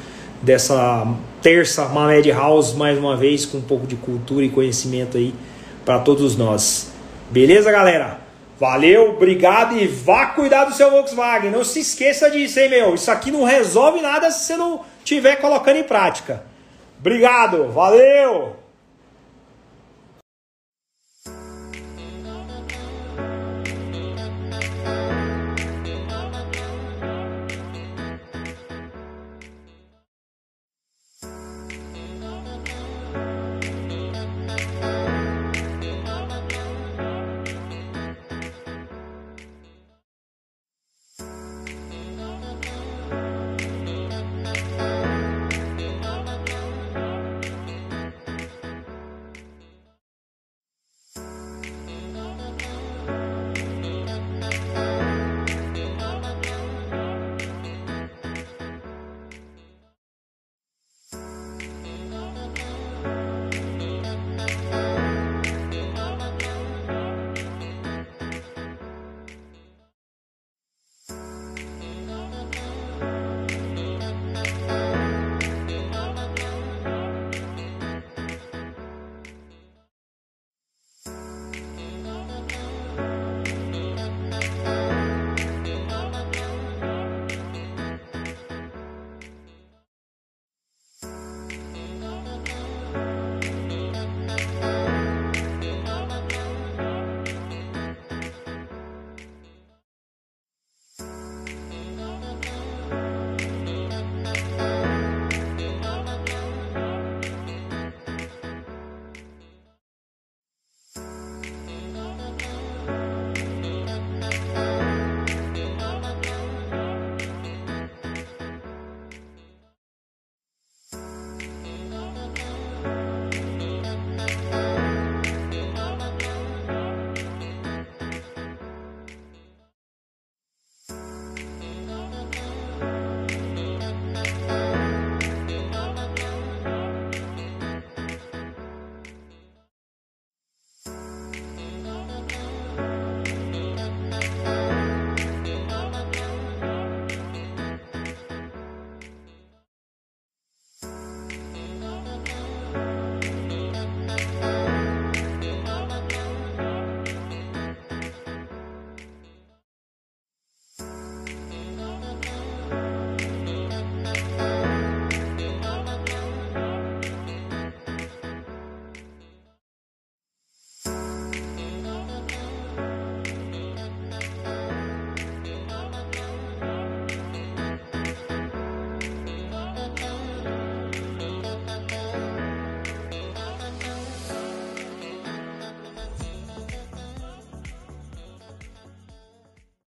dessa 0.46 1.08
terça 1.42 1.86
Mamed 1.86 2.32
House 2.32 2.74
mais 2.74 2.98
uma 3.00 3.18
vez 3.18 3.46
com 3.46 3.58
um 3.58 3.62
pouco 3.62 3.88
de 3.88 3.96
cultura 3.96 4.46
e 4.46 4.50
conhecimento 4.50 5.18
aí 5.18 5.34
para 5.84 6.00
todos 6.00 6.38
nós. 6.38 6.92
Beleza, 7.32 7.72
galera? 7.72 8.20
Valeu, 8.60 9.10
obrigado 9.10 9.76
e 9.76 9.88
vá 9.88 10.28
cuidar 10.28 10.66
do 10.66 10.74
seu 10.74 10.92
Volkswagen. 10.92 11.50
Não 11.50 11.64
se 11.64 11.80
esqueça 11.80 12.30
disso, 12.30 12.60
hein, 12.60 12.70
meu? 12.70 12.94
Isso 12.94 13.10
aqui 13.10 13.32
não 13.32 13.44
resolve 13.44 14.00
nada 14.02 14.30
se 14.30 14.46
você 14.46 14.56
não 14.56 14.82
estiver 15.00 15.38
colocando 15.38 15.78
em 15.78 15.84
prática. 15.84 16.44
Obrigado, 17.00 17.72
valeu! 17.72 18.65